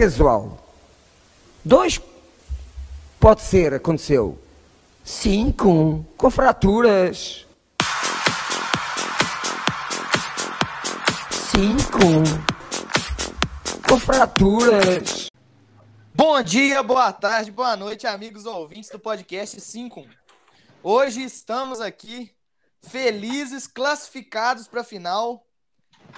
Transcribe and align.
casual. 0.00 0.56
Dois 1.62 2.00
pode 3.18 3.42
ser, 3.42 3.74
aconteceu. 3.74 4.38
Cinco, 5.04 6.06
com 6.16 6.30
fraturas. 6.30 7.46
Cinco, 11.50 11.98
com 13.86 14.00
fraturas. 14.00 15.26
Bom 16.14 16.42
dia, 16.42 16.82
boa 16.82 17.12
tarde, 17.12 17.50
boa 17.50 17.76
noite, 17.76 18.06
amigos 18.06 18.46
ouvintes 18.46 18.88
do 18.88 18.98
podcast 18.98 19.60
5. 19.60 20.06
Hoje 20.82 21.22
estamos 21.22 21.78
aqui 21.78 22.34
felizes, 22.80 23.66
classificados 23.66 24.66
para 24.66 24.80
a 24.80 24.84
final. 24.84 25.46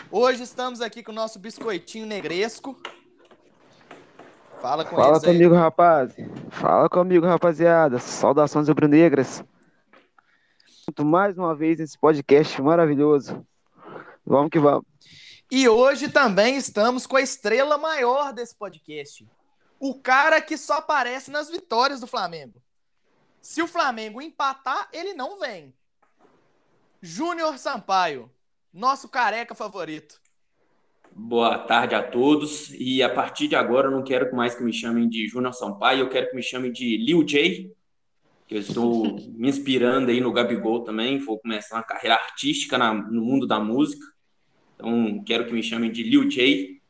Hoje 0.08 0.44
estamos 0.44 0.80
aqui 0.80 1.02
com 1.02 1.10
o 1.10 1.14
nosso 1.16 1.40
biscoitinho 1.40 2.06
negresco. 2.06 2.80
Fala 4.62 4.84
com 4.84 4.94
Fala 4.94 5.16
aí. 5.16 5.24
comigo, 5.24 5.56
rapaz. 5.56 6.14
Fala 6.50 6.88
comigo, 6.88 7.26
rapaziada. 7.26 7.98
Saudações 7.98 8.68
rubro-negras. 8.68 9.42
Junto 10.86 11.04
Mais 11.04 11.36
uma 11.36 11.52
vez 11.52 11.80
nesse 11.80 11.98
podcast 11.98 12.62
maravilhoso. 12.62 13.44
Vamos 14.24 14.50
que 14.50 14.60
vamos. 14.60 14.84
E 15.50 15.68
hoje 15.68 16.08
também 16.08 16.56
estamos 16.56 17.08
com 17.08 17.16
a 17.16 17.20
estrela 17.20 17.76
maior 17.76 18.32
desse 18.32 18.54
podcast. 18.54 19.28
O 19.80 20.00
cara 20.00 20.40
que 20.40 20.56
só 20.56 20.74
aparece 20.74 21.28
nas 21.28 21.50
vitórias 21.50 21.98
do 21.98 22.06
Flamengo. 22.06 22.62
Se 23.40 23.60
o 23.60 23.66
Flamengo 23.66 24.22
empatar, 24.22 24.88
ele 24.92 25.12
não 25.12 25.40
vem. 25.40 25.74
Júnior 27.00 27.58
Sampaio, 27.58 28.30
nosso 28.72 29.08
careca 29.08 29.56
favorito. 29.56 30.21
Boa 31.14 31.58
tarde 31.58 31.94
a 31.94 32.02
todos. 32.02 32.70
E 32.78 33.02
a 33.02 33.08
partir 33.08 33.48
de 33.48 33.54
agora 33.56 33.88
eu 33.88 33.90
não 33.90 34.02
quero 34.02 34.34
mais 34.34 34.54
que 34.54 34.62
me 34.62 34.72
chamem 34.72 35.08
de 35.08 35.26
Júnior 35.28 35.52
Sampaio, 35.52 36.00
eu 36.00 36.08
quero 36.08 36.30
que 36.30 36.36
me 36.36 36.42
chamem 36.42 36.72
de 36.72 36.96
Lil 36.96 37.22
J. 37.24 37.70
que 38.46 38.54
Eu 38.54 38.60
estou 38.60 39.04
me 39.36 39.48
inspirando 39.48 40.10
aí 40.10 40.20
no 40.20 40.32
Gabigol 40.32 40.80
também. 40.84 41.18
Vou 41.18 41.38
começar 41.38 41.76
uma 41.76 41.82
carreira 41.82 42.14
artística 42.16 42.78
na- 42.78 42.94
no 42.94 43.22
mundo 43.22 43.46
da 43.46 43.60
música. 43.60 44.04
Então 44.74 45.22
quero 45.24 45.46
que 45.46 45.52
me 45.52 45.62
chamem 45.62 45.90
de 45.92 46.02
Lil 46.02 46.28
J. 46.28 46.80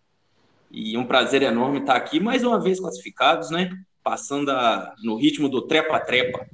E 0.70 0.96
um 0.96 1.04
prazer 1.04 1.42
enorme 1.42 1.80
estar 1.80 1.96
aqui 1.96 2.18
mais 2.18 2.42
uma 2.42 2.58
vez 2.60 2.80
classificados, 2.80 3.50
né? 3.50 3.70
Passando 4.02 4.50
a- 4.50 4.94
no 5.02 5.16
ritmo 5.16 5.48
do 5.48 5.62
trepa-trepa. 5.62 6.46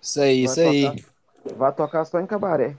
Isso 0.00 0.20
aí, 0.20 0.44
isso 0.44 0.56
Vai 0.56 0.66
aí. 0.68 0.82
tocar- 0.84 1.14
Vai 1.56 1.72
tocar 1.74 2.04
só 2.06 2.20
em 2.20 2.26
cabaré. 2.26 2.74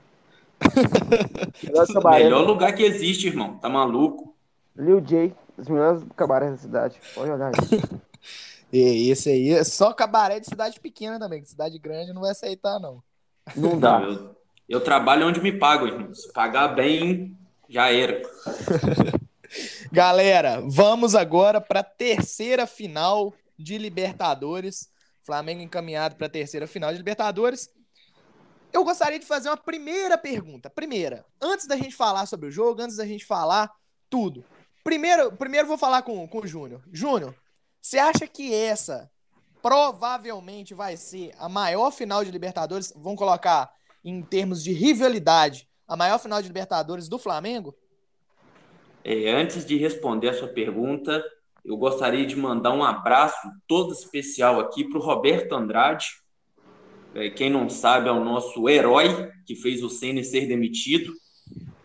Melhor 1.64 1.88
cabaré. 1.88 2.24
Melhor 2.24 2.46
lugar 2.46 2.74
que 2.74 2.84
existe, 2.84 3.28
irmão. 3.28 3.58
Tá 3.58 3.70
maluco? 3.70 4.36
Lil 4.76 5.02
J, 5.02 5.34
os 5.58 5.68
melhores 5.68 6.04
cabarés 6.16 6.52
da 6.52 6.58
cidade. 6.58 7.00
Pode 7.14 7.32
olhar 7.32 7.48
aí. 7.48 7.82
E 8.74 9.10
esse 9.10 9.30
aí 9.30 9.52
é 9.52 9.64
só 9.64 9.94
cabaré 9.94 10.40
de 10.40 10.48
cidade 10.48 10.82
pequena 10.82 11.18
também, 11.18 11.40
que 11.40 11.48
cidade 11.48 11.80
grande 11.80 12.12
não 12.12 12.24
vai 12.24 12.32
aceitar, 12.32 12.78
não. 12.78 13.02
Não 13.56 13.80
dá. 13.80 14.02
Eu, 14.02 14.36
eu 14.68 14.82
trabalho 14.82 15.28
onde 15.28 15.40
me 15.40 15.52
pagam, 15.52 15.88
irmão. 15.88 16.14
Se 16.14 16.34
pagar 16.34 16.70
bem, 16.70 17.38
já 17.70 17.90
era. 17.94 18.22
Galera, 19.92 20.62
vamos 20.66 21.16
agora 21.16 21.62
para 21.62 21.80
a 21.80 21.84
terceira 21.84 22.68
final 22.68 23.34
de 23.58 23.78
Libertadores. 23.78 24.90
Flamengo 25.22 25.62
encaminhado 25.62 26.16
para 26.16 26.28
a 26.28 26.30
terceira 26.30 26.68
final 26.68 26.92
de 26.92 26.98
Libertadores. 26.98 27.70
Eu 28.76 28.84
gostaria 28.84 29.18
de 29.18 29.26
fazer 29.26 29.48
uma 29.48 29.56
primeira 29.56 30.18
pergunta. 30.18 30.70
Primeira, 30.70 31.26
antes 31.42 31.66
da 31.66 31.78
gente 31.78 31.96
falar 31.96 32.26
sobre 32.26 32.50
o 32.50 32.52
jogo, 32.52 32.82
antes 32.82 32.98
da 32.98 33.06
gente 33.06 33.24
falar 33.24 33.72
tudo. 34.10 34.44
Primeiro, 34.84 35.32
primeiro 35.32 35.66
vou 35.66 35.78
falar 35.78 36.02
com, 36.02 36.28
com 36.28 36.40
o 36.40 36.46
Júnior. 36.46 36.84
Júnior, 36.92 37.34
você 37.82 37.98
acha 37.98 38.28
que 38.28 38.54
essa 38.54 39.10
provavelmente 39.62 40.74
vai 40.74 40.98
ser 40.98 41.32
a 41.40 41.48
maior 41.48 41.90
final 41.90 42.26
de 42.26 42.32
Libertadores? 42.32 42.92
Vamos 42.98 43.18
colocar 43.18 43.72
em 44.04 44.22
termos 44.22 44.62
de 44.62 44.74
rivalidade, 44.74 45.70
a 45.88 45.96
maior 45.96 46.20
final 46.20 46.42
de 46.42 46.50
Libertadores 46.50 47.08
do 47.08 47.18
Flamengo? 47.18 47.74
É, 49.06 49.32
antes 49.32 49.66
de 49.66 49.78
responder 49.78 50.28
a 50.28 50.34
sua 50.34 50.50
pergunta, 50.50 51.24
eu 51.64 51.78
gostaria 51.78 52.26
de 52.26 52.36
mandar 52.36 52.74
um 52.74 52.84
abraço 52.84 53.48
todo 53.66 53.94
especial 53.94 54.60
aqui 54.60 54.84
para 54.84 55.00
o 55.00 55.02
Roberto 55.02 55.56
Andrade. 55.56 56.25
É, 57.16 57.30
quem 57.30 57.50
não 57.50 57.70
sabe, 57.70 58.10
é 58.10 58.12
o 58.12 58.24
nosso 58.24 58.68
herói 58.68 59.32
que 59.46 59.56
fez 59.56 59.82
o 59.82 59.90
Ceni 59.90 60.24
ser 60.24 60.48
demitido. 60.48 61.14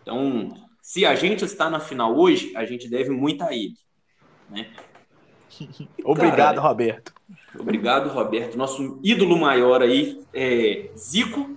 Então, 0.01 0.49
se 0.81 1.05
a 1.05 1.15
gente 1.15 1.45
está 1.45 1.69
na 1.69 1.79
final 1.79 2.17
hoje, 2.17 2.51
a 2.55 2.65
gente 2.65 2.89
deve 2.89 3.09
muito 3.09 3.41
a 3.43 3.53
ele. 3.55 3.75
Né? 4.49 4.69
Obrigado, 6.03 6.55
Cara, 6.55 6.61
Roberto. 6.61 7.13
Obrigado, 7.57 8.09
Roberto. 8.09 8.57
Nosso 8.57 8.99
ídolo 9.03 9.37
maior 9.37 9.81
aí 9.81 10.21
é 10.33 10.89
Zico, 10.97 11.49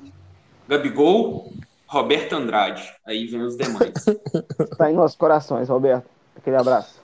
Gabigol, 0.69 1.53
Roberto 1.87 2.35
Andrade. 2.35 2.83
Aí 3.07 3.27
vem 3.27 3.43
os 3.43 3.57
demais. 3.57 3.93
Tá 4.79 4.91
em 4.91 4.95
nossos 4.95 5.17
corações, 5.17 5.69
Roberto. 5.69 6.07
Aquele 6.37 6.57
abraço. 6.57 7.01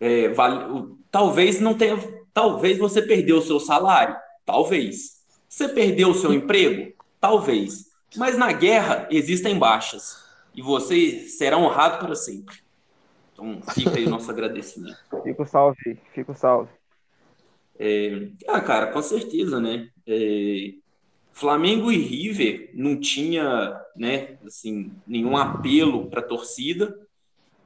É, 0.00 0.28
vale- 0.28 0.94
talvez 1.10 1.60
não 1.60 1.74
tenha. 1.74 1.98
Talvez 2.32 2.78
você 2.78 3.02
perdeu 3.02 3.38
o 3.38 3.42
seu 3.42 3.58
salário. 3.58 4.16
Talvez. 4.44 5.17
Você 5.48 5.68
perdeu 5.68 6.10
o 6.10 6.14
seu 6.14 6.32
emprego? 6.32 6.92
Talvez. 7.20 7.90
Mas 8.16 8.36
na 8.36 8.52
guerra 8.52 9.08
existem 9.10 9.58
baixas. 9.58 10.24
E 10.54 10.62
você 10.62 11.20
será 11.28 11.56
honrado 11.56 12.04
para 12.04 12.14
sempre. 12.14 12.56
Então 13.32 13.60
fica 13.72 13.96
aí 13.96 14.06
o 14.06 14.10
nosso 14.10 14.30
agradecimento. 14.30 14.98
Fica 15.22 15.42
o 15.42 15.46
salve 15.46 15.78
aí. 15.86 15.98
Fica 16.12 16.32
o 16.32 16.34
salve. 16.34 16.70
É, 17.78 18.28
ah, 18.48 18.60
cara, 18.60 18.88
com 18.88 19.00
certeza, 19.00 19.60
né? 19.60 19.88
É, 20.06 20.74
Flamengo 21.32 21.92
e 21.92 21.96
River 21.96 22.72
não 22.74 22.98
tinha, 22.98 23.80
né, 23.94 24.38
assim, 24.44 24.90
nenhum 25.06 25.36
apelo 25.36 26.10
para 26.10 26.18
a 26.18 26.24
torcida 26.24 26.98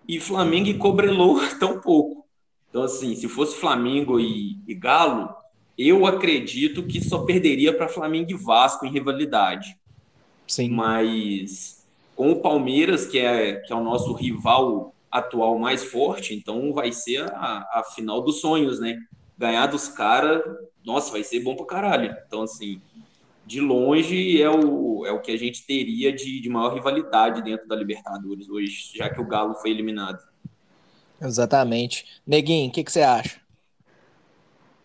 e 0.06 0.21
Flamengo 0.21 0.69
e 0.69 0.76
Cobreloa 0.76 1.41
tão 1.59 1.81
pouco. 1.81 2.26
Então, 2.69 2.82
assim, 2.82 3.15
se 3.15 3.26
fosse 3.28 3.56
Flamengo 3.56 4.21
e, 4.21 4.59
e 4.66 4.75
Galo, 4.75 5.34
eu 5.77 6.06
acredito 6.06 6.83
que 6.83 7.00
só 7.00 7.25
perderia 7.25 7.77
para 7.77 7.88
Flamengo 7.88 8.31
e 8.31 8.34
Vasco 8.34 8.87
em 8.87 8.91
rivalidade. 8.91 9.77
Sim. 10.47 10.69
Mas 10.71 11.87
com 12.15 12.33
o 12.33 12.41
Palmeiras, 12.41 13.06
que 13.06 13.19
é, 13.19 13.56
que 13.56 13.72
é 13.72 13.77
o 13.77 13.83
nosso 13.83 14.12
rival 14.12 14.94
atual 15.10 15.59
mais 15.59 15.84
forte, 15.84 16.34
então 16.34 16.72
vai 16.72 16.93
ser 16.93 17.22
a, 17.33 17.81
a 17.81 17.84
final 17.94 18.22
dos 18.22 18.41
sonhos, 18.41 18.81
né? 18.81 18.99
Ganhar 19.37 19.66
dos 19.66 19.88
caras, 19.88 20.43
nossa, 20.84 21.10
vai 21.10 21.25
ser 21.25 21.41
bom 21.41 21.56
pra 21.56 21.66
caralho. 21.66 22.16
Então, 22.27 22.43
assim, 22.43 22.81
de 23.44 23.60
longe 23.60 24.41
é 24.41 24.50
o, 24.50 25.04
é 25.04 25.12
o 25.12 25.21
que 25.21 25.33
a 25.33 25.37
gente 25.37 25.66
teria 25.66 26.12
de, 26.12 26.41
de 26.41 26.49
maior 26.49 26.75
rivalidade 26.75 27.43
dentro 27.43 27.66
da 27.66 27.77
Libertadores 27.77 28.49
hoje, 28.49 28.93
já 28.94 29.10
que 29.10 29.21
o 29.21 29.27
Galo 29.27 29.54
foi 29.54 29.71
eliminado. 29.71 30.19
Exatamente. 31.21 32.06
Neguinho, 32.27 32.69
o 32.69 32.72
que, 32.72 32.83
que 32.83 32.93
você 32.93 33.03
acha? 33.03 33.41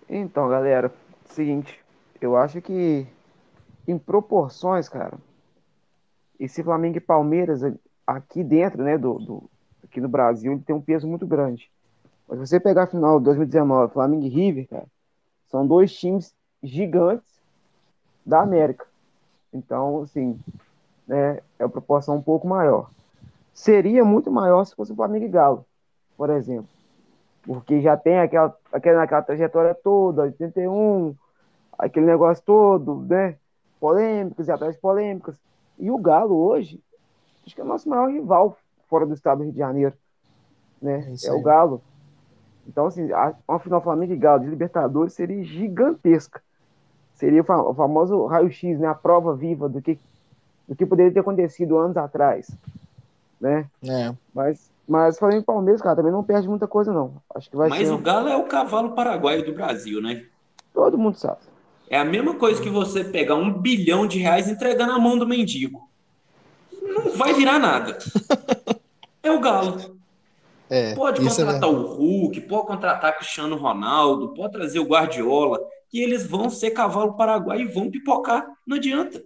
Então, 0.10 0.50
galera, 0.50 0.92
seguinte, 1.26 1.80
eu 2.22 2.36
acho 2.36 2.62
que 2.62 3.06
em 3.88 3.98
proporções, 3.98 4.90
cara, 4.90 5.18
esse 6.40 6.64
Flamengo 6.64 6.98
e 6.98 7.02
Palmeiras 7.02 7.62
aqui 8.06 8.44
dentro, 8.44 8.84
né, 8.84 8.98
do, 8.98 9.16
do- 9.20 9.50
aqui 9.84 10.00
no 10.02 10.08
Brasil, 10.10 10.52
ele 10.54 10.62
tem 10.62 10.76
um 10.76 10.82
peso 10.82 11.08
muito 11.08 11.26
grande. 11.26 11.70
Mas 12.28 12.40
você 12.40 12.60
pegar 12.60 12.84
a 12.84 12.88
final 12.88 13.20
de 13.20 13.26
2019, 13.26 13.94
Flamengo 13.94 14.26
e 14.26 14.30
River, 14.30 14.68
cara, 14.70 14.88
são 15.48 15.68
dois 15.68 15.94
times 15.96 16.34
gigantes 16.64 17.30
da 18.26 18.42
América. 18.42 18.86
Então, 19.54 20.04
assim, 20.04 20.40
né, 21.08 21.40
é 21.60 21.66
uma 21.66 21.70
proporção 21.72 22.18
um 22.18 22.22
pouco 22.24 22.48
maior. 22.48 22.90
Seria 23.54 24.06
muito 24.06 24.32
maior 24.32 24.66
se 24.66 24.76
fosse 24.76 24.94
o 24.94 24.96
Flamengo 24.96 25.26
e 25.26 25.30
Galo, 25.30 25.66
por 26.18 26.30
exemplo. 26.32 26.70
Porque 27.48 27.82
já 27.82 27.98
tem 27.98 28.20
aquela, 28.20 28.56
aquela, 28.74 29.04
aquela 29.04 29.22
trajetória 29.24 29.74
toda, 29.74 30.24
81, 30.24 31.16
aquele 31.80 32.06
negócio 32.06 32.44
todo, 32.46 33.02
né? 33.04 33.38
Polêmicas 33.80 34.48
e 34.48 34.52
atrás 34.52 34.76
de 34.76 34.82
polêmicas. 34.82 35.36
E 35.80 35.90
o 35.90 35.98
Galo 35.98 36.36
hoje, 36.36 36.82
acho 37.46 37.56
que 37.56 37.62
é 37.62 37.64
o 37.64 37.68
nosso 37.68 37.88
maior 37.90 38.12
rival 38.12 38.58
fora 38.90 39.06
do 39.06 39.14
estado 39.14 39.40
do 39.40 39.44
Rio 39.46 39.54
de 39.54 39.60
Janeiro. 39.60 39.94
Né? 40.82 41.06
É 41.24 41.28
É, 41.28 41.34
o 41.34 41.42
Galo. 41.42 41.82
Então, 42.68 42.88
assim, 42.88 43.12
a- 43.14 43.34
uma 43.48 43.60
final 43.60 43.82
Flamengo 43.82 44.14
e 44.14 44.18
Galo 44.18 44.42
de 44.44 44.50
Libertadores 44.50 45.14
seria 45.14 45.44
gigantesca. 45.44 46.42
Seria 47.14 47.42
o 47.42 47.74
famoso 47.74 48.26
raio-x, 48.26 48.80
né? 48.80 48.88
A 48.88 48.94
prova 48.96 49.36
viva 49.36 49.70
do 49.70 49.82
que, 49.82 49.98
do 50.68 50.76
que 50.76 50.86
poderia 50.86 51.12
ter 51.12 51.22
acontecido 51.22 51.78
anos 51.78 51.98
atrás. 51.98 52.48
Né? 53.40 53.66
É. 53.84 54.14
Mas, 54.34 54.70
mas 54.88 55.20
Flamengo 55.20 55.42
e 55.42 55.46
Palmeiras, 55.46 55.82
cara, 55.82 55.98
também 55.98 56.12
não 56.12 56.24
perde 56.24 56.48
muita 56.48 56.68
coisa, 56.68 56.94
não. 56.94 57.22
Acho 57.36 57.50
que 57.50 57.58
vai 57.58 57.70
Mas 57.70 57.88
ser. 57.88 57.94
o 57.94 57.98
Galo 57.98 58.30
é 58.30 58.38
o 58.38 58.46
cavalo 58.46 58.92
paraguaio 58.92 59.46
do 59.46 59.54
Brasil, 59.54 60.02
né? 60.02 60.26
Todo 60.74 60.98
mundo 60.98 61.18
sabe. 61.18 61.40
É 61.90 61.98
a 62.00 62.06
mesma 62.06 62.36
coisa 62.36 62.62
que 62.62 62.70
você 62.70 63.04
pegar 63.04 63.36
um 63.36 63.52
bilhão 63.52 64.08
de 64.08 64.20
reais 64.20 64.48
e 64.48 64.52
entregar 64.52 64.88
na 64.88 64.98
mão 65.00 65.18
do 65.18 65.28
mendigo. 65.28 65.90
Não 66.82 67.12
vai 67.12 67.34
virar 67.34 67.60
nada. 67.60 67.98
É 69.24 69.32
o 69.32 69.42
Galo. 69.42 69.98
É, 70.70 70.96
Pode 70.96 71.20
é 71.20 71.24
contratar 71.30 71.70
verdade. 71.70 71.76
o 71.76 71.96
Hulk, 71.96 72.42
pode 72.42 72.68
contratar 72.68 73.18
Cristiano 73.18 73.58
Ronaldo, 73.58 74.34
pode 74.34 74.54
trazer 74.54 74.80
o 74.80 74.86
Guardiola, 74.86 75.60
que 75.90 76.02
eles 76.02 76.26
vão 76.26 76.50
ser 76.50 76.72
cavalo 76.72 77.18
paraguai 77.18 77.60
e 77.62 77.68
vão 77.68 77.92
pipocar. 77.92 78.48
Não 78.66 78.78
adianta. 78.78 79.22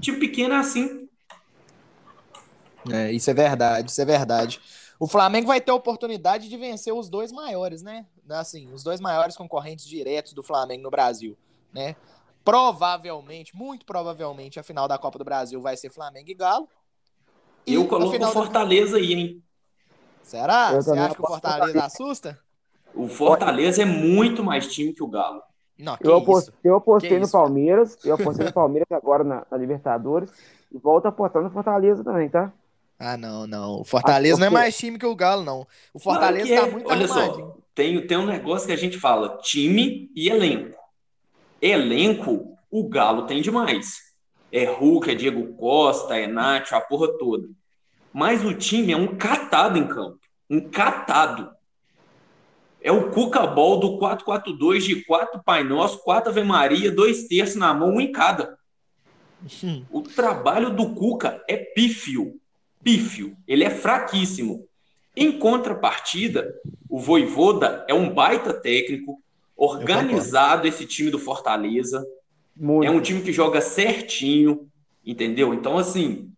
Time 0.00 0.18
pequeno 0.18 0.54
é 0.54 0.58
assim. 0.58 1.06
É, 2.90 3.12
isso 3.12 3.30
é 3.30 3.34
verdade, 3.34 3.90
isso 3.90 4.00
é 4.00 4.04
verdade. 4.04 4.60
O 5.02 5.08
Flamengo 5.08 5.48
vai 5.48 5.60
ter 5.60 5.72
a 5.72 5.74
oportunidade 5.74 6.48
de 6.48 6.56
vencer 6.56 6.94
os 6.94 7.08
dois 7.08 7.32
maiores, 7.32 7.82
né? 7.82 8.06
Assim, 8.30 8.72
os 8.72 8.84
dois 8.84 9.00
maiores 9.00 9.36
concorrentes 9.36 9.84
diretos 9.84 10.32
do 10.32 10.44
Flamengo 10.44 10.84
no 10.84 10.92
Brasil, 10.92 11.36
né? 11.72 11.96
Provavelmente, 12.44 13.56
muito 13.56 13.84
provavelmente, 13.84 14.60
a 14.60 14.62
final 14.62 14.86
da 14.86 14.96
Copa 14.96 15.18
do 15.18 15.24
Brasil 15.24 15.60
vai 15.60 15.76
ser 15.76 15.90
Flamengo 15.90 16.30
e 16.30 16.34
Galo. 16.34 16.68
E 17.66 17.74
Eu 17.74 17.82
a 17.82 17.88
coloco 17.88 18.10
o 18.10 18.12
final 18.12 18.28
do- 18.28 18.32
Fortaleza 18.32 18.96
aí, 18.96 19.12
hein? 19.12 19.42
Será? 20.22 20.70
Eu 20.72 20.80
Você 20.80 20.96
acha 20.96 21.16
que 21.16 21.20
o 21.20 21.24
aposto 21.24 21.42
Fortaleza 21.42 21.84
assusta? 21.84 22.38
O 22.94 23.08
Fortaleza 23.08 23.82
é 23.82 23.84
muito 23.84 24.44
mais 24.44 24.72
time 24.72 24.92
que 24.92 25.02
o 25.02 25.08
Galo. 25.08 25.42
Não, 25.80 25.96
que 25.96 26.04
Eu 26.06 26.12
isso. 26.12 26.22
apostei, 26.22 26.54
eu 26.62 26.76
apostei 26.76 27.10
Que 27.10 27.16
no 27.16 27.24
isso. 27.24 27.32
Palmeiras, 27.32 27.98
eu 28.04 28.14
apostei 28.14 28.46
no 28.46 28.52
Palmeiras 28.52 28.86
agora 28.92 29.24
na, 29.24 29.44
na 29.50 29.56
Libertadores 29.56 30.32
e 30.70 30.78
volto 30.78 31.06
apostando 31.06 31.46
no 31.46 31.50
Fortaleza 31.50 32.04
também, 32.04 32.28
tá? 32.28 32.52
Ah, 33.04 33.16
não, 33.16 33.46
não. 33.46 33.80
O 33.80 33.84
Fortaleza 33.84 34.36
Ah, 34.36 34.38
não 34.38 34.46
é 34.46 34.50
porque- 34.50 34.60
mais 34.62 34.76
time 34.78 34.98
que 34.98 35.06
o 35.06 35.14
Galo, 35.16 35.42
não. 35.42 35.60
O 35.92 35.98
Claro 35.98 36.20
Fortaleza 36.20 36.46
que 36.46 36.54
tá 36.60 36.66
muito 36.70 36.88
Olha 36.88 37.04
arrumadinho. 37.04 37.46
só, 37.46 37.56
tem, 37.74 38.06
tem 38.06 38.16
um 38.16 38.26
negócio 38.26 38.66
que 38.66 38.72
a 38.72 38.76
gente 38.76 38.98
fala: 38.98 39.38
time 39.42 40.08
e 40.14 40.28
elenco. 40.28 40.78
Elenco, 41.60 42.56
o 42.70 42.88
Galo 42.88 43.26
tem 43.26 43.40
demais. 43.42 44.12
É 44.50 44.64
Hulk, 44.64 45.10
é 45.10 45.14
Diego 45.14 45.54
Costa, 45.54 46.16
é 46.16 46.26
Nacho, 46.26 46.74
a 46.74 46.80
porra 46.80 47.08
toda. 47.18 47.48
Mas 48.12 48.44
o 48.44 48.52
time 48.54 48.92
é 48.92 48.96
um 48.96 49.16
catado 49.16 49.78
em 49.78 49.86
campo. 49.86 50.18
Um 50.50 50.60
catado. 50.68 51.50
É 52.82 52.90
o 52.92 53.10
Cuca 53.10 53.46
Ball 53.46 53.78
do 53.78 53.98
4-4-2 53.98 54.84
de 54.84 55.04
4 55.04 55.40
Pai 55.44 55.62
Nosso, 55.64 55.98
4 56.02 56.30
Ave 56.30 56.42
Maria, 56.42 56.90
dois 56.90 57.28
terços 57.28 57.56
na 57.56 57.72
mão, 57.72 57.94
um 57.94 58.00
em 58.00 58.10
cada. 58.12 58.58
Hum. 59.64 59.84
O 59.90 60.02
trabalho 60.02 60.74
do 60.74 60.94
Cuca 60.94 61.42
é 61.48 61.56
pífio. 61.56 62.38
Pífio. 62.82 63.36
Ele 63.46 63.64
é 63.64 63.70
fraquíssimo. 63.70 64.66
Em 65.14 65.38
contrapartida, 65.38 66.54
o 66.88 66.98
Voivoda 66.98 67.84
é 67.88 67.94
um 67.94 68.12
baita 68.12 68.52
técnico, 68.52 69.20
organizado 69.56 70.66
esse 70.66 70.86
time 70.86 71.10
do 71.10 71.18
Fortaleza. 71.18 72.04
Muito. 72.56 72.86
É 72.86 72.90
um 72.90 73.00
time 73.00 73.22
que 73.22 73.32
joga 73.32 73.60
certinho, 73.60 74.68
entendeu? 75.04 75.54
Então, 75.54 75.78
assim, 75.78 76.30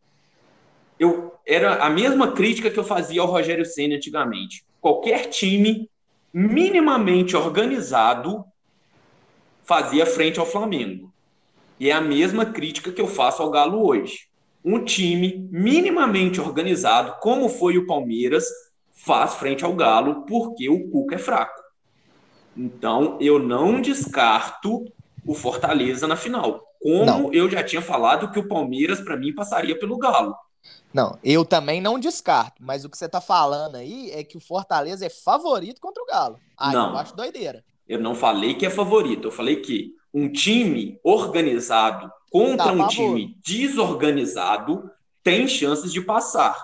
eu 0.98 1.34
era 1.46 1.84
a 1.84 1.90
mesma 1.90 2.32
crítica 2.32 2.70
que 2.70 2.78
eu 2.78 2.84
fazia 2.84 3.20
ao 3.20 3.26
Rogério 3.26 3.64
Ceni 3.64 3.96
antigamente. 3.96 4.64
Qualquer 4.80 5.26
time 5.26 5.88
minimamente 6.32 7.36
organizado 7.36 8.44
fazia 9.62 10.04
frente 10.04 10.40
ao 10.40 10.46
Flamengo. 10.46 11.12
E 11.78 11.90
é 11.90 11.92
a 11.92 12.00
mesma 12.00 12.46
crítica 12.46 12.92
que 12.92 13.00
eu 13.00 13.06
faço 13.06 13.42
ao 13.42 13.50
Galo 13.50 13.86
hoje. 13.86 14.28
Um 14.64 14.84
time 14.84 15.48
minimamente 15.52 16.40
organizado, 16.40 17.16
como 17.20 17.48
foi 17.48 17.76
o 17.78 17.86
Palmeiras, 17.86 18.46
faz 18.92 19.34
frente 19.34 19.64
ao 19.64 19.74
Galo 19.74 20.24
porque 20.26 20.68
o 20.68 20.88
Cuca 20.90 21.16
é 21.16 21.18
fraco. 21.18 21.62
Então, 22.56 23.18
eu 23.20 23.38
não 23.38 23.80
descarto 23.80 24.84
o 25.26 25.34
Fortaleza 25.34 26.06
na 26.06 26.16
final. 26.16 26.62
Como 26.80 27.04
Não. 27.04 27.32
eu 27.32 27.50
já 27.50 27.62
tinha 27.64 27.82
falado 27.82 28.30
que 28.30 28.38
o 28.38 28.48
Palmeiras, 28.48 29.00
para 29.00 29.16
mim, 29.16 29.34
passaria 29.34 29.78
pelo 29.78 29.98
Galo. 29.98 30.34
Não, 30.92 31.18
eu 31.22 31.44
também 31.44 31.80
não 31.80 31.98
descarto, 31.98 32.62
mas 32.62 32.84
o 32.84 32.90
que 32.90 32.96
você 32.96 33.08
tá 33.08 33.20
falando 33.20 33.76
aí 33.76 34.10
é 34.12 34.22
que 34.22 34.36
o 34.36 34.40
Fortaleza 34.40 35.04
é 35.04 35.10
favorito 35.10 35.80
contra 35.80 36.02
o 36.02 36.06
Galo. 36.06 36.40
Aí 36.56 36.72
Não. 36.72 36.90
eu 36.90 36.96
acho 36.96 37.16
doideira. 37.16 37.64
Eu 37.86 38.00
não 38.00 38.14
falei 38.14 38.54
que 38.54 38.64
é 38.64 38.70
favorito, 38.70 39.28
eu 39.28 39.32
falei 39.32 39.56
que 39.56 39.92
um 40.14 40.30
time 40.30 41.00
organizado 41.02 42.10
contra 42.30 42.66
Tá, 42.66 42.72
um 42.72 42.86
time 42.86 43.36
desorganizado 43.44 44.88
tem 45.24 45.48
chances 45.48 45.92
de 45.92 46.00
passar. 46.00 46.56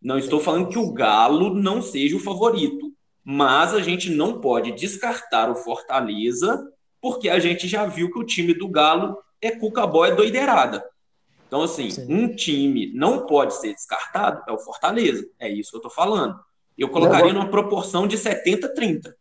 Não 0.00 0.18
estou 0.18 0.38
falando 0.38 0.68
que 0.68 0.78
o 0.78 0.92
Galo 0.92 1.54
não 1.54 1.80
seja 1.80 2.16
o 2.16 2.20
favorito, 2.20 2.92
mas 3.24 3.72
a 3.72 3.80
gente 3.80 4.10
não 4.10 4.40
pode 4.40 4.72
descartar 4.72 5.50
o 5.50 5.56
Fortaleza, 5.56 6.70
porque 7.00 7.28
a 7.28 7.38
gente 7.38 7.66
já 7.66 7.86
viu 7.86 8.12
que 8.12 8.18
o 8.18 8.24
time 8.24 8.52
do 8.52 8.68
Galo 8.68 9.16
é 9.40 9.50
cuca 9.52 9.82
é 10.06 10.14
doideirada. 10.14 10.84
Então, 11.46 11.62
assim, 11.62 11.90
Sim. 11.90 12.06
um 12.10 12.34
time 12.34 12.92
não 12.94 13.24
pode 13.24 13.54
ser 13.54 13.72
descartado, 13.72 14.42
é 14.46 14.52
o 14.52 14.58
Fortaleza. 14.58 15.26
É 15.38 15.48
isso 15.48 15.70
que 15.70 15.76
eu 15.76 15.80
estou 15.80 15.90
falando. 15.90 16.38
Eu 16.76 16.90
colocaria 16.90 17.32
numa 17.32 17.48
proporção 17.48 18.06
de 18.06 18.18
70-30. 18.18 19.14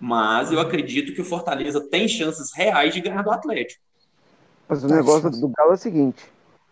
Mas 0.00 0.52
eu 0.52 0.60
acredito 0.60 1.12
que 1.12 1.20
o 1.20 1.24
Fortaleza 1.24 1.80
tem 1.80 2.06
chances 2.06 2.52
reais 2.54 2.94
de 2.94 3.00
ganhar 3.00 3.22
do 3.22 3.30
Atlético. 3.30 3.82
Mas 4.68 4.84
o 4.84 4.88
negócio 4.88 5.30
do 5.30 5.48
Galo 5.48 5.72
é 5.72 5.74
o 5.74 5.78
seguinte: 5.78 6.24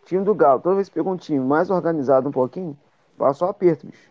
o 0.02 0.06
time 0.06 0.24
do 0.24 0.34
Galo, 0.34 0.60
toda 0.60 0.76
vez 0.76 0.88
que 0.88 0.94
pegou 0.94 1.12
um 1.12 1.16
time 1.16 1.40
mais 1.40 1.70
organizado 1.70 2.28
um 2.28 2.32
pouquinho, 2.32 2.78
passou 3.16 3.48
aperto, 3.48 3.86
bicho. 3.86 4.10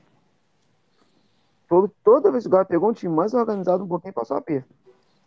Todo, 1.68 1.92
toda 2.04 2.32
vez 2.32 2.44
que 2.44 2.48
o 2.48 2.52
Galo 2.52 2.66
pegou 2.66 2.90
um 2.90 2.94
time 2.94 3.14
mais 3.14 3.34
organizado 3.34 3.84
um 3.84 3.88
pouquinho, 3.88 4.14
passou 4.14 4.38
aperto. 4.38 4.68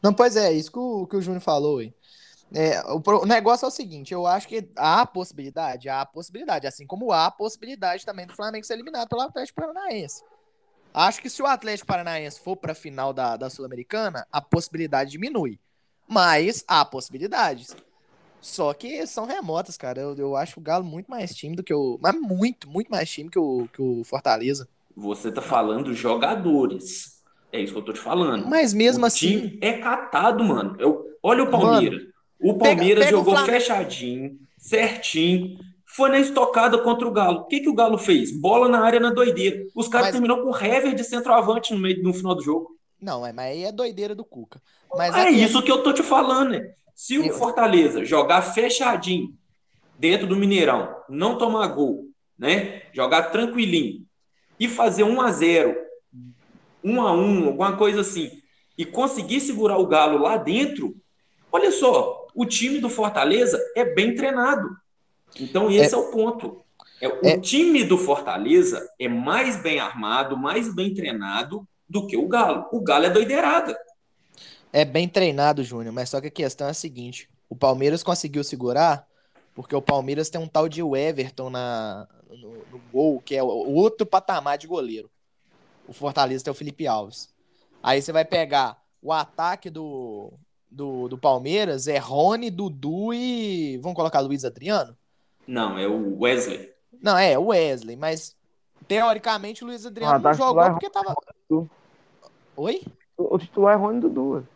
Não, 0.02 0.12
pois 0.12 0.36
é, 0.36 0.52
isso 0.52 0.70
que 0.70 0.78
o, 0.78 1.06
que 1.06 1.16
o 1.16 1.22
Júnior 1.22 1.42
falou 1.42 1.78
aí. 1.78 1.92
É, 2.54 2.80
o, 2.86 3.02
o 3.22 3.26
negócio 3.26 3.66
é 3.66 3.68
o 3.68 3.72
seguinte, 3.72 4.14
eu 4.14 4.26
acho 4.26 4.48
que 4.48 4.70
há 4.76 5.04
possibilidade, 5.04 5.88
há 5.88 6.04
possibilidade, 6.06 6.66
assim 6.66 6.86
como 6.86 7.12
há 7.12 7.30
possibilidade 7.30 8.06
também 8.06 8.26
do 8.26 8.34
Flamengo 8.34 8.64
ser 8.64 8.74
eliminado 8.74 9.08
pelo 9.08 9.20
Atlético 9.20 9.60
Paranaense. 9.60 10.22
Acho 10.98 11.20
que 11.22 11.30
se 11.30 11.40
o 11.40 11.46
Atlético 11.46 11.86
Paranaense 11.86 12.40
for 12.40 12.56
para 12.56 12.72
a 12.72 12.74
final 12.74 13.12
da, 13.12 13.36
da 13.36 13.48
Sul-Americana, 13.48 14.26
a 14.32 14.40
possibilidade 14.40 15.12
diminui. 15.12 15.58
Mas 16.08 16.64
há 16.66 16.84
possibilidades. 16.84 17.76
Só 18.40 18.72
que 18.74 19.06
são 19.06 19.24
remotas, 19.26 19.76
cara. 19.76 20.00
Eu, 20.00 20.16
eu 20.16 20.36
acho 20.36 20.58
o 20.58 20.62
Galo 20.62 20.84
muito 20.84 21.08
mais 21.08 21.34
time 21.34 21.54
do 21.54 21.62
que 21.62 21.72
o. 21.74 21.98
Mas 22.02 22.14
muito, 22.20 22.68
muito 22.68 22.88
mais 22.90 23.08
time 23.10 23.30
que 23.30 23.38
o, 23.38 23.68
que 23.72 23.80
o 23.82 24.02
Fortaleza. 24.04 24.68
Você 24.96 25.30
tá 25.30 25.40
falando 25.42 25.94
jogadores. 25.94 27.22
É 27.52 27.60
isso 27.60 27.72
que 27.72 27.78
eu 27.78 27.84
tô 27.84 27.92
te 27.92 28.00
falando. 28.00 28.46
Mas 28.46 28.72
mesmo 28.74 29.04
o 29.04 29.06
assim. 29.06 29.40
time 29.40 29.58
é 29.60 29.74
catado, 29.78 30.42
mano. 30.44 30.76
Eu, 30.80 31.04
olha 31.22 31.44
o 31.44 31.50
Palmeiras. 31.50 32.02
o 32.40 32.54
pega- 32.54 32.76
Palmeiras 32.76 33.04
pega 33.04 33.16
o 33.16 33.20
jogou 33.20 33.34
Flamengo. 33.34 33.52
fechadinho, 33.52 34.38
certinho. 34.58 35.58
Foi 35.98 36.08
na 36.10 36.20
estocada 36.20 36.78
contra 36.78 37.08
o 37.08 37.10
Galo. 37.10 37.40
O 37.40 37.44
que, 37.46 37.58
que 37.58 37.68
o 37.68 37.74
Galo 37.74 37.98
fez? 37.98 38.30
Bola 38.30 38.68
na 38.68 38.84
área 38.84 39.00
na 39.00 39.10
doideira. 39.10 39.66
Os 39.74 39.88
caras 39.88 40.06
Mas- 40.06 40.12
terminou 40.12 40.44
com 40.44 40.50
o 40.50 40.56
Hever 40.56 40.94
de 40.94 41.02
centroavante 41.02 41.74
no 41.74 41.80
meio 41.80 42.00
no 42.04 42.14
final 42.14 42.36
do 42.36 42.40
jogo. 42.40 42.70
Não, 43.02 43.26
é, 43.26 43.32
mas 43.32 43.46
aí 43.46 43.64
é 43.64 43.72
doideira 43.72 44.14
do 44.14 44.24
Cuca. 44.24 44.62
Mas 44.94 45.12
é 45.16 45.22
a 45.22 45.24
que- 45.26 45.42
isso 45.42 45.60
que 45.60 45.72
eu 45.72 45.82
tô 45.82 45.92
te 45.92 46.04
falando, 46.04 46.50
né? 46.50 46.70
Se 46.94 47.18
o 47.18 47.32
Fortaleza 47.32 48.04
jogar 48.04 48.42
fechadinho 48.42 49.34
dentro 49.98 50.28
do 50.28 50.36
Mineirão, 50.36 50.94
não 51.08 51.36
tomar 51.36 51.66
gol, 51.66 52.04
né? 52.38 52.82
Jogar 52.92 53.32
tranquilinho 53.32 54.06
e 54.58 54.68
fazer 54.68 55.02
1 55.02 55.20
a 55.20 55.32
0, 55.32 55.76
1 56.84 57.00
a 57.02 57.10
1, 57.12 57.46
alguma 57.46 57.76
coisa 57.76 58.02
assim, 58.02 58.30
e 58.76 58.84
conseguir 58.84 59.40
segurar 59.40 59.78
o 59.78 59.86
Galo 59.88 60.18
lá 60.18 60.36
dentro, 60.36 60.94
olha 61.50 61.72
só, 61.72 62.24
o 62.36 62.46
time 62.46 62.78
do 62.78 62.88
Fortaleza 62.88 63.60
é 63.74 63.84
bem 63.84 64.14
treinado. 64.14 64.68
Então 65.38 65.70
esse 65.70 65.94
é, 65.94 65.98
o 65.98 66.10
ponto. 66.10 66.64
É, 67.00 67.08
o 67.08 67.26
É- 67.26 67.38
time 67.40 67.84
do 67.84 67.96
Fortaleza 67.98 68.88
é 68.98 69.08
mais 69.08 69.62
bem 69.62 69.78
armado, 69.80 70.36
mais 70.36 70.74
bem 70.74 70.94
treinado 70.94 71.66
do 71.88 72.06
que 72.06 72.16
o 72.16 72.28
Galo. 72.28 72.66
O 72.72 72.80
Galo 72.80 73.06
é 73.06 73.10
doideirada. 73.10 73.76
É 74.72 74.84
bem 74.84 75.08
treinado, 75.08 75.64
Júnior, 75.64 75.92
mas 75.94 76.10
só 76.10 76.20
que 76.20 76.26
a 76.28 76.30
questão 76.30 76.66
é 76.66 76.70
a 76.70 76.74
seguinte: 76.74 77.28
o 77.48 77.56
Palmeiras 77.56 78.02
conseguiu 78.02 78.44
segurar 78.44 79.06
porque 79.54 79.74
o 79.74 79.82
Palmeiras 79.82 80.30
tem 80.30 80.40
um 80.40 80.46
tal 80.48 80.68
de 80.68 80.80
Everton 80.82 81.50
na, 81.50 82.06
no, 82.30 82.64
no 82.66 82.78
gol, 82.92 83.20
que 83.20 83.34
é 83.34 83.42
outro 83.42 84.06
patamar 84.06 84.56
de 84.58 84.66
goleiro. 84.68 85.10
O 85.86 85.92
Fortaleza 85.92 86.44
tem 86.44 86.50
o 86.52 86.54
Felipe 86.54 86.86
Alves. 86.86 87.30
Aí 87.82 88.02
você 88.02 88.12
vai 88.12 88.24
pegar 88.24 88.82
o 89.02 89.12
ataque 89.12 89.70
do, 89.70 90.32
do, 90.70 91.08
do 91.08 91.18
Palmeiras, 91.18 91.88
é 91.88 91.98
Rony, 91.98 92.50
Dudu 92.50 93.14
e. 93.14 93.78
Vamos 93.78 93.96
colocar 93.96 94.20
Luiz 94.20 94.44
Adriano? 94.44 94.96
Não, 95.48 95.78
é 95.78 95.88
o 95.88 96.18
Wesley. 96.20 96.70
Não, 97.02 97.16
é, 97.18 97.38
o 97.38 97.46
Wesley, 97.46 97.96
mas 97.96 98.36
teoricamente 98.86 99.64
o 99.64 99.66
Luiz 99.66 99.84
Adriano 99.86 100.12
Ah, 100.14 100.18
não 100.18 100.22
tá 100.22 100.32
jogou 100.34 100.48
titular, 100.62 100.72
porque 100.72 100.90
tava. 100.90 101.14
Dudu. 101.48 101.70
Oi? 102.56 102.82
O, 103.16 103.34
o 103.34 103.38
titular 103.38 103.74
é 103.74 103.76
Rony 103.80 104.00
Dudu. 104.00 104.46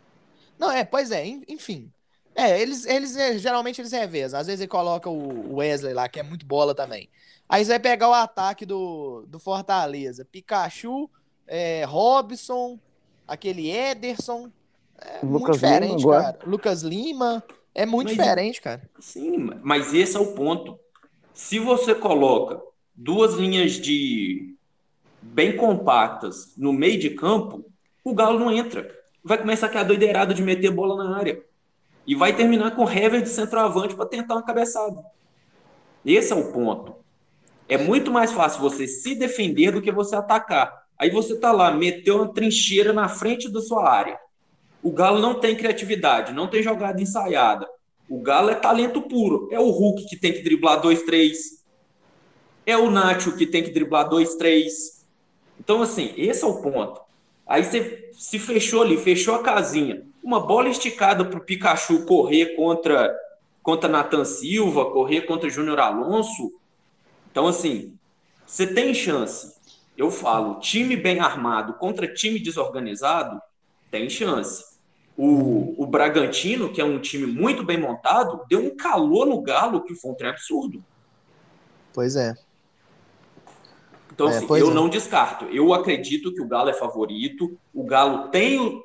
Não, 0.59 0.71
é, 0.71 0.83
pois 0.85 1.11
é, 1.11 1.25
en- 1.25 1.43
enfim. 1.47 1.91
É, 2.35 2.59
eles, 2.61 2.85
eles 2.85 3.15
é, 3.15 3.37
geralmente 3.37 3.79
eles 3.81 3.91
revezam. 3.91 4.39
Às 4.39 4.47
vezes 4.47 4.61
ele 4.61 4.67
coloca 4.67 5.09
o 5.09 5.55
Wesley 5.55 5.93
lá, 5.93 6.07
que 6.07 6.19
é 6.19 6.23
muito 6.23 6.45
bola 6.45 6.73
também. 6.73 7.09
Aí 7.49 7.63
você 7.63 7.71
vai 7.71 7.79
pegar 7.79 8.09
o 8.09 8.13
ataque 8.13 8.65
do, 8.65 9.25
do 9.27 9.39
Fortaleza. 9.39 10.25
Pikachu, 10.25 11.09
é, 11.47 11.83
Robson, 11.85 12.79
aquele 13.27 13.69
Ederson. 13.69 14.49
É 14.99 15.25
muito 15.25 15.41
Lucas 15.43 15.57
Lima 15.61 15.69
diferente, 15.79 16.01
agora. 16.03 16.23
cara. 16.23 16.39
Lucas 16.45 16.81
Lima. 16.81 17.43
É 17.75 17.85
muito 17.85 18.09
Mas- 18.09 18.17
diferente, 18.17 18.61
cara. 18.61 18.81
Sim, 18.99 19.49
mas 19.63 19.93
esse 19.93 20.15
é 20.15 20.19
o 20.19 20.33
ponto. 20.33 20.79
Se 21.33 21.57
você 21.57 21.95
coloca 21.95 22.61
duas 22.93 23.33
linhas 23.33 23.73
de 23.73 24.55
bem 25.21 25.57
compactas 25.57 26.53
no 26.57 26.71
meio 26.71 26.99
de 26.99 27.11
campo, 27.11 27.65
o 28.03 28.13
Galo 28.13 28.37
não 28.37 28.51
entra. 28.51 28.87
Vai 29.23 29.37
começar 29.37 29.67
aquela 29.67 29.85
doideirada 29.85 30.33
de 30.33 30.43
meter 30.43 30.69
bola 30.69 31.03
na 31.03 31.17
área. 31.17 31.43
E 32.05 32.13
vai 32.13 32.35
terminar 32.35 32.75
com 32.75 32.83
o 32.83 32.89
Hever 32.89 33.21
de 33.21 33.29
centroavante 33.29 33.95
para 33.95 34.05
tentar 34.05 34.35
uma 34.35 34.45
cabeçada. 34.45 35.03
Esse 36.05 36.33
é 36.33 36.35
o 36.35 36.51
ponto. 36.51 36.95
É 37.67 37.77
muito 37.77 38.11
mais 38.11 38.31
fácil 38.31 38.61
você 38.61 38.85
se 38.87 39.15
defender 39.15 39.71
do 39.71 39.81
que 39.81 39.91
você 39.91 40.15
atacar. 40.15 40.83
Aí 40.99 41.09
você 41.09 41.39
tá 41.39 41.51
lá, 41.51 41.71
meteu 41.71 42.17
uma 42.17 42.33
trincheira 42.33 42.93
na 42.93 43.07
frente 43.07 43.49
da 43.49 43.61
sua 43.61 43.89
área. 43.89 44.19
O 44.83 44.91
Galo 44.91 45.19
não 45.19 45.39
tem 45.39 45.55
criatividade, 45.55 46.33
não 46.33 46.47
tem 46.47 46.61
jogada 46.61 47.01
ensaiada. 47.01 47.65
O 48.13 48.21
Galo 48.21 48.51
é 48.51 48.53
talento 48.53 49.01
puro. 49.01 49.49
É 49.51 49.59
o 49.59 49.71
Hulk 49.71 50.05
que 50.05 50.15
tem 50.15 50.31
que 50.31 50.43
driblar 50.43 50.79
dois, 50.79 51.01
três. 51.01 51.65
É 52.63 52.77
o 52.77 52.91
Nacho 52.91 53.35
que 53.35 53.47
tem 53.47 53.63
que 53.63 53.71
driblar 53.71 54.07
dois, 54.07 54.35
três. 54.35 55.03
Então, 55.59 55.81
assim, 55.81 56.13
esse 56.15 56.43
é 56.43 56.47
o 56.47 56.61
ponto. 56.61 57.01
Aí 57.47 57.63
você 57.63 58.11
se 58.13 58.37
fechou 58.37 58.83
ali, 58.83 58.97
fechou 58.97 59.33
a 59.33 59.41
casinha. 59.41 60.05
Uma 60.23 60.39
bola 60.39 60.69
esticada 60.69 61.25
para 61.25 61.39
o 61.39 61.43
Pikachu 61.43 62.05
correr 62.05 62.55
contra 62.55 63.17
contra 63.63 63.89
Nathan 63.89 64.25
Silva, 64.25 64.91
correr 64.91 65.21
contra 65.21 65.49
Júnior 65.49 65.79
Alonso. 65.79 66.53
Então, 67.31 67.47
assim, 67.47 67.97
você 68.45 68.67
tem 68.67 68.93
chance. 68.93 69.55
Eu 69.97 70.11
falo, 70.11 70.59
time 70.59 70.95
bem 70.95 71.19
armado 71.19 71.73
contra 71.79 72.13
time 72.13 72.37
desorganizado, 72.37 73.41
tem 73.89 74.07
chance. 74.07 74.72
O, 75.15 75.83
o 75.83 75.87
Bragantino, 75.87 76.71
que 76.71 76.81
é 76.81 76.85
um 76.85 76.99
time 76.99 77.27
muito 77.27 77.63
bem 77.63 77.77
montado, 77.79 78.43
deu 78.49 78.59
um 78.65 78.75
calor 78.75 79.27
no 79.27 79.41
Galo 79.41 79.83
que 79.83 79.95
foi 79.95 80.11
um 80.11 80.15
trem 80.15 80.31
absurdo. 80.31 80.83
Pois 81.93 82.15
é. 82.15 82.33
Então, 84.11 84.29
É, 84.29 84.37
assim, 84.37 84.47
eu 84.57 84.71
é. 84.71 84.73
não 84.73 84.89
descarto. 84.89 85.45
Eu 85.45 85.73
acredito 85.73 86.33
que 86.33 86.41
o 86.41 86.47
Galo 86.47 86.69
é 86.69 86.73
favorito. 86.73 87.59
O 87.73 87.83
Galo 87.83 88.29
tem 88.29 88.81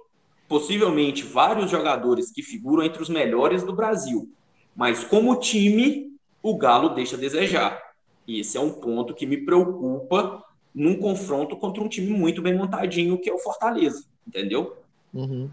possivelmente 0.48 1.24
vários 1.24 1.70
jogadores 1.70 2.30
que 2.32 2.42
figuram 2.42 2.82
entre 2.84 3.02
os 3.02 3.08
melhores 3.08 3.62
do 3.62 3.74
Brasil. 3.74 4.30
Mas 4.74 5.04
como 5.04 5.38
time, 5.40 6.16
o 6.42 6.56
Galo 6.56 6.90
deixa 6.90 7.16
a 7.16 7.18
desejar. 7.18 7.78
E 8.26 8.40
esse 8.40 8.56
é 8.56 8.60
um 8.60 8.72
ponto 8.72 9.14
que 9.14 9.26
me 9.26 9.44
preocupa 9.44 10.42
num 10.74 10.96
confronto 10.98 11.56
contra 11.56 11.82
um 11.82 11.88
time 11.88 12.10
muito 12.10 12.40
bem 12.42 12.56
montadinho, 12.56 13.18
que 13.20 13.28
é 13.28 13.34
o 13.34 13.38
Fortaleza. 13.38 14.04
Entendeu? 14.26 14.76
Uhum. 15.12 15.50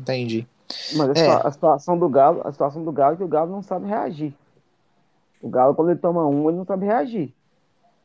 Entendi. 0.00 0.46
Mas 0.96 1.10
a, 1.10 1.20
É. 1.20 1.46
a 1.46 1.50
situação 1.50 1.98
do 1.98 2.08
Galo, 2.08 2.42
a 2.44 2.52
situação 2.52 2.84
do 2.84 2.92
Galo 2.92 3.14
é 3.14 3.16
que 3.16 3.24
o 3.24 3.28
Galo 3.28 3.50
não 3.50 3.62
sabe 3.62 3.86
reagir. 3.86 4.34
O 5.42 5.48
Galo, 5.48 5.74
quando 5.74 5.90
ele 5.90 5.98
toma 5.98 6.26
um, 6.26 6.48
ele 6.48 6.58
não 6.58 6.64
sabe 6.64 6.86
reagir. 6.86 7.34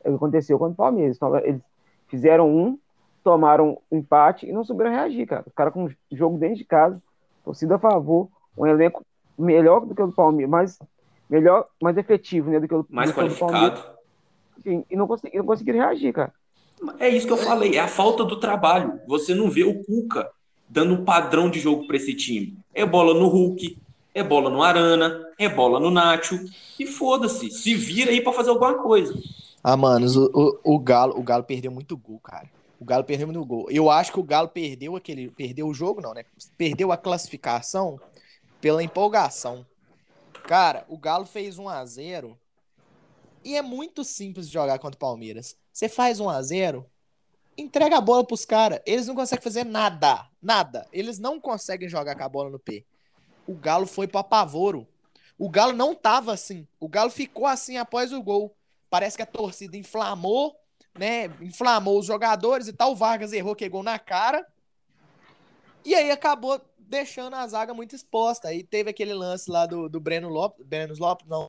É 0.04 0.10
o 0.10 0.12
que 0.14 0.16
aconteceu 0.18 0.58
contra 0.58 0.74
o 0.74 0.76
Palmeiras. 0.76 1.18
Eles 1.44 1.62
fizeram 2.08 2.50
um, 2.50 2.78
tomaram 3.24 3.78
um 3.92 3.98
empate 3.98 4.48
e 4.48 4.52
não 4.52 4.64
souberam 4.64 4.92
reagir, 4.92 5.26
cara. 5.28 5.44
Os 5.46 5.54
caras 5.54 5.74
com 5.74 5.86
o 5.86 5.92
jogo 6.12 6.38
dentro 6.38 6.58
de 6.58 6.66
casa, 6.66 7.02
torcida 7.44 7.76
a 7.76 7.80
favor, 7.80 8.30
um 8.58 8.66
elenco 8.66 9.04
melhor 9.38 9.82
do 9.86 9.94
que 9.94 10.02
o 10.02 10.08
do 10.08 10.14
Palmeiras, 10.14 10.50
mais, 10.50 10.80
melhor, 11.30 11.68
mais 11.82 11.98
efetivo, 11.98 12.50
né, 12.50 12.60
do 12.60 12.68
que 12.68 12.74
o, 12.76 12.86
Mais 12.90 13.10
do 13.12 13.14
que 13.16 13.20
o 13.20 13.28
do 13.28 13.36
Palmeiras. 13.36 13.70
qualificado. 13.80 13.96
Sim, 14.64 14.86
e 14.90 14.96
não, 14.96 15.06
consegui, 15.08 15.38
não 15.38 15.46
conseguiram 15.46 15.80
reagir, 15.80 16.14
cara. 16.14 16.34
É 17.00 17.10
isso 17.10 17.28
que 17.28 17.34
eu 17.34 17.38
falei, 17.38 17.76
é 17.76 17.80
a 17.80 17.88
falta 17.88 18.24
do 18.24 18.40
trabalho. 18.40 19.00
Você 19.08 19.34
não 19.36 19.50
vê 19.50 19.64
o 19.64 19.84
Cuca 19.84 20.30
dando 20.68 20.94
um 20.94 21.06
padrão 21.06 21.50
de 21.50 21.60
jogo 21.60 21.88
para 21.88 21.98
esse 21.98 22.14
time. 22.14 22.58
É 22.74 22.86
bola 22.86 23.14
no 23.14 23.28
Hulk, 23.28 23.78
é 24.14 24.24
bola 24.24 24.50
no 24.50 24.64
Arana, 24.64 25.28
é 25.38 25.50
bola 25.50 25.80
no 25.80 25.92
Nacho. 25.92 26.40
E 26.80 26.86
foda-se, 26.86 27.50
se 27.52 27.76
vira 27.76 28.12
aí 28.12 28.22
para 28.22 28.34
fazer 28.34 28.50
alguma 28.50 28.76
coisa. 28.76 29.14
Ah, 29.64 29.76
mano, 29.76 30.08
o, 30.08 30.60
o, 30.64 30.76
o 30.76 30.80
Galo, 30.80 31.18
o 31.18 31.24
Galo 31.24 31.44
perdeu 31.44 31.72
muito 31.72 31.98
gol, 31.98 32.20
cara. 32.20 32.50
O 32.80 32.86
Galo 32.86 33.04
perdeu 33.04 33.28
muito 33.28 33.44
gol. 33.46 33.68
Eu 33.70 33.90
acho 33.90 34.12
que 34.12 34.20
o 34.20 34.24
Galo 34.24 34.50
perdeu 34.50 34.96
aquele, 34.96 35.30
perdeu 35.32 35.68
o 35.68 35.74
jogo 35.74 36.02
não, 36.02 36.14
né? 36.14 36.24
Perdeu 36.58 36.92
a 36.92 36.98
classificação 36.98 38.00
pela 38.62 38.84
empolgação. 38.84 39.66
Cara, 40.44 40.86
o 40.88 40.98
Galo 40.98 41.26
fez 41.26 41.58
1 41.58 41.68
a 41.68 41.86
0 41.86 42.38
e 43.44 43.56
é 43.56 43.62
muito 43.62 44.04
simples 44.04 44.48
de 44.48 44.54
jogar 44.54 44.78
contra 44.80 44.96
o 44.96 45.00
Palmeiras. 45.00 45.56
Você 45.72 45.90
faz 45.90 46.20
1 46.20 46.30
a 46.30 46.42
0, 46.42 46.86
entrega 47.58 47.98
a 47.98 48.02
bola 48.02 48.26
pros 48.26 48.46
caras. 48.46 48.80
Eles 48.86 49.08
não 49.08 49.16
conseguem 49.16 49.44
fazer 49.44 49.66
nada, 49.66 50.28
nada. 50.42 50.88
Eles 50.92 51.20
não 51.20 51.40
conseguem 51.40 51.90
jogar 51.90 52.16
com 52.16 52.24
a 52.24 52.30
bola 52.30 52.50
no 52.50 52.60
pé. 52.60 52.84
O 53.48 53.54
Galo 53.54 53.86
foi 53.86 54.08
pro 54.08 54.20
apavoro. 54.20 54.88
O 55.38 55.50
Galo 55.50 55.74
não 55.74 55.94
tava 55.94 56.34
assim. 56.34 56.68
O 56.80 56.88
Galo 56.88 57.10
ficou 57.10 57.46
assim 57.46 57.78
após 57.78 58.12
o 58.12 58.22
gol. 58.22 58.56
Parece 58.90 59.18
que 59.18 59.24
a 59.24 59.28
torcida 59.28 59.78
inflamou, 59.78 60.56
né? 60.98 61.26
Inflamou 61.42 62.00
os 62.00 62.06
jogadores 62.06 62.68
e 62.68 62.74
tal. 62.74 62.92
O 62.92 62.96
Vargas 62.96 63.34
errou, 63.34 63.56
que 63.56 63.66
é 63.66 63.70
gol 63.70 63.84
na 63.84 64.00
cara. 64.00 64.46
E 65.84 65.94
aí 65.94 66.10
acabou 66.10 66.60
deixando 66.78 67.36
a 67.36 67.48
zaga 67.48 67.74
muito 67.74 67.96
exposta. 67.96 68.48
Aí 68.48 68.64
teve 68.64 68.90
aquele 68.90 69.14
lance 69.14 69.50
lá 69.52 69.66
do, 69.66 69.90
do 69.90 70.00
Breno 70.00 70.30
Lopes. 70.30 70.66
Breno 70.66 70.96
Lopes, 70.98 71.28
não. 71.28 71.48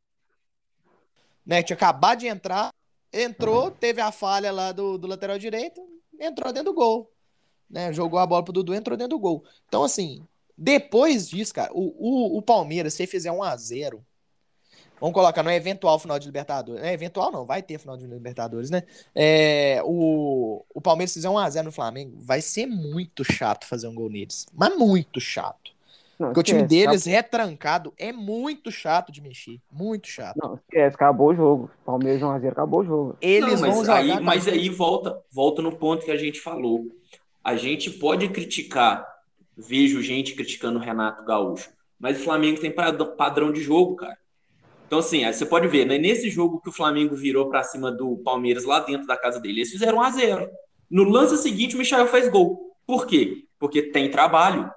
Né? 1.45 1.63
Tinha 1.63 1.77
acabado 1.77 2.19
de 2.19 2.27
entrar. 2.27 2.71
Entrou, 3.13 3.71
teve 3.71 4.01
a 4.01 4.11
falha 4.13 4.53
lá 4.53 4.73
do, 4.73 4.99
do 4.99 5.07
lateral 5.07 5.39
direito. 5.39 5.81
Entrou 6.21 6.53
dentro 6.53 6.73
do 6.73 6.75
gol. 6.75 7.11
Né? 7.69 7.93
Jogou 7.93 8.19
a 8.19 8.27
bola 8.27 8.43
pro 8.43 8.53
Dudu, 8.53 8.75
entrou 8.75 8.97
dentro 8.97 9.17
do 9.17 9.21
gol. 9.21 9.45
Então, 9.69 9.83
assim, 9.83 10.25
depois 10.57 11.29
disso, 11.29 11.53
cara, 11.53 11.71
o, 11.73 11.95
o, 11.99 12.39
o 12.39 12.43
Palmeiras, 12.43 12.95
se 12.95 13.07
fizer 13.07 13.31
1 13.31 13.43
a 13.43 13.57
0 13.57 14.05
Vamos 14.99 15.13
colocar 15.13 15.43
no 15.43 15.51
eventual 15.51 15.99
final 15.99 16.19
de 16.19 16.27
Libertadores. 16.27 16.83
É 16.83 16.93
eventual 16.93 17.31
não, 17.31 17.45
vai 17.45 17.63
ter 17.63 17.79
final 17.79 17.97
de 17.97 18.07
Libertadores, 18.07 18.71
né? 18.71 18.83
É, 19.15 19.81
o, 19.85 20.65
o 20.73 20.81
Palmeiras 20.81 21.13
fizer 21.13 21.29
1x0 21.29 21.65
no 21.65 21.73
Flamengo, 21.73 22.17
vai 22.19 22.41
ser 22.41 22.67
muito 22.67 23.23
chato 23.23 23.67
fazer 23.67 23.89
um 23.89 23.95
gol 23.95 24.09
neles. 24.09 24.47
Mas 24.55 24.75
muito 24.77 25.21
chato. 25.21 25.76
Não, 26.19 26.29
Porque 26.29 26.41
o 26.41 26.43
time 26.43 26.63
esquece, 26.63 26.87
deles 26.87 27.05
retrancado 27.05 27.93
é 27.99 28.13
muito 28.13 28.71
chato 28.71 29.13
de 29.13 29.21
mexer. 29.21 29.59
Muito 29.71 30.09
chato. 30.09 30.37
Não, 30.43 30.55
esquece, 30.55 30.95
acabou 30.95 31.29
o 31.29 31.35
jogo. 31.35 31.71
Palmeiras 31.85 32.23
1x0, 32.23 32.49
acabou 32.53 32.81
o 32.81 32.85
jogo. 32.85 33.17
Eles 33.21 33.61
Não, 33.61 33.69
vão 33.69 33.77
mas 33.79 33.87
jogar. 33.87 33.97
aí, 33.97 34.21
mas 34.21 34.49
aí 34.49 34.69
volta, 34.71 35.19
volta 35.31 35.61
no 35.61 35.73
ponto 35.77 36.05
que 36.05 36.11
a 36.11 36.17
gente 36.17 36.41
falou. 36.41 36.87
A 37.45 37.55
gente 37.57 37.91
pode 37.91 38.29
criticar, 38.31 39.07
vejo 39.57 40.01
gente 40.03 40.35
criticando 40.35 40.79
o 40.79 40.83
Renato 40.83 41.25
Gaúcho, 41.25 41.71
mas 41.99 42.19
o 42.19 42.25
Flamengo 42.25 42.61
tem 42.61 42.71
padrão- 42.71 43.15
padrão 43.17 43.53
de 43.53 43.61
jogo, 43.61 43.97
cara. 43.97 44.17
Então, 44.87 45.01
assim, 45.01 45.25
aí 45.25 45.35
você 45.35 45.45
pode 45.45 45.67
ver, 45.69 45.85
né? 45.85 45.99
Nesse 45.99 46.31
jogo 46.31 46.61
que 46.61 46.69
o 46.69 46.73
Flamengo 46.73 47.15
virou 47.17 47.49
pra 47.49 47.63
cima 47.65 47.91
do 47.91 48.17
Palmeiras 48.19 48.65
lá 48.65 48.81
dentro 48.81 49.07
da 49.07 49.17
casa 49.17 49.41
dele, 49.41 49.59
eles 49.61 49.71
fizeram 49.71 49.99
1 49.99 50.01
a 50.03 50.11
0 50.11 50.49
No 50.91 51.03
lance 51.05 51.37
seguinte, 51.39 51.75
o 51.75 51.79
Michel 51.79 52.07
fez 52.07 52.29
gol. 52.29 52.73
Por 52.87 53.07
quê? 53.07 53.45
Porque 53.59 53.83
tem 53.83 54.11
trabalho. 54.11 54.71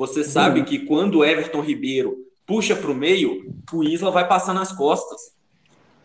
Você 0.00 0.24
sabe 0.24 0.64
que 0.64 0.78
quando 0.86 1.18
o 1.18 1.24
Everton 1.26 1.60
Ribeiro 1.60 2.16
puxa 2.46 2.74
para 2.74 2.90
o 2.90 2.94
meio, 2.94 3.54
o 3.70 3.84
Isla 3.84 4.10
vai 4.10 4.26
passar 4.26 4.54
nas 4.54 4.72
costas. 4.72 5.20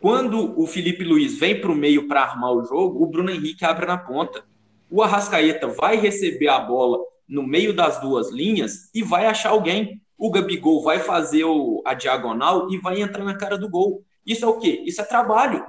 Quando 0.02 0.54
o 0.60 0.68
Felipe 0.68 1.06
Luiz 1.06 1.40
vem 1.40 1.62
para 1.62 1.72
o 1.72 1.76
meio 1.76 2.06
para 2.06 2.24
armar 2.24 2.52
o 2.52 2.66
jogo, 2.66 3.02
o 3.02 3.08
Bruno 3.08 3.32
Henrique 3.32 3.64
abre 3.64 3.86
na 3.86 3.98
ponta. 3.98 4.44
O 4.92 5.02
Arrascaeta 5.02 5.70
vai 5.70 5.96
receber 5.96 6.50
a 6.50 6.60
bola 6.60 6.98
no 7.26 7.42
meio 7.42 7.74
das 7.74 8.02
duas 8.02 8.30
linhas 8.34 8.90
e 8.94 9.02
vai 9.02 9.28
achar 9.28 9.52
alguém. 9.52 10.02
O 10.18 10.30
Gabigol 10.30 10.84
vai 10.84 11.00
fazer 11.00 11.46
o- 11.46 11.82
a 11.86 11.94
diagonal 11.94 12.70
e 12.70 12.78
vai 12.78 13.02
entrar 13.02 13.24
na 13.24 13.38
cara 13.38 13.58
do 13.58 13.70
gol. 13.70 14.04
Isso 14.26 14.44
é 14.44 14.48
o 14.50 14.60
quê? 14.60 14.84
Isso 14.86 15.00
é 15.00 15.06
trabalho. 15.06 15.66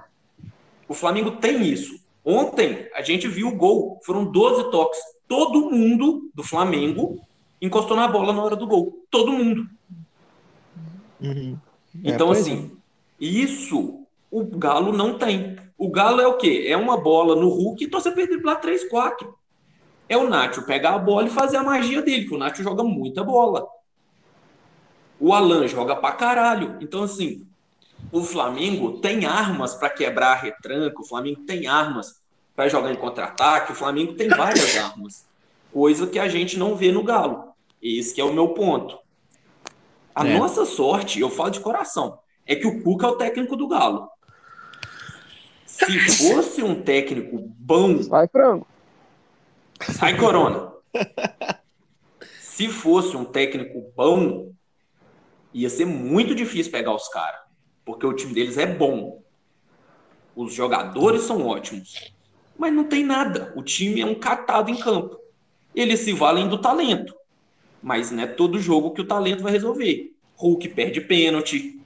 O 0.89 0.95
Flamengo 0.95 1.31
tem 1.31 1.63
isso. 1.63 1.95
Ontem 2.25 2.89
a 2.93 3.03
gente 3.03 3.29
viu 3.29 3.47
o 3.47 3.57
gol. 3.57 4.01
Foram 4.05 4.25
12 4.25 4.69
toques. 4.73 4.99
Todo 5.29 5.71
mundo 5.71 6.29
do 6.35 6.43
Flamengo 6.43 7.21
encostou 7.61 7.97
na 7.97 8.09
bola 8.09 8.33
na 8.33 8.43
hora 8.43 8.57
do 8.57 8.67
gol. 8.67 9.07
Todo 9.11 9.33
mundo. 9.33 9.67
Uhum. 11.21 11.61
É, 12.05 12.11
Então, 12.11 12.31
assim, 12.31 12.77
isso 13.19 14.07
o 14.31 14.45
Galo 14.59 14.93
não 14.93 15.19
tem. 15.19 15.57
O 15.79 15.91
Galo 15.91 16.21
é 16.21 16.27
o 16.27 16.37
quê? 16.37 16.67
É 16.69 16.77
uma 16.77 17.01
bola 17.03 17.37
no 17.37 17.49
Hulk 17.49 17.85
e 17.85 17.91
torcer 17.91 18.15
para 18.15 18.27
driblar 18.27 18.61
3, 18.61 18.89
4. 18.89 19.35
É 20.09 20.17
o 20.17 20.29
Nacho 20.29 20.67
pegar 20.67 20.95
a 20.95 20.99
bola 20.99 21.29
e 21.29 21.31
fazer 21.31 21.57
a 21.59 21.65
magia 21.65 22.03
dele, 22.03 22.27
que 22.27 22.35
o 22.35 22.39
Nacho 22.39 22.63
joga 22.63 22.85
muita 22.85 23.25
bola. 23.25 23.67
O 25.19 25.33
Alan 25.33 25.67
joga 25.69 25.97
pra 25.97 26.13
caralho. 26.13 26.77
Então, 26.81 27.03
assim, 27.05 27.47
o 28.13 28.23
Flamengo 28.23 29.01
tem 29.01 29.27
armas 29.27 29.75
para 29.75 29.91
quebrar 29.91 30.33
a 30.33 30.37
retranca, 30.37 31.01
o 31.03 31.07
Flamengo 31.07 31.45
tem 31.47 31.67
armas 31.67 32.23
para 32.55 32.69
jogar 32.69 32.93
em 32.93 32.97
contra-ataque, 32.97 33.73
o 33.73 33.77
Flamengo 33.77 34.15
tem 34.15 34.33
várias 34.33 34.75
armas. 34.77 35.27
Coisa 35.77 36.07
que 36.07 36.19
a 36.19 36.27
gente 36.27 36.59
não 36.59 36.75
vê 36.75 36.91
no 36.91 37.03
Galo. 37.03 37.53
Esse 37.83 38.15
que 38.15 38.19
é 38.23 38.25
o 38.25 38.33
meu 38.33 38.55
ponto. 38.55 38.99
A 40.15 40.27
É. 40.27 40.39
nossa 40.39 40.65
sorte, 40.65 41.21
eu 41.21 41.29
falo 41.29 41.51
de 41.51 41.61
coração, 41.61 42.19
é 42.47 42.57
que 42.57 42.67
o 42.67 42.83
Cuca 42.83 43.07
é 43.07 43.11
o 43.11 43.17
técnico 43.17 43.55
do 43.55 43.69
Galo. 43.69 44.09
Se 45.67 45.99
fosse 46.33 46.63
um 46.63 46.81
técnico 46.83 47.37
bom, 47.59 47.99
Vai, 48.05 48.27
frango. 48.27 48.67
sai 49.83 50.17
Corona. 50.17 50.73
Se 52.41 52.69
fosse 52.69 53.15
um 53.15 53.27
técnico 53.27 53.93
bom, 53.95 54.55
ia 55.53 55.69
ser 55.69 55.85
muito 55.85 56.35
difícil 56.35 56.73
pegar 56.73 56.95
os 56.95 57.07
caras, 57.09 57.41
porque 57.85 58.07
o 58.07 58.15
time 58.15 58.33
deles 58.33 58.57
é 58.57 58.65
bom. 58.65 59.23
Os 60.35 60.55
jogadores 60.55 61.25
são 61.25 61.47
ótimos. 61.47 62.15
Mas 62.59 62.73
não 62.73 62.85
tem 62.85 63.05
nada. 63.05 63.53
O 63.55 63.63
time 63.63 64.01
é 64.01 64.07
um 64.07 64.15
catado 64.15 64.71
em 64.71 64.77
campo. 64.77 65.26
Eles 65.77 66.01
se 66.01 66.13
valem 66.13 66.49
do 66.49 66.59
talento. 66.59 67.15
Mas 67.83 68.11
não 68.11 68.23
é 68.23 68.27
todo 68.27 68.59
jogo 68.59 68.93
que 68.93 69.03
o 69.03 69.07
talento 69.07 69.43
vai 69.43 69.53
resolver. 69.53 70.13
Hulk 70.37 70.71
perde 70.71 71.03
pênalti. 71.03 71.79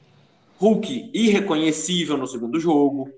Hulk 0.58 1.10
irreconhecível 1.12 2.16
no 2.16 2.26
segundo 2.26 2.60
jogo. 2.60 3.10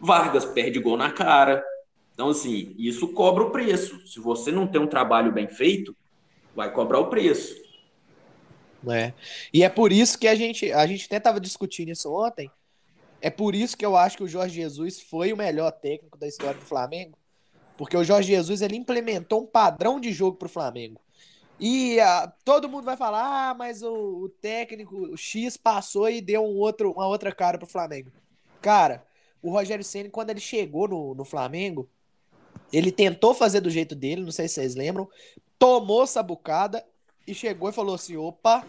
Vargas 0.00 0.44
perde 0.44 0.78
gol 0.78 0.96
na 0.96 1.10
cara. 1.10 1.64
Então, 2.14 2.28
assim, 2.28 2.74
isso 2.78 3.08
cobra 3.08 3.42
o 3.42 3.50
preço. 3.50 4.06
Se 4.06 4.20
você 4.20 4.52
não 4.52 4.66
tem 4.66 4.80
um 4.80 4.86
trabalho 4.86 5.32
bem 5.32 5.48
feito, 5.48 5.96
vai 6.54 6.72
cobrar 6.72 7.00
o 7.00 7.08
preço. 7.08 7.60
É. 8.88 9.12
E 9.52 9.62
é 9.62 9.68
por 9.68 9.92
isso 9.92 10.18
que 10.18 10.28
a 10.28 10.34
gente, 10.34 10.70
a 10.72 10.86
gente 10.86 11.06
até 11.06 11.16
estava 11.16 11.40
discutindo 11.40 11.90
isso 11.90 12.12
ontem. 12.12 12.50
É 13.20 13.30
por 13.30 13.54
isso 13.54 13.76
que 13.76 13.86
eu 13.86 13.96
acho 13.96 14.16
que 14.16 14.24
o 14.24 14.28
Jorge 14.28 14.56
Jesus 14.56 15.00
foi 15.00 15.32
o 15.32 15.36
melhor 15.36 15.70
técnico 15.70 16.18
da 16.18 16.26
história 16.26 16.58
do 16.58 16.66
Flamengo. 16.66 17.16
Porque 17.76 17.96
o 17.96 18.04
Jorge 18.04 18.28
Jesus 18.28 18.62
ele 18.62 18.76
implementou 18.76 19.42
um 19.42 19.46
padrão 19.46 19.98
de 19.98 20.12
jogo 20.12 20.36
para 20.36 20.46
o 20.46 20.50
Flamengo. 20.50 21.00
E 21.58 22.00
ah, 22.00 22.32
todo 22.44 22.68
mundo 22.68 22.84
vai 22.84 22.96
falar, 22.96 23.50
ah, 23.50 23.54
mas 23.54 23.82
o, 23.82 24.24
o, 24.24 24.28
técnico 24.28 24.96
o 24.96 25.16
X 25.16 25.56
passou 25.56 26.08
e 26.10 26.20
deu 26.20 26.42
um 26.42 26.56
outro, 26.56 26.90
uma 26.90 27.06
outra 27.06 27.32
cara 27.32 27.56
pro 27.56 27.68
Flamengo. 27.68 28.10
Cara, 28.60 29.06
o 29.40 29.50
Rogério 29.50 29.84
Ceni 29.84 30.08
quando 30.10 30.30
ele 30.30 30.40
chegou 30.40 30.88
no, 30.88 31.14
no 31.14 31.24
Flamengo, 31.24 31.88
ele 32.72 32.90
tentou 32.90 33.34
fazer 33.34 33.60
do 33.60 33.70
jeito 33.70 33.94
dele, 33.94 34.22
não 34.22 34.32
sei 34.32 34.48
se 34.48 34.54
vocês 34.54 34.74
lembram, 34.74 35.08
tomou 35.58 36.02
essa 36.02 36.22
bucada 36.22 36.84
e 37.26 37.34
chegou 37.34 37.68
e 37.68 37.72
falou 37.72 37.94
assim: 37.94 38.16
opa, 38.16 38.66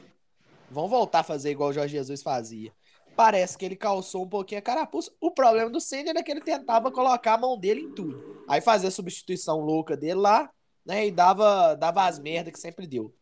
vamos 0.69 0.91
voltar 0.91 1.19
a 1.19 1.23
fazer 1.23 1.51
igual 1.51 1.69
o 1.69 1.73
Jorge 1.73 1.95
Jesus 1.97 2.21
fazia. 2.21 2.71
Parece 3.15 3.57
que 3.57 3.65
ele 3.65 3.75
calçou 3.75 4.23
um 4.23 4.29
pouquinho 4.29 4.59
a 4.59 4.61
carapuça. 4.61 5.11
O 5.21 5.29
problema 5.29 5.69
do 5.69 5.79
Senna 5.79 6.09
era 6.09 6.23
que 6.23 6.31
ele 6.31 6.41
tentava 6.41 6.91
colocar 6.91 7.33
a 7.33 7.37
mão 7.37 7.57
dele 7.57 7.81
em 7.81 7.91
tudo. 7.93 8.43
Aí 8.47 8.59
fazia 8.59 8.89
a 8.89 8.91
substituição 8.91 9.59
louca 9.59 9.95
dele 9.95 10.15
lá, 10.15 10.51
né? 10.85 11.07
E 11.07 11.11
dava, 11.11 11.75
dava 11.75 12.05
as 12.05 12.17
merdas 12.17 12.53
que 12.53 12.59
sempre 12.59 12.87
deu. 12.87 13.13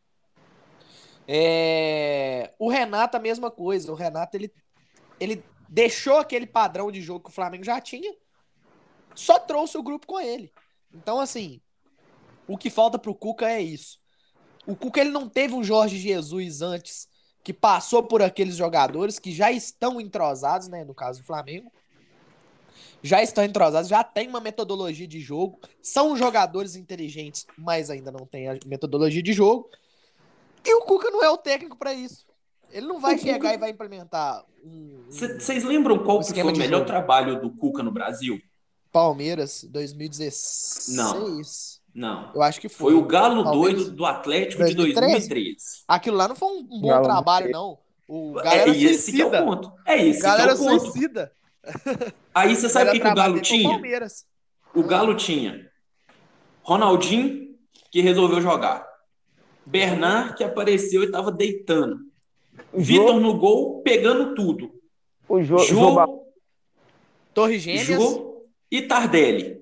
É... 1.27 2.53
O 2.57 2.69
Renato, 2.69 3.17
a 3.17 3.19
mesma 3.19 3.51
coisa. 3.51 3.91
O 3.91 3.95
Renato, 3.95 4.37
ele, 4.37 4.53
ele 5.19 5.43
deixou 5.67 6.17
aquele 6.17 6.47
padrão 6.47 6.91
de 6.91 7.01
jogo 7.01 7.25
que 7.25 7.29
o 7.29 7.33
Flamengo 7.33 7.63
já 7.63 7.79
tinha, 7.81 8.13
só 9.13 9.39
trouxe 9.39 9.77
o 9.77 9.83
grupo 9.83 10.07
com 10.07 10.19
ele. 10.19 10.51
Então, 10.93 11.19
assim, 11.19 11.61
o 12.47 12.57
que 12.57 12.69
falta 12.69 12.97
pro 12.97 13.15
Cuca 13.15 13.49
é 13.49 13.61
isso. 13.61 13.99
O 14.65 14.75
Cuca 14.75 15.01
ele 15.01 15.09
não 15.09 15.27
teve 15.27 15.53
um 15.53 15.63
Jorge 15.63 15.97
Jesus 15.97 16.61
antes 16.61 17.10
que 17.43 17.53
passou 17.53 18.03
por 18.03 18.21
aqueles 18.21 18.55
jogadores 18.55 19.19
que 19.19 19.31
já 19.31 19.51
estão 19.51 19.99
entrosados, 19.99 20.67
né, 20.67 20.83
no 20.83 20.93
caso 20.93 21.19
do 21.21 21.25
Flamengo. 21.25 21.71
Já 23.03 23.23
estão 23.23 23.43
entrosados, 23.43 23.89
já 23.89 24.03
tem 24.03 24.27
uma 24.27 24.39
metodologia 24.39 25.07
de 25.07 25.19
jogo, 25.19 25.59
são 25.81 26.15
jogadores 26.15 26.75
inteligentes, 26.75 27.47
mas 27.57 27.89
ainda 27.89 28.11
não 28.11 28.27
tem 28.27 28.47
a 28.47 28.59
metodologia 28.65 29.23
de 29.23 29.33
jogo. 29.33 29.69
E 30.63 30.73
o 30.75 30.81
Cuca 30.81 31.09
não 31.09 31.23
é 31.23 31.29
o 31.29 31.37
técnico 31.37 31.75
para 31.75 31.93
isso. 31.93 32.25
Ele 32.71 32.85
não 32.85 32.99
vai 32.99 33.15
o 33.15 33.17
chegar 33.17 33.39
Cuca... 33.39 33.53
e 33.53 33.57
vai 33.57 33.69
implementar 33.71 34.45
um. 34.63 35.05
Vocês 35.09 35.63
lembram 35.63 36.03
qual 36.03 36.19
um 36.19 36.23
foi 36.23 36.43
o 36.43 36.57
melhor 36.57 36.79
jogo? 36.79 36.85
trabalho 36.85 37.41
do 37.41 37.49
Cuca 37.49 37.81
no 37.81 37.91
Brasil? 37.91 38.39
Palmeiras, 38.91 39.63
2016. 39.63 40.95
Não. 40.95 41.41
Não. 41.93 42.31
Eu 42.33 42.41
acho 42.41 42.59
que 42.61 42.69
foi. 42.69 42.91
Foi 42.91 43.01
o 43.01 43.05
Galo 43.05 43.43
Palmeiras. 43.43 43.83
doido 43.83 43.95
do 43.95 44.05
Atlético 44.05 44.63
2013? 44.63 44.93
de 44.93 45.29
2013. 45.29 45.57
Aquilo 45.87 46.17
lá 46.17 46.27
não 46.27 46.35
foi 46.35 46.49
um 46.49 46.63
bom 46.63 46.87
Galo 46.87 47.03
trabalho, 47.03 47.51
não. 47.51 47.79
O 48.07 48.33
galera 48.33 48.69
é 48.71 48.77
esse 48.77 49.11
suicida. 49.11 49.29
que 49.29 49.35
é 49.35 49.41
o 49.41 49.45
ponto. 49.45 49.73
É 49.85 49.97
isso. 49.97 50.21
Galera 50.21 50.51
é 50.51 50.55
suicida. 50.55 51.31
Aí 52.33 52.55
você 52.55 52.67
sabe 52.67 52.89
o 52.89 52.93
que, 52.93 52.99
que 52.99 53.07
o 53.07 53.15
Galo 53.15 53.39
tinha? 53.39 53.81
O 54.73 54.83
Galo 54.83 55.15
tinha 55.15 55.69
Ronaldinho, 56.63 57.55
que 57.91 58.01
resolveu 58.01 58.41
jogar. 58.41 58.85
Bernard, 59.65 60.35
que 60.35 60.43
apareceu 60.43 61.03
e 61.03 61.05
estava 61.05 61.31
deitando. 61.31 61.99
Vitor 62.73 63.19
no 63.19 63.37
gol, 63.37 63.81
pegando 63.81 64.35
tudo. 64.35 64.71
O 65.27 65.41
Jô, 65.41 65.57
Jô, 65.59 66.25
Torre 67.33 67.59
Gêmeas. 67.59 67.85
Jô 67.85 68.45
e 68.69 68.81
Tardelli. 68.81 69.61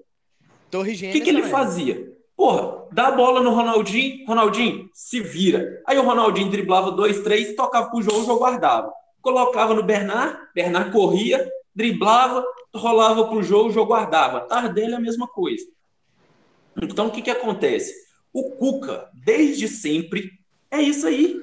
Torre 0.69 0.95
Gêmeas. 0.95 1.15
O 1.15 1.19
que, 1.19 1.23
que 1.23 1.29
ele 1.29 1.43
fazia? 1.49 2.09
Porra, 2.39 2.87
dá 2.93 3.09
a 3.09 3.11
bola 3.11 3.43
no 3.43 3.49
Ronaldinho, 3.49 4.25
Ronaldinho, 4.25 4.89
se 4.93 5.19
vira. 5.19 5.83
Aí 5.85 5.97
o 5.97 6.05
Ronaldinho 6.05 6.49
driblava 6.49 6.89
dois, 6.89 7.19
três, 7.21 7.53
tocava 7.53 7.89
pro 7.89 8.01
jogo, 8.01 8.19
o 8.19 8.25
jogo 8.25 8.39
guardava. 8.39 8.93
Colocava 9.21 9.73
no 9.73 9.83
Bernard, 9.83 10.39
Bernard 10.55 10.89
corria, 10.89 11.45
driblava, 11.75 12.45
rolava 12.73 13.27
pro 13.27 13.43
jogo, 13.43 13.67
o 13.67 13.71
jogo 13.73 13.89
guardava. 13.89 14.47
Tardelli 14.47 14.93
é 14.93 14.95
a 14.95 15.01
mesma 15.01 15.27
coisa. 15.27 15.65
Então 16.81 17.07
o 17.07 17.11
que 17.11 17.21
que 17.21 17.29
acontece? 17.29 17.93
O 18.31 18.51
Cuca, 18.51 19.09
desde 19.13 19.67
sempre, 19.67 20.31
é 20.71 20.81
isso 20.81 21.07
aí. 21.07 21.41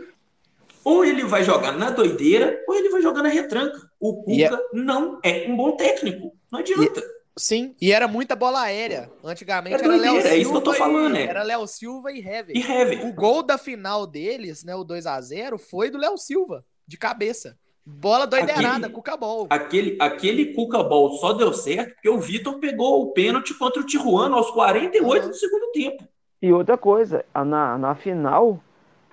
Ou 0.82 1.04
ele 1.04 1.24
vai 1.24 1.44
jogar 1.44 1.72
na 1.72 1.90
doideira, 1.90 2.58
ou 2.66 2.74
ele 2.74 2.88
vai 2.88 3.02
jogar 3.02 3.22
na 3.22 3.28
retranca. 3.28 3.78
O 4.00 4.22
Cuca 4.22 4.32
yeah. 4.32 4.56
É 4.56 4.62
não 4.72 5.20
é 5.22 5.44
um 5.46 5.58
bom 5.58 5.76
técnico. 5.76 6.32
Não 6.50 6.60
adianta. 6.60 7.00
Yeah. 7.00 7.15
Sim, 7.38 7.74
e 7.80 7.92
era 7.92 8.08
muita 8.08 8.34
bola 8.34 8.62
aérea. 8.62 9.10
Antigamente 9.22 9.76
é 9.76 9.84
era 9.84 9.96
Léo 9.96 10.14
Silva. 10.14 10.28
É 10.28 10.36
isso 10.38 10.50
que 10.50 10.56
eu 10.56 10.62
tô 10.62 10.72
falando, 10.72 11.16
e, 11.16 11.22
Era 11.22 11.42
Léo 11.42 11.66
Silva 11.66 12.10
e 12.10 12.18
Hever. 12.18 12.56
E 12.56 12.60
Hever. 12.60 13.06
O 13.06 13.12
gol 13.12 13.42
da 13.42 13.58
final 13.58 14.06
deles, 14.06 14.64
né, 14.64 14.74
o 14.74 14.82
2 14.82 15.06
a 15.06 15.20
0 15.20 15.58
foi 15.58 15.90
do 15.90 15.98
Léo 15.98 16.16
Silva, 16.16 16.64
de 16.86 16.96
cabeça. 16.96 17.58
Bola 17.84 18.26
doideirada, 18.26 18.88
Cuca-Ball. 18.88 19.46
Aquele, 19.50 19.96
aquele 20.00 20.54
Cuca-Ball 20.54 21.12
só 21.18 21.34
deu 21.34 21.52
certo 21.52 21.94
porque 21.94 22.08
o 22.08 22.18
Vitor 22.18 22.58
pegou 22.58 23.02
o 23.02 23.12
pênalti 23.12 23.54
contra 23.54 23.80
o 23.80 23.86
Tijuana 23.86 24.34
aos 24.34 24.50
48 24.50 25.24
uhum. 25.24 25.30
do 25.30 25.36
segundo 25.36 25.72
tempo. 25.72 26.08
E 26.40 26.52
outra 26.52 26.76
coisa, 26.76 27.24
na, 27.34 27.78
na 27.78 27.94
final, 27.94 28.60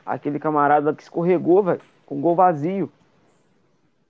aquele 0.06 0.40
camarada 0.40 0.94
que 0.94 1.04
escorregou, 1.04 1.62
velho, 1.62 1.82
com 2.06 2.22
gol 2.22 2.36
vazio. 2.36 2.92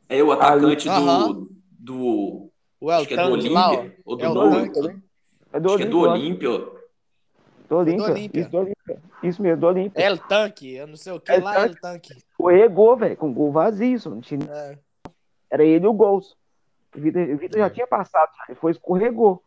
É 0.08 0.24
o 0.24 0.32
atacante 0.32 0.88
Ali, 0.88 1.06
do, 1.06 1.50
do 1.80 2.53
o 2.84 2.92
El 2.92 2.98
Acho 2.98 3.08
que 3.08 3.14
é 3.14 3.24
do 3.24 3.32
Olímpia. 3.32 3.98
Ou 4.04 4.18
do, 4.18 4.26
é 4.26 4.28
do, 4.28 4.92
é 5.54 5.60
do 5.60 5.68
Acho 5.70 5.78
que 5.78 5.84
é 5.84 5.86
do 5.86 6.00
Olímpia. 6.00 6.50
Do 7.70 7.78
Olímpia. 7.78 8.42
Isso, 8.42 8.50
do 8.50 8.58
Olímpia. 8.58 9.02
Isso 9.24 9.42
mesmo, 9.42 9.62
do 9.62 9.68
Olímpia. 9.68 10.04
El 10.04 10.18
Tanque, 10.18 10.74
eu 10.74 10.88
não 10.88 10.98
sei 10.98 11.14
o 11.14 11.20
que 11.20 11.32
El 11.32 11.44
lá, 11.44 11.54
Tanque. 11.54 11.70
El 11.70 11.82
Tanque. 11.82 12.14
Escorregou, 12.18 12.98
velho, 12.98 13.16
com 13.16 13.34
gol 13.34 13.54
vazio. 13.54 13.98
Não 14.10 14.20
tinha... 14.20 14.44
É. 14.52 14.78
Era 15.50 15.64
ele 15.64 15.88
o 15.88 15.94
gol. 15.94 16.22
O 16.94 17.00
Vitor, 17.00 17.22
o 17.22 17.38
Vitor 17.38 17.60
já 17.60 17.70
tinha 17.70 17.88
passado, 17.88 18.32
ele 18.50 18.58
foi 18.58 18.72
escorregou. 18.72 19.42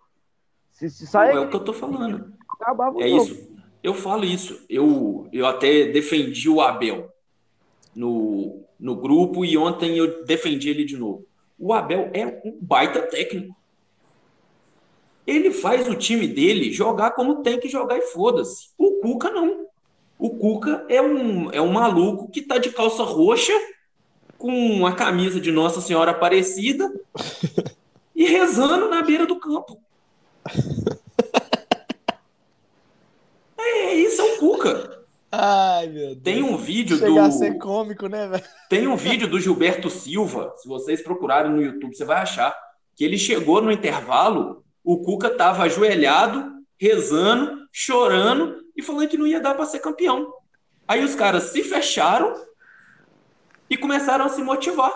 Se, 0.70 0.88
se 0.88 1.07
sai, 1.07 1.35
não, 1.35 1.42
é 1.42 1.46
o 1.46 1.51
que 1.51 1.57
eu 1.57 1.64
tô 1.64 1.75
falando. 1.75 2.33
Acabava 2.59 3.03
é 3.03 3.09
isso. 3.09 3.55
Eu 3.83 3.92
falo 3.92 4.25
isso. 4.25 4.64
Eu, 4.68 5.29
eu 5.31 5.46
até 5.46 5.88
defendi 5.88 6.49
o 6.49 6.62
Abel 6.62 7.12
no, 7.94 8.64
no 8.81 8.96
grupo 8.96 9.44
e 9.44 9.59
ontem 9.59 9.99
eu 9.99 10.25
defendi 10.25 10.70
ele 10.70 10.87
de 10.87 10.96
novo. 10.96 11.27
O 11.58 11.72
Abel 11.72 12.10
é 12.12 12.26
um 12.44 12.58
baita 12.60 13.02
técnico. 13.02 13.56
Ele 15.26 15.50
faz 15.50 15.88
o 15.88 15.94
time 15.94 16.28
dele 16.28 16.70
jogar 16.72 17.10
como 17.12 17.42
tem 17.42 17.58
que 17.58 17.68
jogar 17.68 17.98
e 17.98 18.02
foda-se. 18.02 18.68
O 18.78 19.00
Cuca 19.00 19.30
não. 19.30 19.66
O 20.18 20.30
Cuca 20.30 20.84
é 20.88 21.02
um, 21.02 21.50
é 21.50 21.60
um 21.60 21.72
maluco 21.72 22.30
que 22.30 22.42
tá 22.42 22.58
de 22.58 22.70
calça 22.70 23.02
roxa, 23.02 23.52
com 24.38 24.86
a 24.86 24.92
camisa 24.92 25.40
de 25.40 25.50
Nossa 25.50 25.80
Senhora 25.80 26.10
Aparecida 26.10 26.92
e 28.14 28.26
rezando 28.26 28.88
na 28.88 29.02
beira 29.02 29.26
do 29.26 29.38
campo. 29.38 29.78
É, 33.58 33.94
isso 33.94 34.20
é 34.20 34.24
o 34.24 34.38
Cuca. 34.38 34.95
Ai, 35.38 35.88
meu 35.88 36.14
Deus. 36.14 36.22
Tem 36.22 36.42
um 36.42 36.57
vídeo 36.57 36.96
Chega 36.96 37.11
do. 37.12 37.20
a 37.20 37.31
ser 37.31 37.59
cômico, 37.59 38.07
né, 38.07 38.27
velho? 38.27 38.44
Tem 38.70 38.87
um 38.87 38.96
vídeo 38.96 39.29
do 39.29 39.38
Gilberto 39.38 39.90
Silva, 39.90 40.55
se 40.57 40.66
vocês 40.66 41.03
procurarem 41.03 41.53
no 41.53 41.61
YouTube, 41.61 41.94
você 41.94 42.07
vai 42.07 42.16
achar. 42.18 42.57
Que 42.94 43.05
ele 43.05 43.18
chegou 43.18 43.61
no 43.61 43.70
intervalo, 43.70 44.64
o 44.83 45.03
Cuca 45.03 45.29
tava 45.29 45.64
ajoelhado, 45.64 46.51
rezando, 46.81 47.66
chorando 47.70 48.57
e 48.75 48.83
falando 48.83 49.09
que 49.09 49.18
não 49.18 49.27
ia 49.27 49.38
dar 49.38 49.55
para 49.55 49.66
ser 49.66 49.81
campeão. 49.81 50.33
Aí 50.88 51.05
os 51.05 51.14
caras 51.14 51.44
se 51.44 51.62
fecharam 51.62 52.33
e 53.68 53.77
começaram 53.77 54.25
a 54.25 54.31
se 54.31 54.42
motivar. 54.42 54.92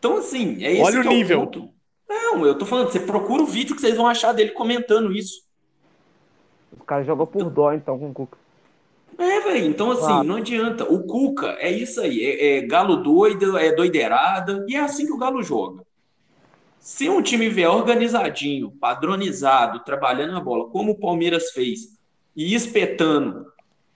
Então, 0.00 0.16
assim, 0.16 0.64
é 0.64 0.72
esse 0.72 0.82
Olha 0.82 0.98
o 0.98 1.04
é 1.04 1.08
nível. 1.08 1.40
ponto. 1.40 1.70
Não, 2.08 2.44
eu 2.44 2.58
tô 2.58 2.66
falando, 2.66 2.90
você 2.90 2.98
procura 2.98 3.42
o 3.42 3.46
vídeo 3.46 3.76
que 3.76 3.80
vocês 3.80 3.96
vão 3.96 4.08
achar 4.08 4.32
dele 4.32 4.50
comentando 4.50 5.12
isso. 5.12 5.43
O 6.80 6.84
cara 6.84 7.04
joga 7.04 7.26
por 7.26 7.50
dó, 7.50 7.72
então, 7.72 7.98
com 7.98 8.10
o 8.10 8.14
Cuca. 8.14 8.38
É, 9.18 9.40
velho. 9.40 9.66
Então, 9.66 9.92
assim, 9.92 10.12
ah. 10.12 10.24
não 10.24 10.36
adianta. 10.36 10.84
O 10.84 11.04
Cuca 11.04 11.56
é 11.58 11.70
isso 11.70 12.00
aí. 12.00 12.20
É, 12.22 12.58
é, 12.58 12.60
galo 12.62 12.96
doido, 12.96 13.56
é 13.56 13.72
doideirada. 13.72 14.64
E 14.68 14.74
é 14.76 14.80
assim 14.80 15.06
que 15.06 15.12
o 15.12 15.18
Galo 15.18 15.42
joga. 15.42 15.82
Se 16.78 17.08
um 17.08 17.22
time 17.22 17.48
vier 17.48 17.70
organizadinho, 17.70 18.70
padronizado, 18.72 19.80
trabalhando 19.84 20.36
a 20.36 20.40
bola, 20.40 20.68
como 20.68 20.92
o 20.92 20.98
Palmeiras 20.98 21.50
fez, 21.50 21.96
e 22.36 22.54
espetando 22.54 23.46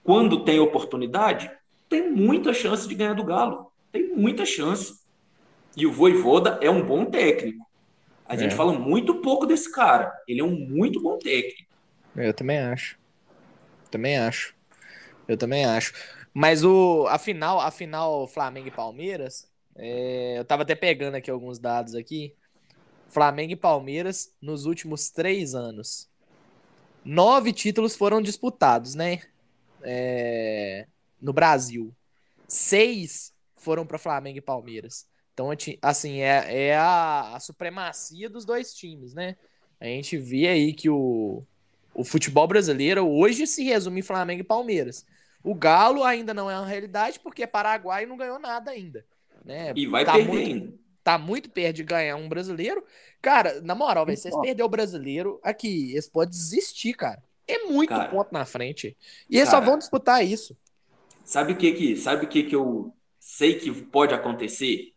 quando 0.03 0.43
tem 0.43 0.59
oportunidade, 0.59 1.51
tem 1.87 2.09
muita 2.09 2.51
chance 2.53 2.87
de 2.87 2.95
ganhar 2.95 3.13
do 3.13 3.23
Galo. 3.23 3.71
Tem 3.91 4.15
muita 4.15 4.45
chance. 4.45 5.01
E 5.77 5.85
o 5.85 5.91
Voivoda 5.91 6.57
é 6.61 6.69
um 6.69 6.81
bom 6.81 7.05
técnico. 7.05 7.63
A 8.25 8.35
gente 8.35 8.53
É. 8.53 8.55
fala 8.55 8.73
muito 8.73 9.15
pouco 9.15 9.45
desse 9.45 9.71
cara. 9.71 10.11
Ele 10.27 10.41
é 10.41 10.43
um 10.43 10.55
muito 10.55 11.01
bom 11.01 11.17
técnico. 11.17 11.68
Eu 12.19 12.33
também 12.33 12.59
acho. 12.59 12.99
Também 13.89 14.17
acho. 14.17 14.53
Eu 15.27 15.37
também 15.37 15.65
acho. 15.65 15.93
Mas 16.33 16.63
o, 16.63 17.07
a 17.07 17.17
final, 17.17 17.59
a 17.59 17.71
final 17.71 18.27
Flamengo 18.27 18.67
e 18.67 18.71
Palmeiras, 18.71 19.49
é, 19.75 20.37
eu 20.37 20.45
tava 20.45 20.63
até 20.63 20.75
pegando 20.75 21.15
aqui 21.15 21.31
alguns 21.31 21.59
dados 21.59 21.95
aqui. 21.95 22.35
Flamengo 23.07 23.53
e 23.53 23.55
Palmeiras, 23.55 24.33
nos 24.41 24.65
últimos 24.65 25.09
três 25.09 25.55
anos, 25.55 26.09
nove 27.03 27.51
títulos 27.53 27.95
foram 27.95 28.21
disputados, 28.21 28.93
né? 28.93 29.21
É, 29.81 30.85
no 31.21 31.33
Brasil. 31.33 31.95
Seis 32.47 33.33
foram 33.55 33.85
para 33.85 33.97
Flamengo 33.97 34.37
e 34.37 34.41
Palmeiras. 34.41 35.07
Então, 35.33 35.49
assim, 35.81 36.19
é, 36.19 36.67
é 36.67 36.75
a, 36.75 37.35
a 37.35 37.39
supremacia 37.39 38.29
dos 38.29 38.45
dois 38.45 38.73
times, 38.73 39.13
né? 39.13 39.37
A 39.79 39.85
gente 39.85 40.17
vê 40.17 40.47
aí 40.49 40.73
que 40.73 40.89
o, 40.89 41.45
o 41.93 42.03
futebol 42.03 42.47
brasileiro 42.47 43.07
hoje 43.07 43.45
se 43.47 43.63
resume 43.63 43.99
em 43.99 44.03
Flamengo 44.03 44.41
e 44.41 44.45
Palmeiras. 44.45 45.05
O 45.43 45.55
Galo 45.55 46.03
ainda 46.03 46.33
não 46.33 46.49
é 46.49 46.57
uma 46.57 46.67
realidade 46.67 47.19
porque 47.19 47.47
Paraguai 47.47 48.05
não 48.05 48.17
ganhou 48.17 48.39
nada 48.39 48.71
ainda. 48.71 49.05
Né? 49.43 49.73
E 49.75 49.87
vai 49.87 50.05
tá 50.05 50.13
perder 50.13 50.27
muito, 50.27 50.47
ainda. 50.47 50.73
Tá 51.03 51.17
muito 51.17 51.49
perto 51.49 51.77
de 51.77 51.83
ganhar 51.83 52.15
um 52.15 52.27
brasileiro. 52.27 52.83
Cara, 53.21 53.61
na 53.61 53.73
moral, 53.73 54.05
véio, 54.05 54.17
vocês 54.17 54.35
perder 54.41 54.63
o 54.63 54.69
brasileiro, 54.69 55.39
aqui, 55.43 55.91
eles 55.91 56.07
podem 56.07 56.29
desistir, 56.29 56.93
cara. 56.93 57.21
É 57.47 57.63
muito 57.63 57.89
Cara, 57.89 58.09
ponto 58.09 58.31
na 58.31 58.45
frente. 58.45 58.95
E 59.29 59.37
eles 59.37 59.49
só 59.49 59.55
cara, 59.55 59.65
vão 59.65 59.77
disputar 59.77 60.23
isso. 60.23 60.55
Sabe 61.23 61.53
o 61.53 61.57
que 61.57 61.71
que, 61.71 61.95
sabe 61.95 62.25
o 62.25 62.29
que 62.29 62.43
que 62.43 62.55
eu 62.55 62.93
sei 63.19 63.55
que 63.55 63.71
pode 63.71 64.13
acontecer? 64.13 64.93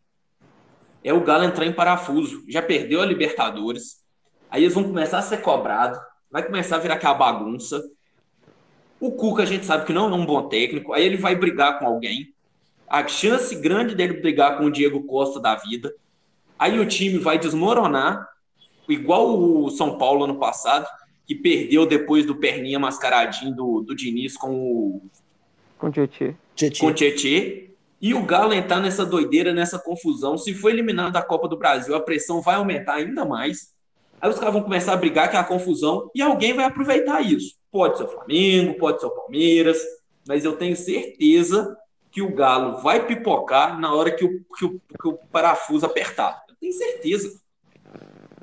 É 1.02 1.12
o 1.12 1.24
Galo 1.24 1.44
entrar 1.44 1.66
em 1.66 1.72
parafuso. 1.72 2.44
Já 2.48 2.60
perdeu 2.62 3.00
a 3.00 3.06
Libertadores. 3.06 4.02
Aí 4.50 4.64
eles 4.64 4.74
vão 4.74 4.84
começar 4.84 5.18
a 5.18 5.22
ser 5.22 5.38
cobrados. 5.38 5.98
Vai 6.32 6.42
começar 6.42 6.76
a 6.76 6.78
virar 6.78 6.94
aquela 6.94 7.12
bagunça. 7.12 7.84
O 8.98 9.12
Cuca 9.12 9.42
a 9.42 9.46
gente 9.46 9.66
sabe 9.66 9.84
que 9.84 9.92
não 9.92 10.10
é 10.10 10.14
um 10.14 10.24
bom 10.24 10.48
técnico. 10.48 10.94
Aí 10.94 11.04
ele 11.04 11.18
vai 11.18 11.36
brigar 11.36 11.78
com 11.78 11.86
alguém. 11.86 12.32
A 12.88 13.06
chance 13.06 13.54
grande 13.54 13.94
dele 13.94 14.14
brigar 14.14 14.56
com 14.56 14.64
o 14.64 14.70
Diego 14.70 15.04
Costa 15.04 15.38
da 15.38 15.54
vida. 15.56 15.94
Aí 16.58 16.78
o 16.78 16.86
time 16.86 17.18
vai 17.18 17.38
desmoronar, 17.38 18.26
igual 18.88 19.38
o 19.38 19.68
São 19.70 19.98
Paulo 19.98 20.24
ano 20.24 20.38
passado, 20.38 20.86
que 21.26 21.34
perdeu 21.34 21.84
depois 21.84 22.24
do 22.24 22.36
perninha 22.36 22.78
mascaradinho 22.78 23.54
do, 23.54 23.80
do 23.82 23.94
Diniz 23.94 24.36
com 24.36 24.54
o 24.54 25.02
Com 25.78 25.88
o 25.88 25.92
Tietê. 25.92 26.34
com 26.78 26.86
o 26.86 26.94
Tietê. 26.94 27.70
E 28.00 28.14
o 28.14 28.24
Galo 28.24 28.52
entrar 28.52 28.80
nessa 28.80 29.04
doideira, 29.04 29.52
nessa 29.52 29.78
confusão. 29.78 30.38
Se 30.38 30.54
for 30.54 30.70
eliminado 30.70 31.12
da 31.12 31.22
Copa 31.22 31.46
do 31.46 31.56
Brasil, 31.58 31.94
a 31.94 32.00
pressão 32.00 32.40
vai 32.40 32.54
aumentar 32.54 32.94
ainda 32.94 33.24
mais. 33.24 33.71
Aí 34.22 34.30
os 34.30 34.38
caras 34.38 34.54
vão 34.54 34.62
começar 34.62 34.92
a 34.92 34.96
brigar, 34.96 35.28
que 35.28 35.36
é 35.36 35.40
a 35.40 35.44
confusão, 35.44 36.08
e 36.14 36.22
alguém 36.22 36.54
vai 36.54 36.64
aproveitar 36.64 37.20
isso. 37.20 37.56
Pode 37.72 37.96
ser 37.98 38.04
o 38.04 38.08
Flamengo, 38.08 38.78
pode 38.78 39.00
ser 39.00 39.06
o 39.06 39.10
Palmeiras, 39.10 39.82
mas 40.28 40.44
eu 40.44 40.56
tenho 40.56 40.76
certeza 40.76 41.76
que 42.08 42.22
o 42.22 42.32
Galo 42.32 42.80
vai 42.82 43.04
pipocar 43.04 43.80
na 43.80 43.92
hora 43.92 44.12
que 44.12 44.24
o, 44.24 44.44
que 44.56 44.64
o, 44.64 44.80
que 45.00 45.08
o 45.08 45.14
parafuso 45.32 45.84
apertar. 45.84 46.44
Eu 46.48 46.54
tenho 46.54 46.72
certeza. 46.72 47.36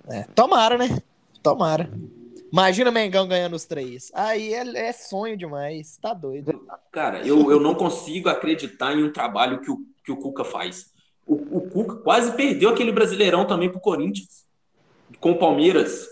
É, 0.09 0.23
tomara, 0.35 0.77
né? 0.77 1.01
Tomara. 1.41 1.89
Imagina 2.51 2.89
o 2.89 2.93
Mengão 2.93 3.25
ganhando 3.25 3.55
os 3.55 3.63
três. 3.63 4.11
Aí 4.13 4.53
é, 4.53 4.87
é 4.87 4.91
sonho 4.91 5.37
demais. 5.37 5.97
Tá 6.01 6.13
doido. 6.13 6.61
Cara, 6.91 7.25
eu, 7.25 7.49
eu 7.49 7.59
não 7.61 7.73
consigo 7.73 8.27
acreditar 8.27 8.93
em 8.93 9.03
um 9.03 9.13
trabalho 9.13 9.61
que 9.61 9.71
o, 9.71 9.77
que 10.03 10.11
o 10.11 10.17
Cuca 10.17 10.43
faz. 10.43 10.87
O, 11.25 11.35
o 11.35 11.69
Cuca 11.69 11.95
quase 11.97 12.33
perdeu 12.33 12.71
aquele 12.71 12.91
brasileirão 12.91 13.45
também 13.45 13.71
pro 13.71 13.79
Corinthians. 13.79 14.48
Com 15.19 15.31
o 15.31 15.37
Palmeiras. 15.37 16.07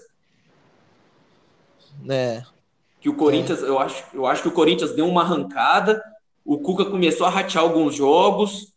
É. 2.09 2.43
Que 2.99 3.09
o 3.09 3.15
Corinthians, 3.15 3.61
eu, 3.61 3.79
acho, 3.79 4.03
eu 4.13 4.25
acho 4.25 4.41
que 4.41 4.47
o 4.47 4.53
Corinthians 4.53 4.93
deu 4.93 5.07
uma 5.07 5.21
arrancada. 5.21 6.01
O 6.43 6.57
Cuca 6.59 6.85
começou 6.85 7.27
a 7.27 7.29
ratear 7.29 7.63
alguns 7.63 7.95
jogos. 7.95 8.73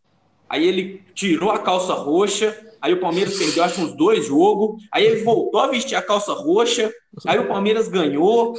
Aí 0.48 0.66
ele 0.66 1.04
tirou 1.14 1.50
a 1.50 1.58
calça 1.58 1.94
roxa. 1.94 2.58
Aí 2.80 2.92
o 2.92 3.00
Palmeiras 3.00 3.38
perdeu, 3.38 3.62
acho, 3.62 3.80
uns 3.80 3.96
dois 3.96 4.26
jogos. 4.26 4.82
Aí 4.90 5.04
ele 5.04 5.22
voltou 5.22 5.60
a 5.60 5.68
vestir 5.68 5.94
a 5.96 6.02
calça 6.02 6.32
roxa. 6.32 6.92
Aí 7.26 7.38
o 7.38 7.48
Palmeiras 7.48 7.88
ganhou. 7.88 8.54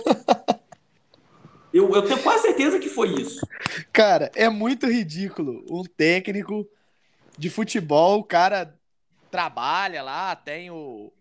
Eu, 1.74 1.90
eu 1.96 2.02
tenho 2.02 2.22
quase 2.22 2.44
certeza 2.44 2.80
que 2.80 2.90
foi 2.90 3.10
isso. 3.14 3.40
Cara, 3.94 4.30
é 4.36 4.50
muito 4.50 4.88
ridículo. 4.88 5.64
Um 5.70 5.84
técnico 5.84 6.68
de 7.38 7.50
futebol, 7.50 8.20
o 8.20 8.24
cara 8.24 8.78
trabalha 9.30 10.04
lá, 10.04 10.36
tem 10.36 10.70
o, 10.70 11.12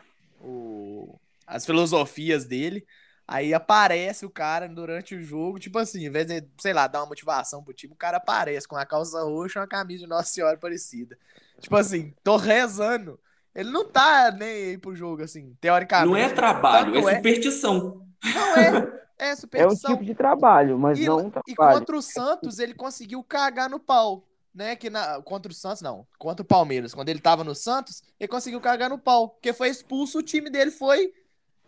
o, 0.40 1.18
as 1.46 1.64
filosofias 1.66 2.46
dele. 2.46 2.84
Aí 3.26 3.54
aparece 3.54 4.26
o 4.26 4.30
cara 4.30 4.68
durante 4.68 5.14
o 5.14 5.22
jogo, 5.22 5.60
tipo 5.60 5.78
assim, 5.78 6.04
em 6.04 6.10
vez 6.10 6.26
de, 6.26 6.44
sei 6.60 6.72
lá, 6.72 6.88
dar 6.88 7.00
uma 7.00 7.06
motivação 7.10 7.62
pro 7.62 7.72
time, 7.72 7.92
o 7.92 7.96
cara 7.96 8.16
aparece 8.16 8.66
com 8.66 8.76
a 8.76 8.84
calça 8.84 9.22
roxa 9.22 9.60
e 9.60 9.62
uma 9.62 9.68
camisa 9.68 10.02
de 10.02 10.08
Nossa 10.08 10.32
Senhora 10.32 10.54
Aparecida. 10.56 11.16
Tipo 11.60 11.76
assim, 11.76 12.12
tô 12.24 12.36
rezando. 12.36 13.20
Ele 13.54 13.70
não 13.70 13.84
tá 13.88 14.32
nem 14.32 14.48
aí 14.70 14.78
pro 14.78 14.96
jogo, 14.96 15.22
assim, 15.22 15.54
teoricamente. 15.60 16.08
Não 16.10 16.16
é 16.16 16.28
trabalho, 16.28 16.92
Tanto 16.92 17.08
é 17.08 17.12
é- 17.12 17.16
superstição. 17.16 18.06
Não 18.24 18.56
é. 18.56 19.00
É 19.20 19.28
É 19.28 19.32
um 19.32 19.36
superstição. 19.36 19.90
tipo 19.92 20.04
de 20.04 20.14
trabalho, 20.14 20.78
mas 20.78 20.98
E, 20.98 21.04
não 21.06 21.18
um 21.26 21.28
e 21.46 21.54
trabalho. 21.54 21.78
contra 21.78 21.96
o 21.96 22.02
Santos, 22.02 22.58
ele 22.58 22.74
conseguiu 22.74 23.22
cagar 23.22 23.68
no 23.70 23.78
pau. 23.78 24.24
Né, 24.52 24.74
que 24.74 24.90
na, 24.90 25.22
contra 25.22 25.50
o 25.52 25.54
Santos, 25.54 25.80
não. 25.80 26.06
Contra 26.18 26.42
o 26.42 26.46
Palmeiras. 26.46 26.92
Quando 26.92 27.08
ele 27.08 27.20
tava 27.20 27.44
no 27.44 27.54
Santos, 27.54 28.02
ele 28.18 28.26
conseguiu 28.28 28.60
cagar 28.60 28.90
no 28.90 28.98
pau. 28.98 29.28
Porque 29.30 29.52
foi 29.52 29.68
expulso, 29.68 30.18
o 30.18 30.22
time 30.22 30.50
dele 30.50 30.72
foi, 30.72 31.12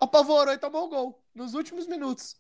apavorou 0.00 0.52
e 0.52 0.58
tomou 0.58 0.86
o 0.86 0.88
gol. 0.88 1.22
Nos 1.34 1.54
últimos 1.54 1.86
minutos. 1.86 2.36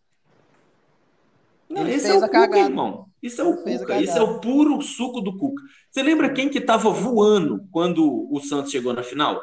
Não, 1.68 1.86
esse 1.88 2.08
é 2.08 2.12
o 2.12 2.20
Cuca, 2.20 2.28
cagada. 2.28 2.58
irmão. 2.58 3.06
Isso 3.22 3.40
é 3.40 3.44
o 3.44 3.56
Cuca. 3.56 4.00
Isso 4.00 4.18
é 4.18 4.20
o 4.20 4.40
puro 4.40 4.82
suco 4.82 5.20
do 5.20 5.38
Cuca. 5.38 5.62
Você 5.90 6.02
lembra 6.02 6.32
quem 6.34 6.48
que 6.50 6.60
tava 6.60 6.90
voando 6.90 7.66
quando 7.70 8.28
o 8.30 8.40
Santos 8.40 8.70
chegou 8.72 8.92
na 8.92 9.02
final? 9.02 9.40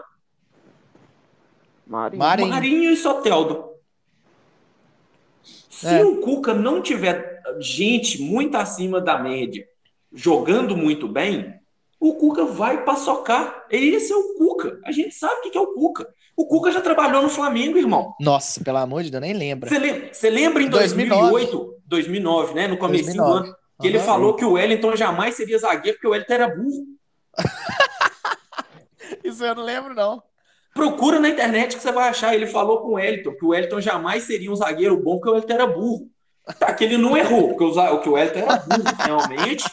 Marinho. 1.88 2.20
Marinho. 2.20 2.50
Marinho 2.50 2.92
e 2.92 2.98
Soteldo. 2.98 3.70
Se 5.70 5.88
É. 5.88 6.04
o 6.06 6.18
Cuca 6.22 6.54
não 6.54 6.82
tiver 6.82 7.42
gente 7.60 8.22
muito 8.22 8.56
acima 8.58 9.02
da 9.02 9.18
média, 9.18 9.66
jogando 10.14 10.76
muito 10.76 11.08
bem, 11.08 11.54
o 12.00 12.14
Cuca 12.16 12.46
vai 12.46 12.84
paçocar. 12.84 13.66
Esse 13.70 14.12
é 14.12 14.16
o 14.16 14.36
Cuca. 14.36 14.80
A 14.86 14.92
gente 14.92 15.14
sabe 15.14 15.48
o 15.48 15.52
que 15.52 15.58
é 15.58 15.62
o 15.62 15.74
Cuca. 15.74 16.08
O 16.36 16.48
Cuca 16.48 16.72
já 16.72 16.80
trabalhou 16.82 17.22
no 17.22 17.30
Flamengo, 17.30 17.78
irmão. 17.78 18.14
Nossa, 18.20 18.64
pelo 18.64 18.78
amor 18.78 19.04
de 19.04 19.12
Deus, 19.12 19.22
nem 19.22 19.34
lembra. 19.34 19.70
Você 19.70 19.78
lembra, 19.78 20.14
você 20.14 20.30
lembra 20.30 20.64
em 20.64 20.70
2009? 20.70 21.32
2008, 21.32 21.76
2009, 21.86 22.54
né? 22.54 22.68
No 22.68 22.78
começo 22.78 23.04
do 23.12 23.18
2009. 23.18 23.48
ano, 23.48 23.56
que 23.82 23.88
ele 23.88 23.98
Aham. 23.98 24.06
falou 24.06 24.34
que 24.36 24.46
o 24.46 24.54
Wellington 24.54 24.96
jamais 24.96 25.36
seria 25.36 25.58
zagueiro 25.58 25.98
porque 25.98 26.08
o 26.08 26.12
Wellington 26.12 26.34
era 26.34 26.48
burro. 26.48 26.86
Isso 29.24 29.44
eu 29.44 29.56
não 29.56 29.64
lembro, 29.64 29.94
não. 29.94 30.24
Procura 30.74 31.20
na 31.20 31.30
internet 31.30 31.76
que 31.76 31.82
você 31.82 31.92
vai 31.92 32.08
achar. 32.10 32.34
Ele 32.34 32.48
falou 32.48 32.80
com 32.80 32.90
o 32.90 32.94
Wellington 32.94 33.36
que 33.36 33.44
o 33.46 33.50
Wellington 33.50 33.82
jamais 33.82 34.24
seria 34.24 34.52
um 34.52 34.56
zagueiro 34.56 34.96
bom 35.02 35.16
porque 35.16 35.30
o 35.30 35.34
Wellington 35.34 35.54
era 35.54 35.68
burro. 35.68 36.10
Tá, 36.58 36.74
que 36.74 36.84
ele 36.84 36.98
não 36.98 37.16
errou, 37.16 37.50
porque 37.50 37.64
o, 37.64 38.00
que 38.00 38.10
o 38.10 38.14
Wellington 38.14 38.40
era 38.40 38.58
burro, 38.58 38.96
realmente. 38.98 39.66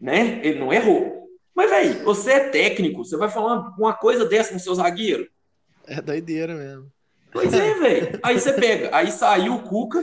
Né? 0.00 0.40
Ele 0.42 0.58
não 0.58 0.72
errou. 0.72 1.28
Mas, 1.54 1.70
velho, 1.70 2.04
você 2.04 2.32
é 2.32 2.48
técnico, 2.48 3.04
você 3.04 3.16
vai 3.16 3.28
falar 3.28 3.74
uma, 3.78 3.92
coisa 3.92 4.24
dessa 4.24 4.52
com 4.52 4.58
seu 4.58 4.74
zagueiro? 4.74 5.28
É 5.86 6.00
doideira 6.00 6.54
mesmo. 6.54 6.90
Pois 7.30 7.52
é, 7.52 7.74
velho. 7.74 8.18
Aí 8.22 8.40
você 8.40 8.52
pega. 8.52 8.90
Aí 8.96 9.12
saiu 9.12 9.54
o 9.54 9.62
Cuca, 9.62 10.02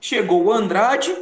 chegou 0.00 0.44
o 0.44 0.52
Andrade, 0.52 1.12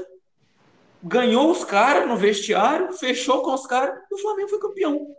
ganhou 1.02 1.50
os 1.50 1.64
caras 1.64 2.08
no 2.08 2.16
vestiário, 2.16 2.92
fechou 2.92 3.42
com 3.42 3.54
os 3.54 3.66
caras 3.66 3.96
e 4.10 4.14
o 4.14 4.18
Flamengo 4.18 4.48
foi 4.48 4.58
campeão. 4.58 5.14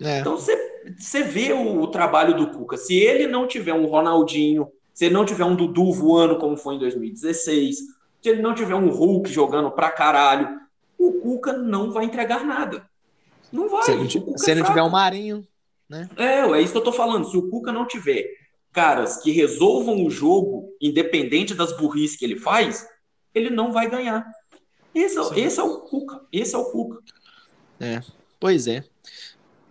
É. 0.00 0.20
Então 0.20 0.36
você, 0.36 0.56
você 0.98 1.22
vê 1.22 1.52
o, 1.52 1.80
o 1.80 1.88
trabalho 1.88 2.34
do 2.34 2.50
Cuca. 2.50 2.76
Se 2.76 2.96
ele 2.96 3.26
não 3.26 3.46
tiver 3.46 3.74
um 3.74 3.86
Ronaldinho, 3.86 4.72
se 4.92 5.06
ele 5.06 5.14
não 5.14 5.24
tiver 5.24 5.44
um 5.44 5.56
Dudu 5.56 5.92
voando 5.92 6.38
como 6.38 6.56
foi 6.56 6.74
em 6.74 6.78
2016, 6.78 7.76
se 7.76 8.28
ele 8.28 8.42
não 8.42 8.54
tiver 8.54 8.74
um 8.74 8.90
Hulk 8.90 9.30
jogando 9.30 9.70
pra 9.70 9.90
caralho, 9.90 10.60
o 10.98 11.14
Cuca 11.14 11.54
não 11.54 11.90
vai 11.90 12.04
entregar 12.04 12.44
nada. 12.44 12.88
Não 13.50 13.68
vai. 13.68 13.82
Se 13.82 13.92
se 13.92 13.92
ele 13.92 14.00
é 14.00 14.02
não 14.02 14.06
tiver 14.06 14.64
fraco. 14.64 14.88
um 14.88 14.90
Marinho. 14.90 15.46
É, 16.16 16.40
é 16.40 16.60
isso 16.60 16.72
que 16.72 16.78
eu 16.78 16.84
tô 16.84 16.92
falando. 16.92 17.28
Se 17.28 17.36
o 17.36 17.48
Cuca 17.48 17.72
não 17.72 17.86
tiver 17.86 18.24
caras 18.72 19.16
que 19.16 19.32
resolvam 19.32 20.04
o 20.04 20.10
jogo, 20.10 20.72
independente 20.80 21.54
das 21.54 21.76
burrices 21.76 22.16
que 22.16 22.24
ele 22.24 22.38
faz, 22.38 22.86
ele 23.34 23.50
não 23.50 23.72
vai 23.72 23.90
ganhar. 23.90 24.24
Esse 24.94 25.18
é, 25.18 25.40
esse 25.40 25.58
é 25.58 25.62
o 25.62 25.80
Cuca. 25.80 26.20
Esse 26.32 26.54
é 26.54 26.58
o 26.58 26.70
Cuca. 26.70 26.98
Pois 28.38 28.66
é. 28.66 28.84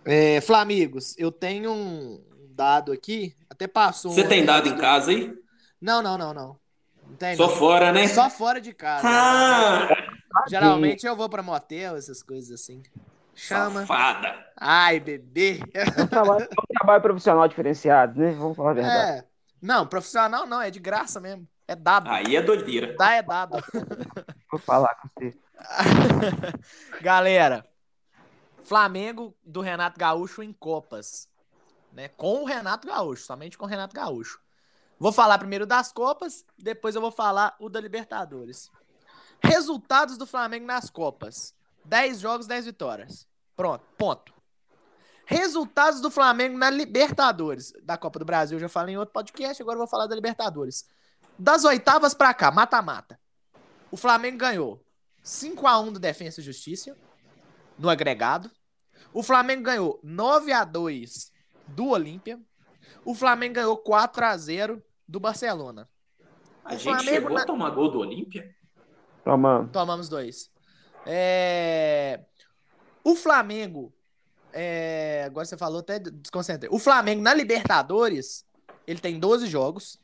é. 0.04 0.40
Flamigos, 0.40 1.14
eu 1.16 1.30
tenho 1.30 1.72
um 1.72 2.20
dado 2.50 2.92
aqui. 2.92 3.34
Até 3.60 3.68
passou. 3.68 4.10
Você 4.12 4.24
um 4.24 4.28
tem 4.28 4.42
dado 4.42 4.70
em 4.70 4.76
casa 4.78 5.10
aí? 5.10 5.34
Não, 5.78 6.00
não, 6.00 6.16
não, 6.16 6.32
não. 6.32 6.56
Não 7.06 7.16
tem, 7.16 7.36
Só 7.36 7.46
não. 7.46 7.56
fora, 7.56 7.92
né? 7.92 8.08
Só 8.08 8.30
fora 8.30 8.58
de 8.58 8.72
casa. 8.72 9.06
Ah, 9.06 9.86
Geralmente 10.48 11.06
eu 11.06 11.14
vou 11.14 11.28
pra 11.28 11.42
motel, 11.42 11.94
essas 11.94 12.22
coisas 12.22 12.58
assim. 12.58 12.82
chama. 13.34 13.80
Safada. 13.80 14.34
Ai, 14.56 14.98
bebê. 14.98 15.60
É 15.74 16.02
um 16.02 16.06
trabalho, 16.06 16.44
é 16.44 16.44
um 16.44 16.74
trabalho 16.74 17.02
profissional 17.02 17.46
diferenciado, 17.46 18.18
né? 18.18 18.30
Vamos 18.30 18.56
falar 18.56 18.70
a 18.70 18.74
verdade. 18.74 19.18
É. 19.18 19.24
Não, 19.60 19.86
profissional 19.86 20.46
não, 20.46 20.62
é 20.62 20.70
de 20.70 20.80
graça 20.80 21.20
mesmo. 21.20 21.46
É 21.68 21.76
dado. 21.76 22.08
Aí 22.08 22.34
é 22.36 22.40
doideira. 22.40 22.96
Dá 22.96 23.12
é 23.12 23.22
dado. 23.22 23.62
Vou 24.50 24.58
falar 24.58 24.94
com 24.94 25.08
você. 25.08 25.36
Galera, 27.02 27.66
Flamengo 28.62 29.36
do 29.44 29.60
Renato 29.60 30.00
Gaúcho 30.00 30.42
em 30.42 30.52
Copas. 30.52 31.29
Né? 31.92 32.08
Com 32.08 32.42
o 32.42 32.44
Renato 32.44 32.86
Gaúcho, 32.86 33.24
somente 33.24 33.58
com 33.58 33.64
o 33.64 33.68
Renato 33.68 33.94
Gaúcho. 33.94 34.40
Vou 34.98 35.12
falar 35.12 35.38
primeiro 35.38 35.64
das 35.64 35.92
Copas, 35.92 36.44
depois 36.58 36.94
eu 36.94 37.00
vou 37.00 37.10
falar 37.10 37.56
o 37.58 37.68
da 37.68 37.80
Libertadores. 37.80 38.70
Resultados 39.42 40.18
do 40.18 40.26
Flamengo 40.26 40.66
nas 40.66 40.90
Copas: 40.90 41.54
10 41.84 42.20
jogos, 42.20 42.46
10 42.46 42.66
vitórias. 42.66 43.26
Pronto, 43.56 43.84
ponto. 43.96 44.34
Resultados 45.24 46.00
do 46.00 46.10
Flamengo 46.10 46.58
na 46.58 46.68
Libertadores 46.68 47.72
da 47.82 47.96
Copa 47.96 48.18
do 48.18 48.24
Brasil. 48.24 48.56
Eu 48.56 48.62
já 48.62 48.68
falei 48.68 48.94
em 48.94 48.98
outro 48.98 49.12
podcast, 49.12 49.62
agora 49.62 49.76
eu 49.76 49.80
vou 49.80 49.86
falar 49.86 50.06
da 50.06 50.14
Libertadores. 50.14 50.84
Das 51.38 51.64
oitavas 51.64 52.12
pra 52.12 52.34
cá, 52.34 52.50
mata-mata. 52.50 53.18
O 53.90 53.96
Flamengo 53.96 54.38
ganhou 54.38 54.84
5 55.22 55.66
a 55.66 55.78
1 55.80 55.92
do 55.92 55.98
Defensa 55.98 56.40
e 56.40 56.44
Justiça 56.44 56.96
no 57.78 57.88
agregado. 57.88 58.50
O 59.12 59.22
Flamengo 59.22 59.62
ganhou 59.62 59.98
9 60.02 60.52
a 60.52 60.64
2 60.64 61.32
do 61.74 61.88
Olímpia. 61.88 62.38
O 63.04 63.14
Flamengo 63.14 63.54
ganhou 63.54 63.76
4 63.76 64.24
a 64.24 64.36
0 64.36 64.82
do 65.08 65.18
Barcelona. 65.20 65.88
A 66.64 66.68
O 66.68 66.72
gente 66.72 66.82
Flamengo 66.84 67.08
chegou 67.08 67.30
na- 67.30 67.42
a 67.42 67.46
tomar 67.46 67.70
gol 67.70 67.90
do 67.90 67.98
Olímpia? 68.00 68.54
Tomando. 69.24 69.70
Tomamos 69.70 70.08
dois. 70.08 70.50
É, 71.06 72.20
O 73.04 73.14
Flamengo. 73.14 73.92
é, 74.52 75.22
Agora 75.26 75.44
você 75.46 75.56
falou, 75.56 75.80
até 75.80 75.98
desconcentrei. 75.98 76.68
O 76.72 76.78
Flamengo 76.78 77.22
na 77.22 77.32
Libertadores, 77.32 78.44
ele 78.86 79.00
tem 79.00 79.18
12 79.18 79.46
jogos. 79.46 79.98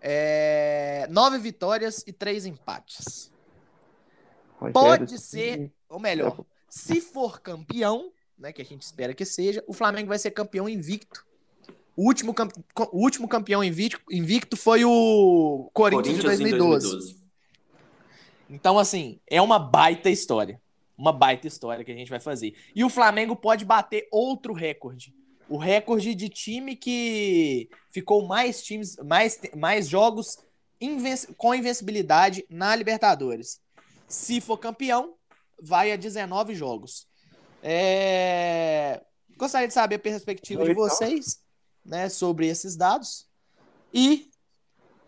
É... 0.00 1.06
Nove 1.10 1.38
vitórias 1.38 2.02
e 2.06 2.12
três 2.12 2.44
empates. 2.46 3.32
Rogério 4.58 4.72
Pode 4.72 5.18
ser, 5.18 5.72
ou 5.88 5.98
melhor, 6.00 6.44
se 6.68 7.00
for 7.00 7.40
campeão, 7.40 8.12
né, 8.42 8.52
que 8.52 8.60
a 8.60 8.64
gente 8.64 8.82
espera 8.82 9.14
que 9.14 9.24
seja, 9.24 9.62
o 9.68 9.72
Flamengo 9.72 10.08
vai 10.08 10.18
ser 10.18 10.32
campeão 10.32 10.68
invicto. 10.68 11.24
O 11.96 12.06
último, 12.06 12.34
o 12.90 12.98
último 12.98 13.28
campeão 13.28 13.62
invicto, 13.62 14.02
invicto 14.10 14.56
foi 14.56 14.84
o 14.84 15.70
Corinthians, 15.72 16.16
de 16.16 16.22
Corinthians 16.22 16.40
em 16.40 16.58
2012. 16.58 16.90
2012. 16.90 17.22
Então, 18.50 18.78
assim, 18.78 19.20
é 19.30 19.40
uma 19.40 19.58
baita 19.58 20.10
história. 20.10 20.60
Uma 20.98 21.12
baita 21.12 21.46
história 21.46 21.84
que 21.84 21.92
a 21.92 21.94
gente 21.94 22.10
vai 22.10 22.18
fazer. 22.18 22.54
E 22.74 22.82
o 22.84 22.90
Flamengo 22.90 23.36
pode 23.36 23.64
bater 23.64 24.08
outro 24.10 24.52
recorde. 24.52 25.14
O 25.48 25.56
recorde 25.56 26.14
de 26.14 26.28
time 26.28 26.74
que 26.74 27.68
ficou 27.90 28.26
mais 28.26 28.62
times, 28.62 28.96
mais, 29.04 29.38
mais 29.56 29.88
jogos 29.88 30.36
inven- 30.80 31.32
com 31.36 31.54
invencibilidade 31.54 32.44
na 32.50 32.74
Libertadores. 32.74 33.60
Se 34.08 34.40
for 34.40 34.58
campeão, 34.58 35.14
vai 35.60 35.92
a 35.92 35.96
19 35.96 36.54
jogos. 36.54 37.06
É, 37.62 39.00
Gostaria 39.36 39.66
de 39.66 39.74
saber 39.74 39.96
a 39.96 39.98
perspectiva 39.98 40.64
de 40.64 40.70
Então. 40.72 40.82
vocês 40.88 41.40
né, 41.84 42.08
sobre 42.08 42.46
esses 42.46 42.76
dados. 42.76 43.26
E 43.92 44.30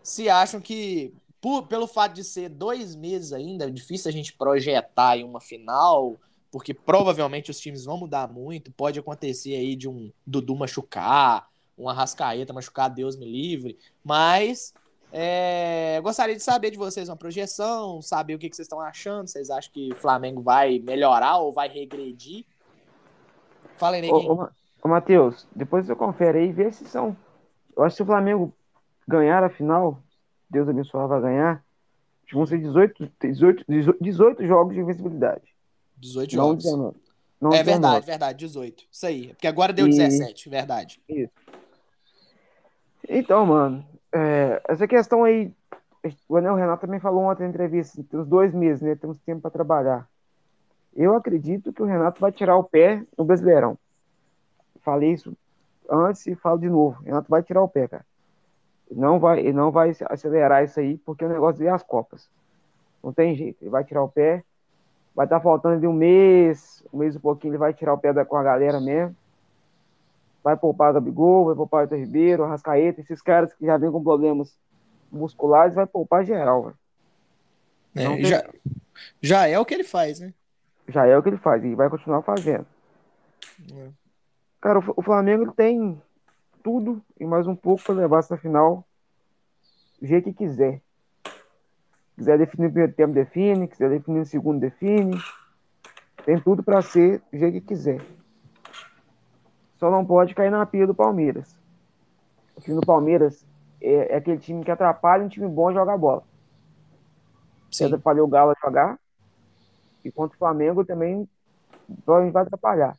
se 0.03 0.29
acham 0.29 0.59
que, 0.59 1.13
por- 1.39 1.67
pelo 1.67 1.87
fato 1.87 2.13
de 2.13 2.23
ser 2.23 2.49
dois 2.49 2.95
meses 2.95 3.31
ainda, 3.31 3.65
é 3.65 3.69
difícil 3.69 4.09
a 4.09 4.11
gente 4.11 4.33
projetar 4.33 5.11
aí 5.11 5.23
uma 5.23 5.39
final, 5.39 6.17
porque 6.51 6.73
provavelmente 6.73 7.49
os 7.51 7.59
times 7.59 7.85
vão 7.85 7.97
mudar 7.97 8.27
muito. 8.31 8.71
Pode 8.71 8.99
acontecer 8.99 9.55
aí 9.55 9.75
de 9.75 9.87
um 9.87 10.11
Dudu 10.25 10.55
machucar, 10.55 11.47
um 11.77 11.87
Arrascaeta 11.87 12.51
machucar, 12.53 12.89
Deus 12.89 13.15
me 13.15 13.25
livre. 13.25 13.77
Mas 14.03 14.73
é, 15.17 15.97
eu 15.97 16.03
gostaria 16.03 16.35
de 16.35 16.43
saber 16.43 16.71
de 16.71 16.77
vocês 16.77 17.07
uma 17.07 17.15
projeção, 17.15 18.01
saber 18.01 18.35
o 18.35 18.37
que, 18.37 18.49
que 18.49 18.55
vocês 18.55 18.65
estão 18.65 18.81
achando. 18.81 19.27
Vocês 19.29 19.49
acham 19.49 19.71
que 19.71 19.93
o 19.93 19.95
Flamengo 19.95 20.41
vai 20.41 20.77
melhorar 20.79 21.37
ou 21.37 21.53
vai 21.53 21.69
regredir? 21.69 22.43
Fala 23.77 23.95
aí, 23.95 24.01
Ô, 24.09 24.13
neguinho. 24.15 24.31
ô, 24.33 24.35
Ma- 24.35 24.51
ô, 24.83 24.87
Matheus, 24.89 25.47
depois 25.55 25.85
você 25.85 25.95
confere 25.95 26.39
aí 26.39 26.49
e 26.49 26.51
vê 26.53 26.69
se 26.71 26.85
são. 26.85 27.15
Eu 27.77 27.83
acho 27.83 27.93
que 27.93 27.97
se 27.97 28.03
o 28.03 28.05
Flamengo 28.05 28.53
ganhar 29.07 29.41
a 29.41 29.49
final, 29.49 29.99
Deus 30.49 30.67
abençoe, 30.67 31.07
vai 31.07 31.21
ganhar. 31.21 31.53
acho 32.23 32.27
que 32.29 32.35
Vão 32.35 32.45
ser 32.45 32.57
18, 32.59 33.09
18, 33.21 33.65
18 34.01 34.45
jogos 34.45 34.73
de 34.73 34.81
invencibilidade. 34.81 35.55
18 35.97 36.35
Não 36.35 36.43
jogos. 36.49 36.63
19. 36.65 36.97
Não 37.39 37.53
É 37.53 37.63
19. 37.63 37.71
verdade, 37.81 38.05
verdade, 38.05 38.37
18. 38.39 38.83
Isso 38.91 39.05
aí. 39.05 39.27
Porque 39.29 39.47
agora 39.47 39.71
deu 39.71 39.87
E- 39.87 39.91
17, 39.91 40.49
verdade. 40.49 41.01
Então, 43.07 43.45
mano, 43.45 43.85
é, 44.15 44.61
essa 44.69 44.87
questão 44.87 45.25
aí, 45.25 45.51
o 46.29 46.37
Anel 46.37 46.55
Renato 46.55 46.85
também 46.85 47.01
falou 47.01 47.25
ontem 47.25 47.43
na 47.43 47.49
entrevista, 47.49 48.01
tem 48.09 48.17
uns 48.17 48.27
dois 48.27 48.53
meses, 48.53 48.81
né? 48.81 48.95
Temos 48.95 49.19
tempo 49.19 49.41
para 49.41 49.51
trabalhar. 49.51 50.07
Eu 50.95 51.13
acredito 51.15 51.73
que 51.73 51.81
o 51.81 51.85
Renato 51.85 52.21
vai 52.21 52.31
tirar 52.31 52.55
o 52.55 52.63
pé 52.63 53.03
no 53.17 53.25
Brasileirão. 53.25 53.77
Falei 54.81 55.11
isso 55.11 55.35
antes 55.89 56.25
e 56.27 56.35
falo 56.35 56.57
de 56.57 56.69
novo. 56.69 57.01
O 57.01 57.03
Renato 57.03 57.29
vai 57.29 57.43
tirar 57.43 57.61
o 57.61 57.67
pé, 57.67 57.89
cara. 57.89 58.05
Não 58.89 59.19
vai, 59.19 59.39
ele 59.39 59.51
não 59.51 59.69
vai 59.69 59.91
acelerar 60.09 60.63
isso 60.63 60.79
aí, 60.79 60.97
porque 60.99 61.25
o 61.25 61.29
negócio 61.29 61.67
é 61.67 61.69
as 61.69 61.83
Copas. 61.83 62.29
Não 63.03 63.11
tem 63.11 63.35
jeito. 63.35 63.61
Ele 63.61 63.69
vai 63.69 63.83
tirar 63.83 64.01
o 64.01 64.09
pé. 64.09 64.45
Vai 65.13 65.25
estar 65.25 65.41
faltando 65.41 65.81
de 65.81 65.87
um 65.87 65.93
mês, 65.93 66.85
um 66.93 66.99
mês 66.99 67.15
e 67.15 67.17
um 67.17 67.21
pouquinho, 67.21 67.51
ele 67.51 67.57
vai 67.57 67.73
tirar 67.73 67.93
o 67.93 67.97
pé 67.97 68.13
da, 68.13 68.23
com 68.23 68.37
a 68.37 68.43
galera 68.43 68.79
mesmo 68.79 69.15
vai 70.45 70.55
poupar 70.55 70.93
Gabigol, 70.93 71.45
vai 71.45 71.55
poupar 71.55 71.87
o 71.91 71.95
Ribeiro, 71.95 72.43
o 72.43 72.47
Rascaeta, 72.47 73.01
esses 73.01 73.19
caras 73.19 73.51
que 73.55 73.65
já 73.65 73.77
vêm 73.77 73.91
com 73.91 74.03
problemas 74.03 74.55
musculares, 75.11 75.73
vai 75.73 75.87
poupar 75.87 76.23
geral, 76.23 76.71
É, 77.95 78.05
tem- 78.05 78.25
já, 78.25 78.47
já 79.19 79.47
é 79.47 79.57
o 79.57 79.65
que 79.65 79.73
ele 79.73 79.83
faz, 79.83 80.19
né? 80.19 80.35
Já 80.87 81.07
é 81.07 81.17
o 81.17 81.23
que 81.23 81.29
ele 81.29 81.37
faz 81.37 81.63
e 81.63 81.73
vai 81.73 81.89
continuar 81.89 82.21
fazendo. 82.21 82.67
É. 83.73 83.89
Cara, 84.61 84.77
o, 84.77 84.93
o 84.97 85.01
Flamengo 85.01 85.51
tem 85.51 85.99
tudo 86.63 87.01
e 87.19 87.25
mais 87.25 87.47
um 87.47 87.55
pouco 87.55 87.83
para 87.83 87.95
levar 87.95 88.19
essa 88.19 88.37
final 88.37 88.85
do 89.99 90.05
jeito 90.07 90.25
que 90.25 90.33
quiser. 90.45 90.79
Quiser 92.15 92.37
definir 92.37 92.67
o 92.67 92.71
primeiro 92.71 92.93
tempo, 92.93 93.13
define. 93.13 93.67
Quiser 93.67 93.89
definir 93.89 94.19
o 94.19 94.25
segundo, 94.25 94.59
define. 94.59 95.17
Tem 96.23 96.39
tudo 96.39 96.61
para 96.61 96.83
ser 96.83 97.19
do 97.31 97.37
jeito 97.39 97.53
que 97.61 97.67
quiser. 97.67 97.99
Só 99.77 99.91
não 99.91 100.05
pode 100.05 100.33
cair 100.33 100.49
na 100.49 100.65
pia 100.65 100.87
do 100.87 100.95
Palmeiras. 100.95 101.55
O 102.55 102.61
time 102.61 102.79
do 102.79 102.85
Palmeiras 102.85 103.45
é, 103.81 104.13
é 104.13 104.15
aquele 104.17 104.39
time 104.39 104.63
que 104.63 104.71
atrapalha 104.71 105.23
um 105.23 105.29
time 105.29 105.47
bom 105.47 105.69
a 105.69 105.73
jogar 105.73 105.97
bola. 105.97 106.23
Você 107.69 107.83
Sim. 107.83 107.85
atrapalhou 107.85 108.25
o 108.25 108.29
Galo 108.29 108.51
a 108.51 108.65
jogar. 108.65 108.99
E 110.03 110.11
contra 110.11 110.35
o 110.35 110.39
Flamengo 110.39 110.85
também 110.85 111.27
provavelmente 112.05 112.33
vai 112.33 112.43
atrapalhar. 112.43 112.97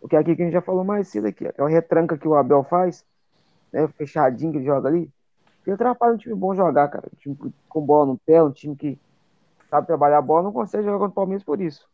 O 0.00 0.08
que 0.08 0.16
é 0.16 0.18
aqui 0.18 0.34
que 0.34 0.42
a 0.42 0.44
gente 0.44 0.54
já 0.54 0.62
falou 0.62 0.84
mais 0.84 1.08
cedo 1.08 1.26
aqui. 1.26 1.46
Aquela 1.46 1.68
retranca 1.68 2.16
que 2.16 2.26
o 2.26 2.34
Abel 2.34 2.64
faz, 2.64 3.04
né? 3.72 3.86
Fechadinho 3.88 4.52
que 4.52 4.58
ele 4.58 4.64
joga 4.64 4.88
ali. 4.88 5.10
Que 5.64 5.72
atrapalha 5.72 6.14
um 6.14 6.16
time 6.16 6.34
bom 6.34 6.54
jogar, 6.54 6.88
cara. 6.88 7.08
Um 7.12 7.16
time 7.18 7.54
com 7.68 7.80
bola 7.80 8.06
no 8.06 8.18
pé, 8.18 8.42
um 8.42 8.52
time 8.52 8.76
que 8.76 8.98
sabe 9.68 9.86
trabalhar 9.86 10.18
a 10.18 10.22
bola, 10.22 10.44
não 10.44 10.52
consegue 10.52 10.84
jogar 10.84 10.98
contra 10.98 11.12
o 11.12 11.14
Palmeiras 11.14 11.44
por 11.44 11.60
isso. 11.60 11.86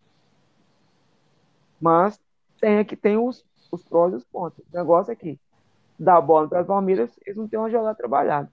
Mas 1.80 2.20
tem 2.60 2.78
aqui 2.78 2.96
tem 2.96 3.18
os, 3.18 3.44
os 3.70 3.82
prós 3.84 4.12
e 4.12 4.16
os 4.16 4.24
pontos. 4.24 4.58
O 4.58 4.76
negócio 4.76 5.12
é 5.12 5.16
que 5.16 5.38
a 6.06 6.20
bola 6.20 6.48
para 6.48 6.62
o 6.62 6.66
Palmeiras, 6.66 7.10
eles 7.24 7.36
não 7.36 7.48
têm 7.48 7.58
onde 7.58 7.72
jogar 7.72 7.94
trabalhado. 7.94 8.50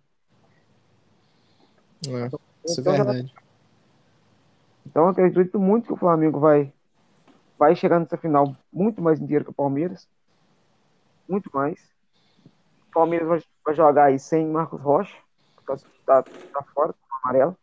É, 2.08 2.28
isso 2.66 2.80
é 2.80 2.82
Então, 2.82 2.94
verdade. 2.94 3.36
Então 4.86 5.04
eu 5.04 5.10
acredito 5.10 5.60
muito 5.60 5.88
que 5.88 5.94
o 5.94 5.98
Flamengo 5.98 6.40
vai, 6.40 6.74
vai 7.58 7.76
chegar 7.76 8.00
nessa 8.00 8.18
final 8.18 8.54
muito 8.72 9.02
mais 9.02 9.20
inteiro 9.20 9.46
que 9.46 9.52
o 9.52 9.54
Palmeiras. 9.54 10.08
Muito 11.28 11.50
mais. 11.54 11.80
O 12.90 12.94
Palmeiras 12.94 13.28
vai, 13.28 13.44
vai 13.64 13.76
jogar 13.76 14.06
aí 14.06 14.20
sem 14.20 14.46
Marcos 14.48 14.82
Rocha, 14.82 15.16
que 15.58 15.64
tá, 16.06 16.24
tá 16.24 16.64
fora, 16.74 16.94
tá 16.94 17.20
amarelo. 17.24 17.58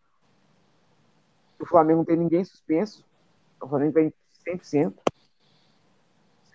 O 1.58 1.66
Flamengo 1.66 1.98
não 1.98 2.04
tem 2.04 2.16
ninguém 2.16 2.44
suspenso. 2.44 3.04
O 3.60 3.68
Flamengo 3.68 3.92
tem 3.92 4.12
100%. 4.46 4.94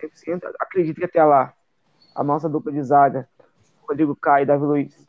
100%. 0.08 0.42
Acredito 0.60 0.98
que 0.98 1.06
até 1.06 1.24
lá 1.24 1.54
a 2.16 2.24
nossa 2.24 2.48
dupla 2.48 2.72
de 2.72 2.82
zaga, 2.84 3.28
Rodrigo 3.88 4.16
Caio 4.16 4.44
e 4.44 4.46
Davi 4.46 4.64
Luiz, 4.64 5.08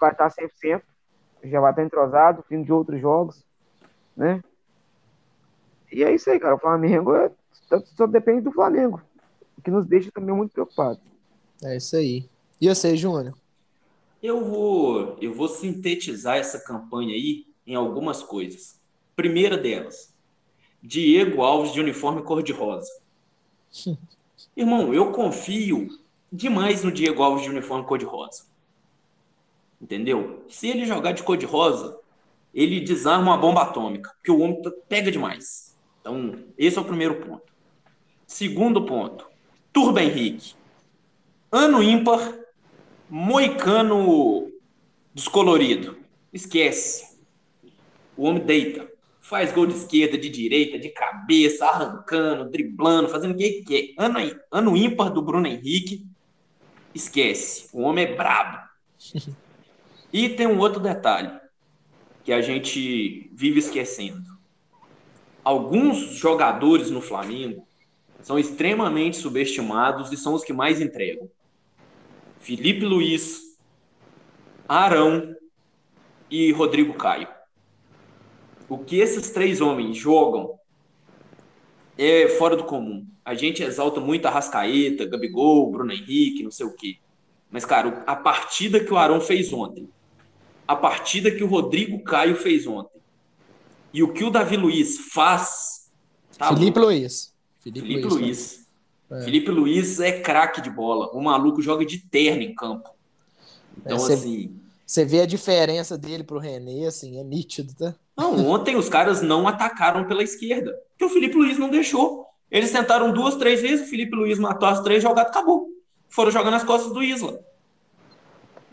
vai 0.00 0.12
estar 0.12 0.30
100%. 0.30 0.82
Já 1.44 1.60
vai 1.60 1.72
estar 1.72 1.82
entrosado, 1.82 2.44
vindo 2.48 2.64
de 2.64 2.72
outros 2.72 3.00
jogos, 3.00 3.44
né? 4.16 4.42
E 5.90 6.02
é 6.04 6.14
isso 6.14 6.30
aí, 6.30 6.38
cara. 6.38 6.54
O 6.54 6.58
Flamengo 6.58 7.14
é- 7.14 7.30
só, 7.68 7.80
só 7.96 8.06
depende 8.06 8.42
do 8.42 8.52
Flamengo. 8.52 9.02
O 9.58 9.62
que 9.62 9.70
nos 9.70 9.86
deixa 9.86 10.10
também 10.12 10.34
muito 10.34 10.52
preocupados. 10.52 11.02
É 11.62 11.76
isso 11.76 11.96
aí. 11.96 12.28
E 12.60 12.68
você, 12.68 12.96
Júnior? 12.96 13.34
Eu 14.22 14.44
vou, 14.44 15.16
eu 15.20 15.34
vou 15.34 15.48
sintetizar 15.48 16.36
essa 16.36 16.60
campanha 16.60 17.12
aí 17.12 17.44
em 17.66 17.74
algumas 17.74 18.22
coisas. 18.22 18.80
Primeira 19.16 19.58
delas, 19.58 20.14
Diego 20.80 21.42
Alves 21.42 21.72
de 21.72 21.80
uniforme 21.80 22.22
cor-de-rosa. 22.22 22.90
Irmão, 24.56 24.92
eu 24.92 25.12
confio 25.12 25.88
demais 26.30 26.84
no 26.84 26.92
Diego 26.92 27.22
Alves 27.22 27.44
de 27.44 27.50
uniforme 27.50 27.86
cor-de-rosa. 27.86 28.44
Entendeu? 29.80 30.44
Se 30.48 30.68
ele 30.68 30.84
jogar 30.84 31.12
de 31.12 31.22
cor-de-rosa, 31.22 31.98
ele 32.54 32.80
desarma 32.80 33.32
uma 33.32 33.38
bomba 33.38 33.62
atômica, 33.62 34.10
porque 34.14 34.30
o 34.30 34.40
homem 34.40 34.60
pega 34.88 35.10
demais. 35.10 35.76
Então, 36.00 36.38
esse 36.58 36.76
é 36.76 36.80
o 36.80 36.84
primeiro 36.84 37.16
ponto. 37.26 37.52
Segundo 38.26 38.84
ponto, 38.84 39.26
Turba 39.72 40.02
Henrique. 40.02 40.54
Ano 41.50 41.82
ímpar, 41.82 42.38
moicano 43.08 44.50
descolorido. 45.14 45.98
Esquece. 46.32 47.18
O 48.16 48.24
homem 48.24 48.44
deita. 48.44 48.91
Faz 49.32 49.50
gol 49.50 49.64
de 49.64 49.72
esquerda, 49.72 50.18
de 50.18 50.28
direita, 50.28 50.78
de 50.78 50.90
cabeça, 50.90 51.64
arrancando, 51.64 52.50
driblando, 52.50 53.08
fazendo 53.08 53.32
o 53.32 53.38
que 53.38 53.62
quer. 53.62 53.94
Ano, 53.96 54.18
ano 54.50 54.76
ímpar 54.76 55.10
do 55.10 55.22
Bruno 55.22 55.46
Henrique. 55.46 56.06
Esquece. 56.94 57.70
O 57.72 57.80
homem 57.80 58.04
é 58.04 58.14
brabo. 58.14 58.58
e 60.12 60.28
tem 60.28 60.46
um 60.46 60.58
outro 60.58 60.80
detalhe 60.80 61.32
que 62.22 62.30
a 62.30 62.42
gente 62.42 63.30
vive 63.32 63.58
esquecendo. 63.58 64.22
Alguns 65.42 66.14
jogadores 66.14 66.90
no 66.90 67.00
Flamengo 67.00 67.66
são 68.20 68.38
extremamente 68.38 69.16
subestimados 69.16 70.12
e 70.12 70.16
são 70.18 70.34
os 70.34 70.44
que 70.44 70.52
mais 70.52 70.78
entregam. 70.78 71.26
Felipe 72.38 72.84
Luiz, 72.84 73.58
Arão 74.68 75.34
e 76.30 76.52
Rodrigo 76.52 76.92
Caio. 76.92 77.28
O 78.72 78.78
que 78.78 79.00
esses 79.00 79.28
três 79.28 79.60
homens 79.60 79.98
jogam 79.98 80.58
é 81.98 82.26
fora 82.26 82.56
do 82.56 82.64
comum. 82.64 83.06
A 83.22 83.34
gente 83.34 83.62
exalta 83.62 84.00
muito 84.00 84.24
a 84.24 84.30
Rascaeta, 84.30 85.04
Gabigol, 85.04 85.70
Bruno 85.70 85.92
Henrique, 85.92 86.42
não 86.42 86.50
sei 86.50 86.64
o 86.64 86.74
quê. 86.74 86.96
Mas, 87.50 87.66
cara, 87.66 88.02
a 88.06 88.16
partida 88.16 88.80
que 88.82 88.90
o 88.90 88.96
Arão 88.96 89.20
fez 89.20 89.52
ontem, 89.52 89.90
a 90.66 90.74
partida 90.74 91.30
que 91.30 91.44
o 91.44 91.46
Rodrigo 91.46 92.02
Caio 92.02 92.34
fez 92.34 92.66
ontem, 92.66 92.98
e 93.92 94.02
o 94.02 94.10
que 94.10 94.24
o 94.24 94.30
Davi 94.30 94.56
Luiz 94.56 94.96
faz. 95.12 95.92
Tá 96.38 96.48
Felipe 96.48 96.78
louco. 96.78 96.94
Luiz. 96.94 97.34
Felipe, 97.58 97.86
Felipe 97.86 98.08
Luiz. 98.08 98.20
Luiz. 98.22 98.68
É. 99.10 99.24
Felipe 99.26 99.50
Luiz 99.50 100.00
é 100.00 100.12
craque 100.18 100.62
de 100.62 100.70
bola. 100.70 101.10
O 101.12 101.22
maluco 101.22 101.60
joga 101.60 101.84
de 101.84 101.98
terno 101.98 102.40
em 102.40 102.54
campo. 102.54 102.88
Então, 103.76 103.98
é, 103.98 104.14
assim. 104.14 104.56
Você 104.92 105.06
vê 105.06 105.22
a 105.22 105.26
diferença 105.26 105.96
dele 105.96 106.22
pro 106.22 106.38
René, 106.38 106.86
assim, 106.86 107.18
é 107.18 107.24
nítido, 107.24 107.72
tá? 107.74 107.94
Não, 108.14 108.46
ontem 108.46 108.76
os 108.76 108.90
caras 108.90 109.22
não 109.22 109.48
atacaram 109.48 110.04
pela 110.04 110.22
esquerda. 110.22 110.78
Porque 110.90 111.04
o 111.06 111.08
Felipe 111.08 111.34
Luiz 111.34 111.58
não 111.58 111.70
deixou. 111.70 112.26
Eles 112.50 112.70
tentaram 112.70 113.10
duas, 113.10 113.36
três 113.36 113.62
vezes, 113.62 113.86
o 113.86 113.90
Felipe 113.90 114.14
Luiz 114.14 114.38
matou 114.38 114.68
as 114.68 114.82
três 114.82 115.02
jogadas, 115.02 115.30
acabou. 115.30 115.70
Foram 116.10 116.30
jogar 116.30 116.50
nas 116.50 116.62
costas 116.62 116.92
do 116.92 117.02
Isla. 117.02 117.40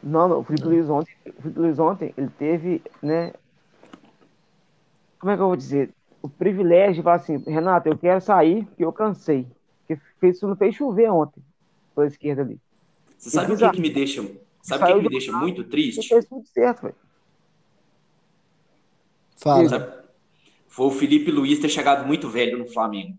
Não, 0.03 0.27
não, 0.27 0.39
o 0.39 0.43
Felipe 0.43 0.67
Luiz 0.67 0.89
ontem, 0.89 1.15
o 1.25 1.41
Felipe 1.41 1.59
Luiz 1.59 1.79
ontem, 1.79 2.13
ele 2.17 2.29
teve, 2.37 2.81
né? 3.01 3.31
Como 5.19 5.31
é 5.31 5.37
que 5.37 5.41
eu 5.41 5.47
vou 5.47 5.55
dizer? 5.55 5.93
o 6.21 6.27
privilégio 6.27 6.95
de 6.95 7.01
falar 7.01 7.15
assim, 7.15 7.37
Renato, 7.47 7.87
eu 7.87 7.97
quero 7.97 8.19
sair, 8.19 8.65
porque 8.65 8.83
eu 8.83 8.91
cansei. 8.91 9.47
Porque 9.87 10.01
fez, 10.19 10.41
não 10.41 10.55
fez 10.55 10.75
chover 10.75 11.09
ontem, 11.09 11.41
pela 11.95 12.07
esquerda 12.07 12.41
ali. 12.41 12.59
Você 13.17 13.29
sabe 13.29 13.53
o 13.53 13.57
que, 13.57 13.69
que, 13.71 13.81
me 13.81 13.89
deixa, 13.89 14.25
sabe 14.61 14.85
que, 14.85 14.93
que 14.93 15.01
me 15.01 15.09
deixa 15.09 15.31
muito 15.31 15.63
triste? 15.63 16.07
Fez 16.07 16.25
tudo 16.25 16.45
certo, 16.47 16.83
velho. 16.83 16.95
Fala. 19.37 19.69
Sabe? 19.69 19.99
Foi 20.67 20.87
o 20.87 20.91
Felipe 20.91 21.31
Luiz 21.31 21.59
ter 21.59 21.69
chegado 21.69 22.05
muito 22.05 22.29
velho 22.29 22.57
no 22.57 22.65
Flamengo. 22.65 23.17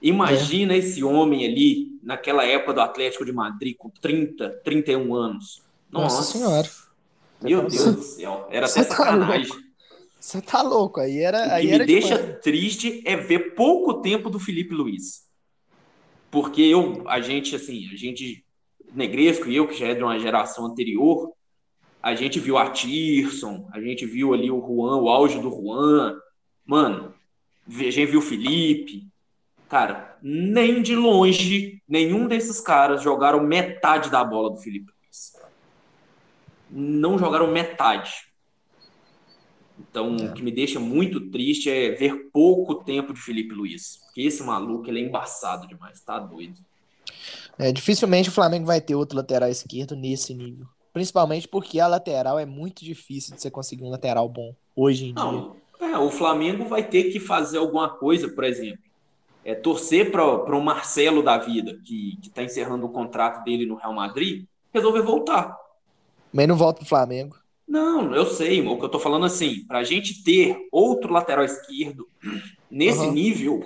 Imagina 0.00 0.74
é. 0.74 0.78
esse 0.78 1.02
homem 1.02 1.44
ali, 1.44 1.98
naquela 2.02 2.44
época 2.44 2.74
do 2.74 2.80
Atlético 2.80 3.24
de 3.24 3.32
Madrid, 3.32 3.76
com 3.76 3.90
30, 3.90 4.48
31 4.64 5.14
anos. 5.14 5.62
Nossa, 5.90 6.16
Nossa 6.16 6.32
senhora. 6.32 6.68
Meu 7.40 7.68
Deus 7.68 7.94
do 7.94 8.02
céu. 8.02 8.46
Era 8.50 8.66
até 8.66 8.84
tá 8.84 8.96
sacanagem. 8.96 9.68
Você 10.20 10.42
tá 10.42 10.62
louco, 10.62 11.00
aí 11.00 11.18
era. 11.18 11.38
O 11.38 11.50
aí 11.52 11.66
que 11.66 11.72
era 11.72 11.84
me 11.84 11.86
deixa 11.86 12.18
triste 12.18 13.02
é 13.04 13.16
ver 13.16 13.54
pouco 13.54 14.02
tempo 14.02 14.28
do 14.28 14.40
Felipe 14.40 14.74
Luiz. 14.74 15.26
Porque 16.30 16.60
eu, 16.62 17.08
a 17.08 17.20
gente, 17.20 17.54
assim, 17.54 17.88
a 17.92 17.96
gente, 17.96 18.44
Negresco 18.92 19.48
e 19.48 19.56
eu, 19.56 19.66
que 19.66 19.74
já 19.74 19.88
é 19.88 19.94
de 19.94 20.02
uma 20.02 20.18
geração 20.18 20.66
anterior, 20.66 21.32
a 22.02 22.14
gente 22.14 22.38
viu 22.38 22.56
a 22.56 22.70
Tirson, 22.70 23.68
a 23.72 23.80
gente 23.80 24.06
viu 24.06 24.32
ali 24.32 24.50
o 24.50 24.60
Juan, 24.60 24.96
o 24.96 25.08
auge 25.08 25.40
do 25.40 25.50
Juan. 25.50 26.18
Mano, 26.64 27.14
a 27.68 27.72
gente 27.72 28.06
viu 28.06 28.20
o 28.20 28.22
Felipe. 28.22 29.06
Cara, 29.68 30.16
nem 30.22 30.80
de 30.80 30.96
longe, 30.96 31.82
nenhum 31.86 32.26
desses 32.26 32.60
caras 32.60 33.02
jogaram 33.02 33.42
metade 33.42 34.10
da 34.10 34.24
bola 34.24 34.50
do 34.50 34.56
Felipe 34.56 34.90
Luiz. 35.02 35.32
Não 36.70 37.18
jogaram 37.18 37.52
metade. 37.52 38.28
Então, 39.78 40.16
é. 40.16 40.24
o 40.24 40.34
que 40.34 40.42
me 40.42 40.50
deixa 40.50 40.80
muito 40.80 41.30
triste 41.30 41.70
é 41.70 41.90
ver 41.90 42.30
pouco 42.32 42.76
tempo 42.76 43.12
de 43.12 43.20
Felipe 43.20 43.54
Luiz. 43.54 43.98
Porque 44.04 44.22
esse 44.22 44.42
maluco, 44.42 44.88
ele 44.88 45.00
é 45.00 45.02
embaçado 45.04 45.68
demais, 45.68 46.00
tá 46.00 46.18
doido. 46.18 46.58
É, 47.58 47.72
dificilmente 47.72 48.28
o 48.28 48.32
Flamengo 48.32 48.66
vai 48.66 48.80
ter 48.80 48.94
outro 48.94 49.16
lateral 49.16 49.48
esquerdo 49.48 49.96
nesse 49.96 50.32
nível. 50.32 50.66
Principalmente 50.92 51.48
porque 51.48 51.80
a 51.80 51.86
lateral 51.86 52.38
é 52.38 52.46
muito 52.46 52.84
difícil 52.84 53.34
de 53.34 53.42
você 53.42 53.50
conseguir 53.50 53.84
um 53.84 53.90
lateral 53.90 54.28
bom 54.28 54.54
hoje 54.74 55.06
em 55.06 55.12
Não, 55.12 55.56
dia. 55.78 55.90
É, 55.90 55.98
o 55.98 56.10
Flamengo 56.10 56.64
vai 56.64 56.82
ter 56.82 57.04
que 57.04 57.20
fazer 57.20 57.58
alguma 57.58 57.88
coisa, 57.88 58.28
por 58.28 58.44
exemplo. 58.44 58.82
É, 59.44 59.54
torcer 59.54 60.10
para 60.10 60.24
o 60.24 60.60
Marcelo 60.60 61.22
da 61.22 61.38
vida, 61.38 61.78
que 61.84 62.18
está 62.22 62.42
encerrando 62.42 62.86
o 62.86 62.90
contrato 62.90 63.44
dele 63.44 63.66
no 63.66 63.76
Real 63.76 63.94
Madrid, 63.94 64.44
resolver 64.72 65.02
voltar. 65.02 65.56
Mas 66.32 66.46
não 66.46 66.56
volta 66.56 66.80
pro 66.80 66.88
Flamengo. 66.88 67.36
Não, 67.66 68.14
eu 68.14 68.26
sei, 68.26 68.66
o 68.66 68.78
que 68.78 68.84
eu 68.84 68.88
tô 68.88 68.98
falando 68.98 69.26
assim, 69.26 69.64
pra 69.66 69.84
gente 69.84 70.22
ter 70.22 70.56
outro 70.72 71.12
lateral 71.12 71.44
esquerdo 71.44 72.08
nesse 72.70 73.00
uhum. 73.00 73.12
nível, 73.12 73.60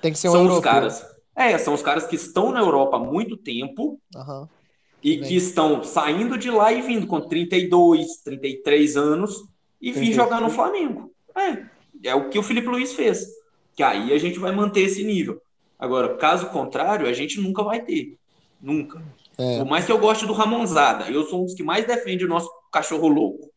tem 0.00 0.12
que 0.12 0.18
ser 0.18 0.28
um 0.28 0.32
são 0.32 0.40
europeu. 0.42 0.58
os 0.58 0.64
caras. 0.64 1.15
É, 1.36 1.58
são 1.58 1.74
os 1.74 1.82
caras 1.82 2.06
que 2.06 2.16
estão 2.16 2.50
na 2.50 2.60
Europa 2.60 2.96
há 2.96 3.00
muito 3.00 3.36
tempo 3.36 4.00
uhum. 4.14 4.48
e 5.02 5.18
que 5.18 5.36
estão 5.36 5.84
saindo 5.84 6.38
de 6.38 6.50
lá 6.50 6.72
e 6.72 6.80
vindo 6.80 7.06
com 7.06 7.20
32, 7.20 8.22
33 8.24 8.96
anos 8.96 9.44
e 9.80 9.92
vir 9.92 10.14
jogar 10.14 10.40
no 10.40 10.48
Flamengo. 10.48 11.12
É, 11.36 12.08
é 12.08 12.14
o 12.14 12.30
que 12.30 12.38
o 12.38 12.42
Felipe 12.42 12.68
Luiz 12.68 12.94
fez. 12.94 13.26
Que 13.74 13.82
aí 13.82 14.14
a 14.14 14.18
gente 14.18 14.38
vai 14.38 14.50
manter 14.50 14.80
esse 14.80 15.04
nível. 15.04 15.40
Agora, 15.78 16.16
caso 16.16 16.48
contrário, 16.48 17.06
a 17.06 17.12
gente 17.12 17.38
nunca 17.38 17.62
vai 17.62 17.82
ter. 17.82 18.16
Nunca. 18.60 19.02
É. 19.36 19.58
Por 19.58 19.66
mais 19.66 19.84
que 19.84 19.92
eu 19.92 19.98
goste 19.98 20.24
do 20.26 20.32
Ramonzada, 20.32 21.10
eu 21.10 21.24
sou 21.24 21.42
um 21.42 21.44
dos 21.44 21.54
que 21.54 21.62
mais 21.62 21.86
defende 21.86 22.24
o 22.24 22.28
nosso 22.28 22.48
cachorro 22.72 23.08
louco. 23.08 23.50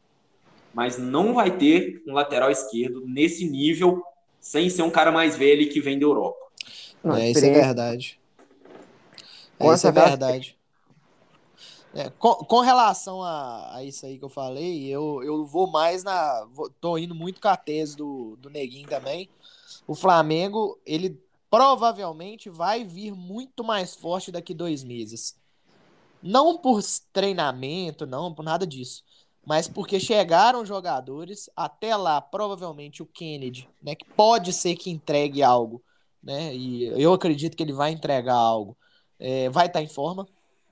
Mas 0.74 0.98
não 0.98 1.34
vai 1.34 1.58
ter 1.58 2.04
um 2.06 2.13
lateral 2.13 2.52
esquerdo 2.52 3.04
nesse 3.08 3.50
nível 3.50 4.04
sem 4.42 4.70
ser 4.70 4.82
um 4.82 4.89
cara 4.89 5.12
mais 5.12 5.38
velho 5.38 5.70
que 5.70 5.80
vem 5.80 5.98
da 5.98 6.06
Europa. 6.06 6.49
Não, 7.04 7.16
é, 7.16 7.30
isso 7.30 7.46
é 7.46 7.52
verdade. 7.52 8.20
É, 9.60 9.74
isso 9.74 9.88
é 9.88 9.92
verdade. 9.92 10.58
É, 11.94 12.10
com, 12.12 12.36
com, 12.36 12.60
relação 12.60 13.24
a, 13.24 13.78
a, 13.78 13.84
isso 13.84 14.06
aí 14.06 14.20
que 14.20 14.24
eu 14.24 14.30
falei, 14.30 14.86
eu, 14.86 15.24
eu 15.24 15.46
vou 15.46 15.70
mais 15.70 16.04
na. 16.04 16.46
Vou, 16.52 16.70
tô 16.70 16.98
indo 16.98 17.16
muito 17.16 17.42
com 17.42 17.48
a 17.48 17.58
tese 17.58 17.96
do, 17.96 18.36
do 18.38 18.50
Neguinho 18.50 18.88
também. 18.88 19.28
O 19.88 19.96
Flamengo, 19.96 20.80
ele 20.86 21.20
provavelmente 21.50 22.50
vai 22.50 22.84
vir 22.84 23.12
muito 23.12 23.64
mais 23.64 23.96
forte 23.96 24.32
daqui 24.32 24.54
dois 24.54 24.84
meses. 24.84 25.36
Não 26.22 26.58
por 26.58 26.82
treinamento, 27.12 28.06
não 28.06 28.34
por 28.34 28.44
nada 28.44 28.67
disso. 28.67 29.04
Mas 29.46 29.67
porque 29.67 30.00
chegaram 30.00 30.65
jogadores, 30.65 31.50
até 31.56 31.96
lá, 31.96 32.21
provavelmente 32.21 33.02
o 33.02 33.06
Kennedy, 33.06 33.67
né? 33.82 33.96
Que 33.96 34.06
pode 34.06 34.54
ser 34.54 34.76
que 34.76 34.92
entregue 34.92 35.42
algo, 35.42 35.82
né? 36.24 36.54
E 36.54 36.86
eu 37.02 37.13
acredito 37.13 37.56
que 37.56 37.63
ele 37.63 37.74
vai 37.74 37.92
entregar 37.92 38.36
algo. 38.36 38.78
É, 39.20 39.50
vai 39.50 39.67
estar 39.67 39.80
tá 39.80 39.84
em 39.84 39.88
forma. 39.88 40.28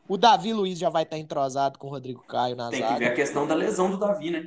O 0.07 0.17
Davi 0.17 0.53
Luiz 0.53 0.79
já 0.79 0.89
vai 0.89 1.03
estar 1.03 1.15
tá 1.15 1.21
entrosado 1.21 1.77
com 1.77 1.87
o 1.87 1.89
Rodrigo 1.89 2.23
Caio 2.23 2.55
na 2.55 2.69
Tem 2.69 2.79
zaga. 2.79 2.93
que 2.93 2.99
ver 2.99 3.05
a 3.07 3.15
questão 3.15 3.45
da 3.45 3.53
lesão 3.53 3.89
do 3.91 3.97
Davi, 3.97 4.31
né? 4.31 4.45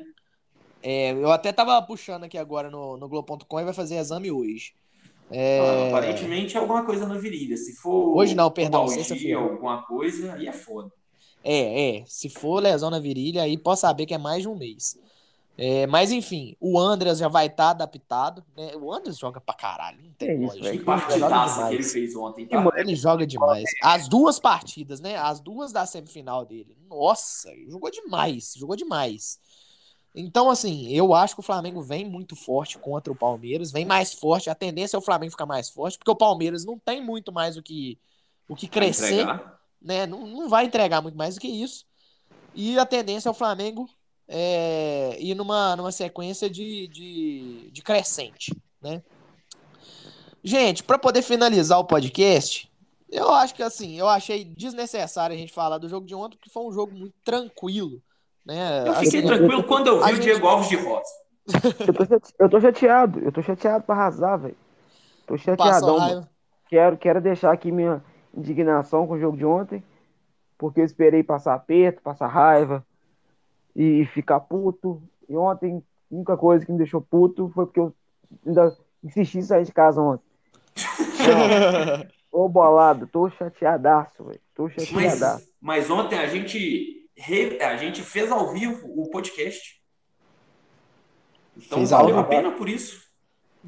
É, 0.83 1.13
eu 1.13 1.31
até 1.31 1.53
tava 1.53 1.81
puxando 1.83 2.25
aqui 2.25 2.39
agora 2.39 2.71
no, 2.71 2.97
no 2.97 3.09
Globo.com 3.09 3.61
e 3.61 3.65
vai 3.65 3.75
fazer 3.75 3.97
exame 3.97 4.31
hoje. 4.31 4.73
É... 5.31 5.61
Ah, 5.61 5.89
aparentemente 5.89 6.57
é 6.57 6.61
alguma 6.61 6.85
coisa 6.85 7.07
na 7.07 7.19
virilha. 7.19 7.57
Se 7.57 7.75
for. 7.77 8.17
Hoje 8.17 8.35
não, 8.35 8.51
perdão, 8.51 8.89
sexta-feira. 8.89 9.39
Alguma 9.39 9.83
coisa, 9.83 10.33
aí 10.35 10.49
é 10.49 10.53
foda. 10.53 10.91
É, 11.45 11.99
é. 11.99 12.05
Se 12.07 12.29
for 12.29 12.61
lesão 12.61 12.91
na 12.91 12.99
virilha, 12.99 13.43
aí 13.43 13.57
pode 13.57 13.81
saber 13.81 14.07
que 14.07 14.15
é 14.15 14.19
mais 14.19 14.43
de 14.43 14.49
um 14.49 14.57
mês. 14.57 14.99
É, 15.63 15.87
mas 15.87 16.11
enfim, 16.11 16.57
o 16.59 16.79
Andreas 16.79 17.19
já 17.19 17.29
vai 17.29 17.45
estar 17.45 17.65
tá 17.65 17.71
adaptado. 17.71 18.43
Né? 18.57 18.75
O 18.77 18.91
Andreas 18.91 19.19
joga 19.19 19.43
pra 19.43 19.55
caralho. 19.55 20.03
Não 20.03 20.13
tem 20.15 20.31
é 20.31 20.47
lógica. 20.47 20.71
Que 20.71 20.79
partidaça 20.79 21.69
que 21.69 21.75
ele 21.75 21.83
fez 21.83 22.17
ontem. 22.17 22.47
Tá? 22.47 22.67
Ele 22.77 22.97
joga 22.97 23.27
demais. 23.27 23.65
As 23.83 24.09
duas 24.09 24.41
partidas, 24.41 25.01
né? 25.01 25.17
As 25.17 25.39
duas 25.39 25.71
da 25.71 25.85
semifinal 25.85 26.47
dele. 26.47 26.79
Nossa, 26.89 27.53
jogou 27.69 27.91
demais. 27.91 28.55
Jogou 28.57 28.75
demais. 28.75 29.39
Então, 30.15 30.49
assim, 30.49 30.89
eu 30.89 31.13
acho 31.13 31.35
que 31.35 31.41
o 31.41 31.45
Flamengo 31.45 31.83
vem 31.83 32.09
muito 32.09 32.35
forte 32.35 32.79
contra 32.79 33.13
o 33.13 33.17
Palmeiras, 33.17 33.71
vem 33.71 33.85
mais 33.85 34.15
forte. 34.15 34.49
A 34.49 34.55
tendência 34.55 34.97
é 34.97 34.99
o 34.99 35.03
Flamengo 35.03 35.33
ficar 35.33 35.45
mais 35.45 35.69
forte, 35.69 35.99
porque 35.99 36.11
o 36.11 36.17
Palmeiras 36.17 36.65
não 36.65 36.79
tem 36.79 37.05
muito 37.05 37.31
mais 37.31 37.59
o 37.59 37.63
que, 37.63 37.99
o 38.49 38.57
que 38.57 38.67
crescer, 38.67 39.27
né? 39.81 40.07
Não, 40.07 40.27
não 40.27 40.49
vai 40.49 40.65
entregar 40.65 41.03
muito 41.03 41.19
mais 41.19 41.35
do 41.35 41.41
que 41.43 41.49
isso. 41.49 41.85
E 42.55 42.79
a 42.79 42.87
tendência 42.87 43.29
é 43.29 43.31
o 43.31 43.35
Flamengo 43.35 43.87
é, 44.33 45.17
ir 45.19 45.35
numa, 45.35 45.75
numa 45.75 45.91
sequência 45.91 46.49
de, 46.49 46.87
de, 46.87 47.69
de 47.73 47.83
crescente, 47.83 48.57
né? 48.81 49.03
Gente, 50.43 50.85
para 50.85 50.97
poder 50.97 51.21
finalizar 51.21 51.81
o 51.81 51.85
podcast, 51.85 52.71
eu 53.11 53.29
acho 53.35 53.55
que 53.57 53.63
assim, 53.63 53.99
eu 53.99 54.09
achei 54.09 54.45
desnecessário 54.45 55.35
a 55.35 55.39
gente 55.39 55.53
falar 55.53 55.79
do 55.79 55.89
jogo 55.89 56.07
de 56.07 56.15
ontem, 56.15 56.37
porque 56.37 56.49
foi 56.49 56.63
um 56.63 56.73
jogo 56.73 56.95
muito 56.95 57.15
tranquilo. 57.25 58.01
Né? 58.47 58.87
Eu 58.87 58.95
fiquei 58.95 59.19
assim, 59.19 59.27
tranquilo 59.27 59.65
quando 59.65 59.89
eu 59.89 59.99
vi 59.99 60.13
o 60.13 60.15
gente... 60.15 60.23
Diego 60.23 60.47
Alves 60.47 60.69
de 60.69 60.77
Rosa. 60.77 61.11
Eu 61.81 61.93
tô, 61.93 62.21
eu 62.39 62.49
tô 62.49 62.61
chateado, 62.61 63.19
eu 63.19 63.33
tô 63.33 63.43
chateado 63.43 63.85
pra 63.85 63.97
arrasar, 63.97 64.39
velho. 64.39 64.57
Tô 65.27 65.37
chateadão. 65.37 66.27
Quero, 66.69 66.97
quero 66.97 67.21
deixar 67.21 67.51
aqui 67.51 67.73
minha 67.73 68.03
indignação 68.33 69.09
com 69.09 69.15
o 69.15 69.19
jogo 69.19 69.37
de 69.37 69.45
ontem, 69.45 69.83
porque 70.57 70.81
eu 70.81 70.85
esperei 70.85 71.25
passar 71.25 71.55
aperto, 71.55 72.01
passar 72.01 72.29
raiva 72.29 72.87
e 73.75 74.07
ficar 74.07 74.41
puto. 74.41 75.03
E 75.29 75.37
ontem, 75.37 75.83
a 76.11 76.15
única 76.15 76.37
coisa 76.37 76.65
que 76.65 76.73
me 76.73 76.79
deixou 76.79 77.01
puto 77.01 77.51
foi 77.55 77.67
porque 77.67 77.81
eu 77.81 77.95
ainda 78.47 78.77
insisti 79.03 79.39
em 79.39 79.43
sair 79.43 79.65
de 79.65 79.73
casa 79.73 80.01
ontem. 80.01 80.25
Ô 82.31 82.49
bolado, 82.49 83.07
tô 83.07 83.29
chateadaço, 83.31 84.25
velho. 84.25 84.41
Tô 84.55 84.69
chateadaço. 84.69 85.49
Mas, 85.61 85.89
mas 85.89 85.91
ontem 85.91 86.19
a 86.19 86.27
gente, 86.27 87.09
a 87.61 87.77
gente 87.77 88.03
fez 88.03 88.31
ao 88.31 88.53
vivo 88.53 88.89
o 88.97 89.11
podcast. 89.11 89.81
Então 91.57 91.79
fez 91.79 91.91
valeu 91.91 92.19
a 92.19 92.25
pena 92.25 92.53
por 92.53 92.69
isso. 92.69 93.03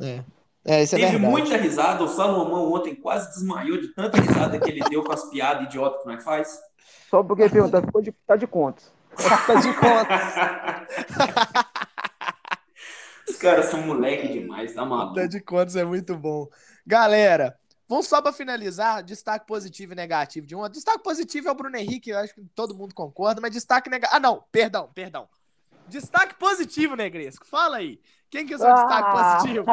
É. 0.00 0.22
É, 0.64 0.82
isso 0.82 0.94
é 0.94 0.98
Teve 0.98 1.12
verdade. 1.12 1.30
muita 1.30 1.57
risada. 1.57 2.05
O 2.05 2.09
Salomão 2.09 2.72
ontem 2.72 2.94
quase 2.94 3.28
desmaiou 3.34 3.80
de 3.80 3.88
tanta 3.88 4.20
risada 4.20 4.61
que 4.61 4.70
ele 4.70 4.80
deu 4.88 5.03
com 5.03 5.12
as 5.12 5.28
piadas 5.28 5.66
idiotas 5.66 6.03
que 6.03 6.09
nós 6.09 6.22
faz. 6.22 6.61
Só 7.11 7.22
porque 7.22 7.48
pergunta, 7.48 7.82
ficou 7.82 8.00
de, 8.00 8.12
tá 8.26 8.36
de 8.36 8.46
contas. 8.46 8.92
Tá 9.16 9.54
de 9.54 9.74
contas. 9.74 10.20
Os 13.28 13.36
caras 13.36 13.66
são 13.66 13.82
moleque 13.82 14.28
demais, 14.28 14.74
tá 14.74 14.84
maluco? 14.84 15.14
Tá 15.14 15.26
de 15.26 15.40
contas 15.40 15.76
é 15.76 15.84
muito 15.84 16.16
bom. 16.16 16.48
Galera, 16.86 17.56
vamos 17.88 18.08
só 18.08 18.20
para 18.20 18.32
finalizar, 18.32 19.02
destaque 19.02 19.46
positivo 19.46 19.92
e 19.92 19.96
negativo 19.96 20.46
de 20.46 20.54
um. 20.54 20.68
Destaque 20.68 21.02
positivo 21.02 21.48
é 21.48 21.52
o 21.52 21.54
Bruno 21.54 21.76
Henrique, 21.76 22.10
eu 22.10 22.18
acho 22.18 22.34
que 22.34 22.42
todo 22.54 22.74
mundo 22.74 22.94
concorda, 22.94 23.40
mas 23.40 23.52
destaque 23.52 23.88
negativo. 23.88 24.16
Ah, 24.16 24.20
não, 24.20 24.44
perdão, 24.50 24.90
perdão. 24.94 25.28
Destaque 25.88 26.34
positivo, 26.36 26.96
Negresco. 26.96 27.46
Fala 27.46 27.76
aí. 27.76 28.00
Quem 28.30 28.46
que 28.46 28.54
é 28.54 28.56
o 28.56 28.58
seu 28.58 28.70
ah. 28.70 28.74
destaque 28.74 29.10
positivo? 29.12 29.66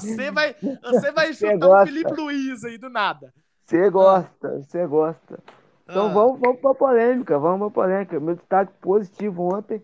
você 0.00 0.30
vai, 0.30 0.56
você 0.82 1.12
vai 1.12 1.34
chutar 1.34 1.68
o 1.68 1.84
Felipe 1.84 2.12
Luiz 2.12 2.64
aí 2.64 2.78
do 2.78 2.88
nada. 2.88 3.32
Você 3.66 3.90
gosta, 3.90 4.58
você 4.62 4.86
gosta. 4.86 5.38
Então 5.88 6.06
ah. 6.06 6.12
vamos, 6.12 6.40
vamos 6.40 6.60
pra 6.60 6.74
polêmica, 6.74 7.38
vamos 7.38 7.72
pra 7.72 7.82
polêmica. 7.82 8.18
Meu 8.18 8.34
destaque 8.34 8.72
positivo 8.80 9.54
ontem, 9.54 9.82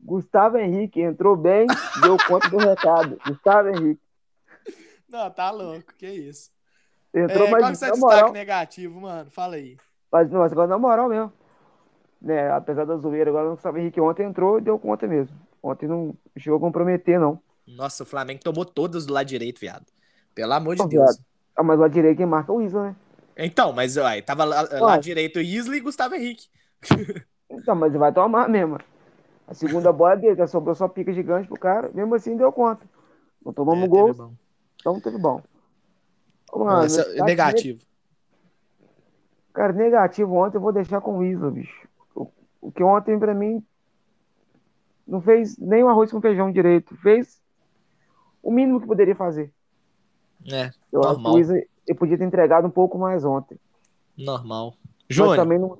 Gustavo 0.00 0.58
Henrique 0.58 1.00
entrou 1.00 1.36
bem, 1.36 1.66
deu 2.02 2.16
conta 2.28 2.48
do 2.50 2.58
recado. 2.58 3.18
Gustavo 3.26 3.68
Henrique. 3.68 4.00
Não, 5.08 5.30
tá 5.30 5.50
louco, 5.50 5.92
que 5.98 6.06
isso. 6.06 6.50
Entrou, 7.14 7.46
é, 7.46 7.50
mas 7.50 7.60
qual 7.60 7.60
que 7.60 7.64
é 7.64 7.68
o 7.68 7.70
destaque 7.70 7.98
moral... 7.98 8.32
negativo, 8.32 9.00
mano? 9.00 9.30
Fala 9.30 9.56
aí. 9.56 9.76
Mas, 10.10 10.30
não, 10.30 10.40
mas 10.40 10.52
agora 10.52 10.68
na 10.68 10.78
moral 10.78 11.08
mesmo. 11.08 11.32
Né, 12.20 12.50
apesar 12.50 12.84
da 12.84 12.96
zoeira, 12.96 13.30
agora 13.30 13.48
o 13.48 13.50
Gustavo 13.52 13.78
Henrique 13.78 14.00
ontem 14.00 14.24
entrou 14.24 14.58
e 14.58 14.62
deu 14.62 14.78
conta 14.78 15.06
mesmo. 15.06 15.36
Ontem 15.62 15.86
não 15.86 16.14
chegou 16.36 16.56
a 16.58 16.60
comprometer, 16.60 17.18
não. 17.18 17.40
Nossa, 17.66 18.02
o 18.02 18.06
Flamengo 18.06 18.40
tomou 18.42 18.64
todas 18.64 19.06
do 19.06 19.12
lado 19.12 19.26
direito, 19.26 19.60
viado. 19.60 19.86
Pelo 20.34 20.52
amor 20.52 20.76
de 20.76 20.86
Deus. 20.88 21.18
Ah, 21.54 21.62
mas 21.62 21.78
o 21.78 21.82
lado 21.82 21.92
direito 21.92 22.16
quem 22.16 22.26
marca 22.26 22.52
é 22.52 22.54
o 22.54 22.62
Isla, 22.62 22.88
né? 22.88 22.96
Então, 23.36 23.72
mas 23.72 23.96
ó, 23.96 24.04
tava 24.24 24.44
lá, 24.44 24.62
lá 24.70 24.98
direito 24.98 25.40
Isla 25.40 25.76
e 25.76 25.80
Gustavo 25.80 26.14
Henrique. 26.14 26.48
então, 27.50 27.74
mas 27.74 27.92
vai 27.92 28.12
tomar 28.12 28.48
mesmo. 28.48 28.78
A 29.46 29.54
segunda 29.54 29.92
bola 29.92 30.16
dele, 30.16 30.46
sobrou 30.46 30.74
só 30.74 30.88
pica 30.88 31.12
gigante 31.12 31.48
pro 31.48 31.58
cara, 31.58 31.90
mesmo 31.92 32.14
assim 32.14 32.36
deu 32.36 32.52
conta. 32.52 32.86
Não 33.44 33.52
tomamos 33.52 33.84
é, 33.84 33.88
gol. 33.88 34.32
Então 34.80 35.00
teve 35.00 35.18
bom. 35.18 35.42
Mano, 36.54 36.84
Essa, 36.84 37.02
é 37.02 37.22
negativo. 37.22 37.84
Cara, 39.52 39.72
negativo 39.72 40.34
ontem 40.34 40.56
eu 40.56 40.60
vou 40.60 40.72
deixar 40.72 41.00
com 41.00 41.18
o 41.18 41.24
Isla, 41.24 41.50
bicho. 41.50 41.88
O, 42.14 42.30
o 42.60 42.72
que 42.72 42.82
ontem 42.82 43.18
pra 43.18 43.34
mim 43.34 43.64
não 45.06 45.20
fez 45.20 45.58
nem 45.58 45.82
o 45.82 45.88
arroz 45.88 46.10
com 46.10 46.20
feijão 46.20 46.50
direito. 46.50 46.96
Fez 46.96 47.40
o 48.42 48.50
mínimo 48.50 48.80
que 48.80 48.86
poderia 48.86 49.14
fazer. 49.14 49.52
É, 50.50 50.70
eu 50.90 51.00
normal. 51.00 51.12
acho 51.12 51.22
que 51.22 51.28
o 51.28 51.38
Isla 51.38 51.71
eu 51.86 51.94
podia 51.94 52.18
ter 52.18 52.24
entregado 52.24 52.66
um 52.66 52.70
pouco 52.70 52.98
mais 52.98 53.24
ontem. 53.24 53.58
Normal. 54.16 54.74
Júnior. 55.08 55.36
também 55.36 55.58
não... 55.58 55.78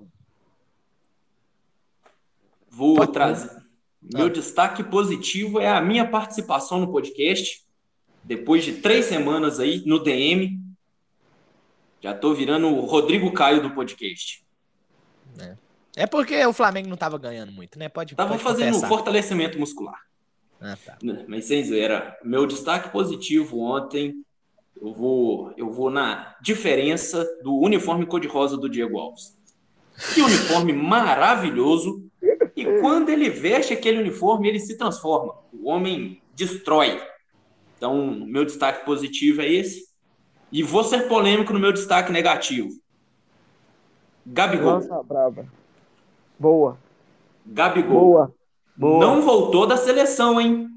Vou 2.68 2.96
Pode... 2.96 3.12
trazer. 3.12 3.62
Meu 4.02 4.28
destaque 4.28 4.82
positivo 4.82 5.60
é 5.60 5.68
a 5.68 5.80
minha 5.80 6.08
participação 6.08 6.80
no 6.80 6.90
podcast 6.90 7.62
depois 8.22 8.64
de 8.64 8.74
três 8.74 9.06
semanas 9.06 9.58
aí 9.58 9.82
no 9.84 9.98
DM, 9.98 10.60
já 12.00 12.14
tô 12.14 12.34
virando 12.34 12.68
o 12.68 12.86
Rodrigo 12.86 13.32
Caio 13.32 13.62
do 13.62 13.70
podcast. 13.70 14.44
É, 15.38 15.56
é 15.96 16.06
porque 16.06 16.44
o 16.46 16.52
Flamengo 16.52 16.88
não 16.88 16.96
tava 16.96 17.18
ganhando 17.18 17.52
muito, 17.52 17.78
né? 17.78 17.88
Pode 17.88 18.14
Tava 18.14 18.30
pode 18.30 18.42
fazendo 18.42 18.66
confessar. 18.66 18.86
um 18.86 18.88
fortalecimento 18.88 19.58
muscular. 19.58 20.00
Ah, 20.60 20.76
tá. 20.84 20.98
Mas 21.26 21.46
sem 21.46 21.64
zoeira, 21.64 22.16
meu 22.22 22.46
destaque 22.46 22.90
positivo 22.90 23.58
ontem, 23.60 24.24
eu 24.80 24.92
vou, 24.92 25.52
eu 25.56 25.70
vou 25.70 25.90
na 25.90 26.36
diferença 26.40 27.24
do 27.42 27.54
uniforme 27.58 28.06
cor-de-rosa 28.06 28.56
do 28.56 28.68
Diego 28.68 28.98
Alves. 28.98 29.36
Que 30.14 30.22
uniforme 30.22 30.72
maravilhoso! 30.72 32.04
E 32.56 32.64
quando 32.80 33.08
ele 33.08 33.30
veste 33.30 33.72
aquele 33.72 34.00
uniforme, 34.00 34.48
ele 34.48 34.60
se 34.60 34.76
transforma. 34.76 35.34
O 35.52 35.68
homem 35.68 36.20
destrói. 36.34 37.00
Então, 37.76 38.14
meu 38.26 38.44
destaque 38.44 38.84
positivo 38.84 39.40
é 39.42 39.50
esse. 39.50 39.86
E 40.50 40.62
vou 40.62 40.84
ser 40.84 41.08
polêmico 41.08 41.52
no 41.52 41.58
meu 41.58 41.72
destaque 41.72 42.12
negativo. 42.12 42.68
Gabigol. 44.26 44.74
Nossa, 44.74 45.02
brava. 45.02 45.46
Boa. 46.38 46.78
Gabigol. 47.46 48.00
Boa. 48.00 48.34
Boa. 48.76 49.04
Não 49.04 49.22
voltou 49.22 49.66
da 49.66 49.76
seleção, 49.76 50.40
hein? 50.40 50.68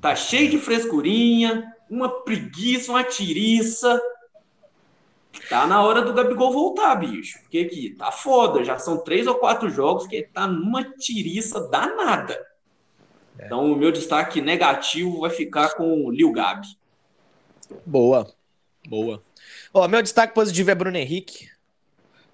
Tá 0.00 0.14
cheio 0.14 0.50
de 0.50 0.58
frescurinha, 0.58 1.69
uma 1.90 2.08
preguiça, 2.22 2.92
uma 2.92 3.02
tiriça. 3.02 4.00
Tá 5.48 5.66
na 5.66 5.82
hora 5.82 6.02
do 6.02 6.14
Gabigol 6.14 6.52
voltar, 6.52 6.94
bicho. 6.94 7.40
Porque 7.40 7.58
aqui 7.58 7.90
tá 7.90 8.12
foda. 8.12 8.64
Já 8.64 8.78
são 8.78 8.98
três 8.98 9.26
ou 9.26 9.34
quatro 9.34 9.68
jogos 9.68 10.06
que 10.06 10.16
ele 10.16 10.26
tá 10.28 10.46
numa 10.46 10.84
tiriça 10.84 11.68
danada. 11.68 12.46
É. 13.38 13.46
Então, 13.46 13.72
o 13.72 13.76
meu 13.76 13.90
destaque 13.90 14.40
negativo 14.40 15.20
vai 15.20 15.30
ficar 15.30 15.74
com 15.74 16.04
o 16.04 16.10
Lil 16.10 16.32
Gabi. 16.32 16.68
Boa. 17.84 18.30
Boa. 18.86 19.22
Ó, 19.74 19.86
meu 19.88 20.02
destaque 20.02 20.34
positivo 20.34 20.70
é 20.70 20.74
Bruno 20.74 20.96
Henrique. 20.96 21.50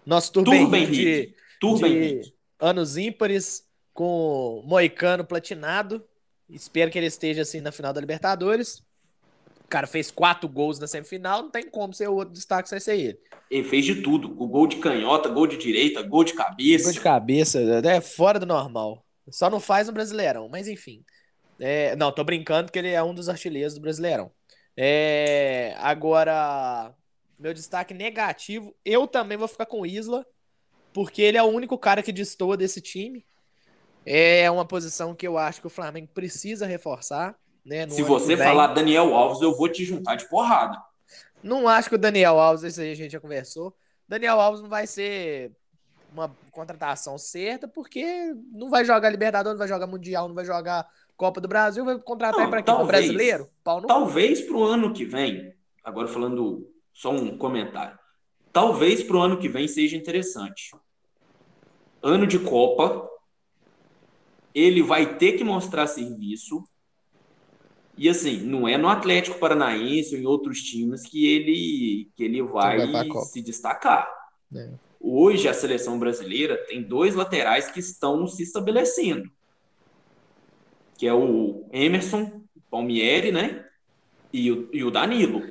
Nosso 0.05 0.33
Turbo, 0.33 0.53
Turbo 0.53 0.77
Henrique, 0.77 0.95
de, 0.95 1.35
Turbo 1.61 1.87
de 1.87 1.93
Henrique. 1.93 2.35
anos 2.61 2.97
ímpares 2.97 3.67
com 3.93 4.63
Moicano 4.65 5.25
platinado. 5.25 6.05
Espero 6.49 6.91
que 6.91 6.99
ele 6.99 7.09
esteja 7.09 7.43
assim 7.43 7.61
na 7.61 7.73
final 7.73 7.93
da 7.93 8.01
Libertadores. 8.01 8.86
O 9.67 9.69
cara 9.69 9.89
fez 9.89 10.13
quatro 10.13 10.49
gols 10.49 10.79
na 10.79 10.87
semifinal, 10.87 11.43
não 11.43 11.51
tem 11.51 11.69
como 11.69 11.93
ser 11.93 12.09
o 12.09 12.15
outro 12.15 12.33
destaque 12.33 12.69
sem 12.69 12.79
ser 12.79 13.01
ele. 13.01 13.19
Ele 13.51 13.69
fez 13.69 13.85
de 13.85 14.01
tudo. 14.01 14.29
O 14.41 14.47
gol 14.47 14.69
de 14.69 14.77
canhota, 14.77 15.29
gol 15.29 15.45
de 15.45 15.57
direita, 15.57 16.03
gol 16.03 16.23
de 16.23 16.35
cabeça. 16.35 16.85
Gol 16.85 16.93
de 16.93 17.01
cabeça, 17.01 17.59
é 17.85 18.01
fora 18.01 18.39
do 18.39 18.47
normal. 18.47 19.05
Só 19.29 19.51
não 19.51 19.59
faz 19.59 19.89
no 19.89 19.93
Brasileirão, 19.93 20.49
mas 20.49 20.69
enfim. 20.69 21.05
É, 21.59 21.97
não, 21.97 22.13
tô 22.13 22.23
brincando 22.23 22.71
que 22.71 22.79
ele 22.79 22.91
é 22.91 23.03
um 23.03 23.13
dos 23.13 23.29
artilheiros 23.29 23.75
do 23.75 23.81
Brasileirão. 23.81 24.31
É, 24.77 25.75
agora, 25.79 26.95
meu 27.37 27.53
destaque 27.53 27.93
negativo, 27.93 28.73
eu 28.85 29.09
também 29.09 29.37
vou 29.37 29.49
ficar 29.49 29.67
com 29.67 29.81
o 29.81 29.87
Isla, 29.87 30.25
porque 30.93 31.23
ele 31.23 31.39
é 31.39 31.43
o 31.43 31.47
único 31.47 31.77
cara 31.77 32.05
que 32.05 32.13
destoa 32.13 32.57
desse 32.57 32.81
time. 32.81 33.27
É 34.05 34.49
uma 34.49 34.65
posição 34.65 35.13
que 35.13 35.27
eu 35.27 35.37
acho 35.37 35.61
que 35.61 35.67
o 35.67 35.71
Flamengo 35.71 36.09
precisa 36.15 36.67
reforçar. 36.67 37.37
Né, 37.67 37.89
Se 37.89 38.01
você 38.03 38.37
falar 38.37 38.69
Daniel 38.69 39.13
Alves, 39.13 39.43
eu 39.43 39.53
vou 39.57 39.69
te 39.69 39.85
juntar 39.85 40.15
de 40.15 40.29
porrada. 40.29 40.81
Não 41.43 41.67
acho 41.67 41.89
que 41.89 41.97
o 41.97 41.99
Daniel 41.99 42.39
Alves, 42.39 42.63
isso 42.63 42.81
aí 42.81 42.93
a 42.93 42.95
gente 42.95 43.11
já 43.11 43.19
conversou. 43.19 43.75
Daniel 44.07 44.41
Alves 44.41 44.63
não 44.63 44.69
vai 44.69 44.87
ser 44.87 45.51
uma 46.13 46.31
contratação 46.53 47.19
certa, 47.19 47.67
porque 47.67 48.33
não 48.53 48.71
vai 48.71 48.85
jogar 48.85 49.11
Libertadores, 49.11 49.59
não 49.59 49.67
vai 49.67 49.69
jogar 49.69 49.89
Mundial, 49.89 50.29
não 50.29 50.35
vai 50.35 50.45
jogar 50.45 50.89
Copa 51.17 51.41
do 51.41 51.49
Brasil, 51.49 51.85
vai 51.85 51.99
contratar 51.99 52.49
para 52.49 52.63
quem? 52.63 52.73
Talvez, 52.73 52.87
brasileiro? 52.87 53.51
Pau 53.65 53.81
no 53.81 53.89
talvez 53.89 54.41
para 54.43 54.57
o 54.57 54.63
ano 54.63 54.93
que 54.93 55.05
vem, 55.05 55.53
agora 55.83 56.07
falando 56.07 56.71
só 56.93 57.11
um 57.11 57.37
comentário, 57.37 57.99
talvez 58.53 59.03
para 59.03 59.17
o 59.17 59.21
ano 59.21 59.39
que 59.39 59.49
vem 59.49 59.67
seja 59.67 59.97
interessante. 59.97 60.71
Ano 62.01 62.29
de 62.29 62.39
Copa, 62.39 63.09
ele 64.55 64.83
vai 64.83 65.17
ter 65.17 65.33
que 65.33 65.43
mostrar 65.43 65.89
serviço. 65.89 66.65
E 67.97 68.09
assim, 68.11 68.41
não 68.41 68.69
é 68.69 68.77
no 68.77 68.89
Atlético 68.89 69.39
Paranaense 69.39 70.15
ou 70.15 70.21
em 70.21 70.27
outros 70.27 70.61
times 70.61 71.03
que 71.03 71.27
ele, 71.27 72.11
que 72.15 72.25
ele 72.25 72.43
vai, 72.43 72.87
vai 72.91 73.09
se 73.25 73.41
destacar. 73.41 74.07
É. 74.55 74.69
Hoje 75.01 75.49
a 75.49 75.55
seleção 75.55 75.99
brasileira 75.99 76.57
tem 76.67 76.83
dois 76.83 77.15
laterais 77.15 77.71
que 77.71 77.81
estão 77.81 78.27
se 78.27 78.43
estabelecendo. 78.43 79.31
Que 80.99 81.07
é 81.07 81.15
o 81.15 81.67
Emerson 81.73 82.43
Palmieri, 82.71 83.33
né? 83.33 83.65
E 84.31 84.53
o, 84.53 84.69
e 84.73 84.85
o 84.85 84.91
Danilo. 84.91 85.43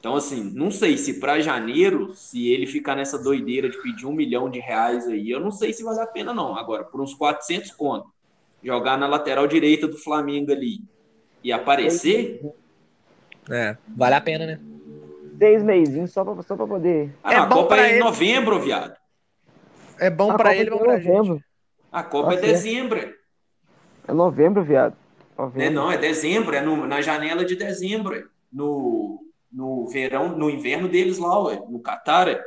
Então, 0.00 0.16
assim, 0.16 0.50
não 0.54 0.70
sei 0.70 0.96
se 0.96 1.20
para 1.20 1.40
janeiro, 1.40 2.14
se 2.16 2.48
ele 2.48 2.66
ficar 2.66 2.96
nessa 2.96 3.22
doideira 3.22 3.68
de 3.68 3.80
pedir 3.82 4.06
um 4.06 4.14
milhão 4.14 4.50
de 4.50 4.58
reais 4.58 5.06
aí, 5.06 5.30
eu 5.30 5.38
não 5.38 5.50
sei 5.50 5.72
se 5.72 5.84
vale 5.84 6.00
a 6.00 6.06
pena, 6.06 6.32
não. 6.32 6.56
Agora, 6.56 6.84
por 6.84 7.00
uns 7.00 7.14
400 7.14 7.70
conto, 7.72 8.10
jogar 8.64 8.96
na 8.96 9.06
lateral 9.06 9.46
direita 9.46 9.86
do 9.86 9.98
Flamengo 9.98 10.50
ali 10.50 10.80
e 11.42 11.52
aparecer. 11.52 12.40
É, 13.50 13.76
vale 13.96 14.14
a 14.14 14.20
pena, 14.20 14.46
né? 14.46 14.60
Seis 15.38 15.62
meizinhos 15.62 16.12
só 16.12 16.24
pra, 16.24 16.42
só 16.42 16.54
pra 16.56 16.66
poder. 16.66 17.14
Ah, 17.24 17.32
É 17.32 17.36
a 17.36 17.46
bom 17.46 17.54
Copa 17.56 17.76
é 17.78 17.86
em 17.88 17.90
ele. 17.92 17.98
novembro, 18.00 18.60
viado. 18.60 18.94
É 19.98 20.10
bom 20.10 20.30
A 20.30 20.34
pra 20.36 20.50
Copa 20.50 20.54
ele, 20.56 20.68
é 20.68 20.72
bom 20.72 20.78
pra 20.78 20.98
gente. 20.98 21.08
novembro. 21.08 21.44
A 21.90 22.02
Copa 22.02 22.32
é 22.34 22.36
Tá 22.36 22.42
dezembro. 22.42 22.98
é. 22.98 23.14
É 24.08 24.12
novembro, 24.12 24.62
viado. 24.62 24.94
Novembro. 25.36 25.62
É, 25.62 25.70
não, 25.70 25.90
é 25.90 25.96
dezembro, 25.96 26.54
é 26.54 26.60
no- 26.60 26.86
na 26.86 27.00
janela 27.00 27.44
de 27.44 27.56
dezembro. 27.56 28.14
é. 28.14 28.24
No, 28.52 29.24
no 29.50 29.86
verão, 29.88 30.36
no 30.36 30.50
inverno 30.50 30.88
deles 30.88 31.18
lá, 31.18 31.42
ué, 31.44 31.56
no 31.68 31.80
Catar. 31.80 32.28
É, 32.28 32.44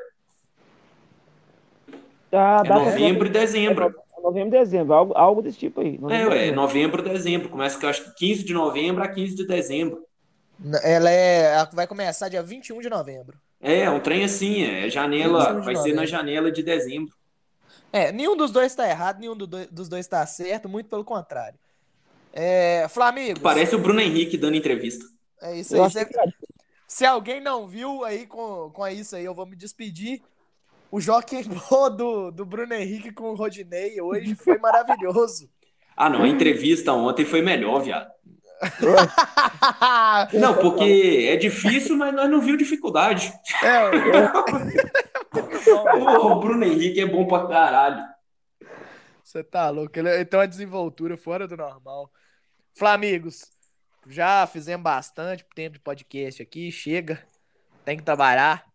Ah, 2.32 2.62
é 2.66 2.70
novembro 2.70 3.28
e 3.28 3.32
dezembro. 3.32 3.96
É 4.24 4.26
novembro 4.26 4.56
e 4.56 4.60
dezembro, 4.60 4.94
algo, 4.94 5.14
algo 5.16 5.42
desse 5.42 5.58
tipo 5.58 5.82
aí. 5.82 5.96
É, 5.96 6.00
Novembro 6.00 6.30
ué, 6.30 6.38
dezembro. 6.38 6.56
novembro, 6.56 7.04
dezembro. 7.04 7.50
Começa 7.50 7.78
que 7.78 7.86
eu 7.86 7.90
acho 7.90 8.04
que 8.06 8.16
15 8.16 8.44
de 8.44 8.54
novembro 8.54 9.04
a 9.04 9.08
15 9.10 9.36
de 9.36 9.46
dezembro. 9.46 10.06
Ela 10.82 11.10
é. 11.10 11.56
ela 11.56 11.70
vai 11.74 11.86
começar 11.86 12.30
dia 12.30 12.42
21 12.42 12.80
de 12.80 12.90
novembro. 12.90 13.38
É, 13.60 13.90
um 13.90 14.00
trem 14.00 14.24
assim, 14.24 14.64
é 14.64 14.90
janela, 14.90 15.40
25 15.40 15.60
de 15.60 15.66
vai 15.66 15.76
ser 15.76 15.94
na 15.94 16.06
janela 16.06 16.52
de 16.52 16.64
dezembro. 16.64 17.14
É, 17.92 18.12
nenhum 18.12 18.36
dos 18.36 18.52
dois 18.52 18.74
tá 18.74 18.90
errado, 18.90 19.20
nenhum 19.20 19.36
do 19.36 19.46
dos 19.46 19.90
dois 19.90 20.08
tá 20.08 20.26
certo, 20.26 20.70
muito 20.70 20.90
pelo 20.90 21.04
contrário. 21.04 21.60
É, 22.32 22.88
Flamengo. 22.90 23.40
Parece 23.42 23.76
o 23.76 23.80
Bruno 23.80 24.00
Henrique 24.00 24.38
dando 24.38 24.56
entrevista. 24.56 25.06
É 25.42 25.58
isso 25.58 25.76
aí. 25.76 26.06
que, 26.06 26.14
cara, 26.14 26.34
Se 26.88 27.06
alguém 27.06 27.42
não 27.42 27.68
viu 27.68 28.04
aí 28.04 28.26
com, 28.26 28.72
com 28.72 28.88
isso 28.88 29.16
aí, 29.16 29.26
eu 29.26 29.36
vou 29.36 29.46
me 29.46 29.56
despedir. 29.56 30.22
O 30.94 31.02
Joaquim 31.02 31.42
do, 31.98 32.30
do 32.30 32.46
Bruno 32.46 32.72
Henrique 32.72 33.12
com 33.12 33.32
o 33.32 33.36
Rodinei 33.36 34.00
hoje 34.00 34.36
foi 34.36 34.60
maravilhoso. 34.60 35.50
Ah, 35.96 36.10
não, 36.10 36.24
a 36.24 36.28
entrevista 36.28 36.92
ontem 36.92 37.24
foi 37.24 37.44
melhor, 37.44 37.80
viado. 37.80 38.12
Não, 40.34 40.56
porque 40.58 41.28
é 41.30 41.36
difícil, 41.36 41.96
mas 41.96 42.12
nós 42.16 42.28
não 42.28 42.42
viu 42.42 42.58
dificuldade. 42.58 43.32
É, 43.64 43.92
O 46.18 46.40
Bruno 46.40 46.66
Henrique 46.66 47.00
é 47.00 47.06
bom 47.06 47.28
pra 47.28 47.46
caralho. 47.46 48.04
Você 49.24 49.44
tá 49.44 49.70
louco. 49.70 50.00
Ele 50.00 50.10
ele 50.10 50.26
tem 50.26 50.40
uma 50.40 50.48
desenvoltura 50.48 51.16
fora 51.16 51.48
do 51.48 51.56
normal. 51.56 52.12
Flamigos, 52.72 53.52
já 54.08 54.48
fizemos 54.48 54.84
bastante 54.84 55.46
tempo 55.54 55.74
de 55.74 55.80
podcast 55.80 56.42
aqui. 56.42 56.72
Chega. 56.72 57.24
Tem 57.86 57.96
que 57.96 58.04
trabalhar. 58.04 58.66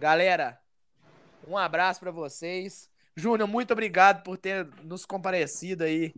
Galera, 0.00 0.58
um 1.50 1.58
abraço 1.58 2.00
pra 2.00 2.10
vocês. 2.10 2.88
Júnior, 3.16 3.48
muito 3.48 3.72
obrigado 3.72 4.22
por 4.22 4.36
ter 4.38 4.66
nos 4.84 5.04
comparecido 5.04 5.84
aí. 5.84 6.14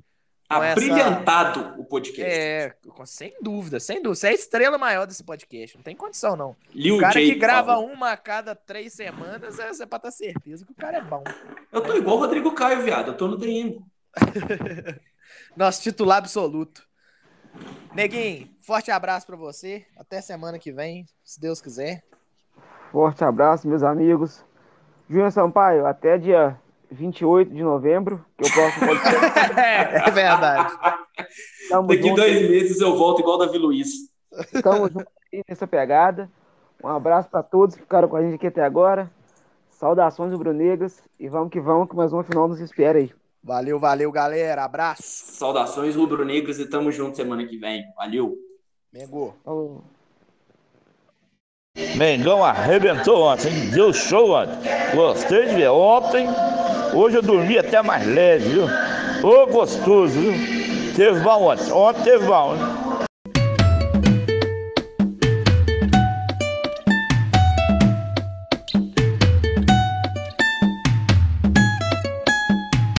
com 0.48 0.62
essa- 0.62 0.72
Abrilhantado 0.72 1.80
o 1.80 1.84
podcast. 1.86 2.30
É, 2.30 2.76
sem 3.06 3.32
dúvida, 3.40 3.80
sem 3.80 4.02
dúvida. 4.02 4.14
Você 4.16 4.26
é 4.26 4.30
a 4.30 4.34
estrela 4.34 4.76
maior 4.76 5.06
desse 5.06 5.24
podcast. 5.24 5.76
Não 5.76 5.82
tem 5.82 5.96
condição, 5.96 6.36
não. 6.36 6.54
Lil 6.74 6.96
O 6.96 7.00
cara 7.00 7.14
J, 7.14 7.32
que 7.32 7.38
grava 7.38 7.72
favor. 7.74 7.90
uma 7.90 8.12
a 8.12 8.16
cada 8.18 8.54
três 8.54 8.92
semanas, 8.92 9.58
é 9.58 9.68
você 9.72 9.86
pra 9.86 9.98
ter 9.98 10.10
certeza 10.12 10.66
que 10.66 10.72
o 10.72 10.74
cara 10.74 10.98
é 10.98 11.00
bom. 11.00 11.24
Eu 11.72 11.80
tô 11.80 11.96
igual 11.96 12.16
o 12.16 12.20
Rodrigo 12.20 12.52
Caio, 12.54 12.82
viado. 12.82 13.08
Eu 13.12 13.16
tô 13.16 13.26
no 13.28 13.38
DM. 13.38 13.80
Nosso 15.56 15.82
titular 15.82 16.18
absoluto. 16.18 16.86
Neguinho, 17.94 18.50
forte 18.60 18.90
abraço 18.90 19.26
pra 19.26 19.36
você. 19.36 19.86
Até 19.96 20.20
semana 20.20 20.58
que 20.58 20.70
vem, 20.70 21.06
se 21.24 21.40
Deus 21.40 21.62
quiser. 21.62 22.02
Forte 22.90 23.24
abraço, 23.24 23.66
meus 23.66 23.82
amigos. 23.82 24.44
Júnior 25.12 25.30
Sampaio, 25.30 25.84
até 25.84 26.16
dia 26.16 26.58
28 26.90 27.52
de 27.52 27.62
novembro, 27.62 28.24
que 28.38 28.46
eu 28.46 28.50
posso 28.50 28.80
É 29.60 30.10
verdade. 30.10 30.72
Tamo 31.68 31.88
Daqui 31.88 32.02
junto, 32.02 32.16
dois 32.16 32.48
meses 32.48 32.80
eu 32.80 32.96
volto 32.96 33.20
igual 33.20 33.36
Davi 33.36 33.58
Luiz. 33.58 33.90
tamo 34.62 34.88
junto 34.88 35.06
aí 35.30 35.42
nessa 35.46 35.66
pegada. 35.66 36.30
Um 36.82 36.88
abraço 36.88 37.28
para 37.28 37.42
todos 37.42 37.74
que 37.74 37.82
ficaram 37.82 38.08
com 38.08 38.16
a 38.16 38.22
gente 38.22 38.36
aqui 38.36 38.46
até 38.46 38.64
agora. 38.64 39.10
Saudações 39.68 40.32
rubro-negras 40.32 41.02
e 41.20 41.28
vamos 41.28 41.50
que 41.50 41.60
vamos, 41.60 41.90
que 41.90 41.94
mais 41.94 42.10
uma 42.10 42.24
final 42.24 42.48
nos 42.48 42.60
espera 42.60 42.98
aí. 42.98 43.12
Valeu, 43.44 43.78
valeu, 43.78 44.10
galera. 44.10 44.64
Abraço. 44.64 45.02
Saudações 45.02 45.94
rubro-negras 45.94 46.58
e 46.58 46.64
tamo 46.64 46.90
junto 46.90 47.18
semana 47.18 47.44
que 47.44 47.58
vem. 47.58 47.84
Valeu. 47.98 48.34
Mengô. 48.90 49.34
Falou. 49.44 49.84
Mengão 51.96 52.44
arrebentou 52.44 53.22
ontem, 53.22 53.48
hein? 53.48 53.70
deu 53.70 53.94
show 53.94 54.32
ontem. 54.32 54.70
Gostei 54.94 55.46
de 55.46 55.54
ver 55.54 55.70
ontem. 55.70 56.28
Hoje 56.92 57.16
eu 57.16 57.22
dormi 57.22 57.56
até 57.56 57.80
mais 57.80 58.06
leve, 58.06 58.50
viu? 58.50 58.68
Ô, 59.22 59.46
gostoso, 59.46 60.12
viu? 60.12 60.34
Teve 60.94 61.20
bom 61.20 61.44
ontem. 61.44 61.72
Ontem 61.72 62.02
teve 62.02 62.26
bom, 62.26 62.54
hein? 62.54 62.91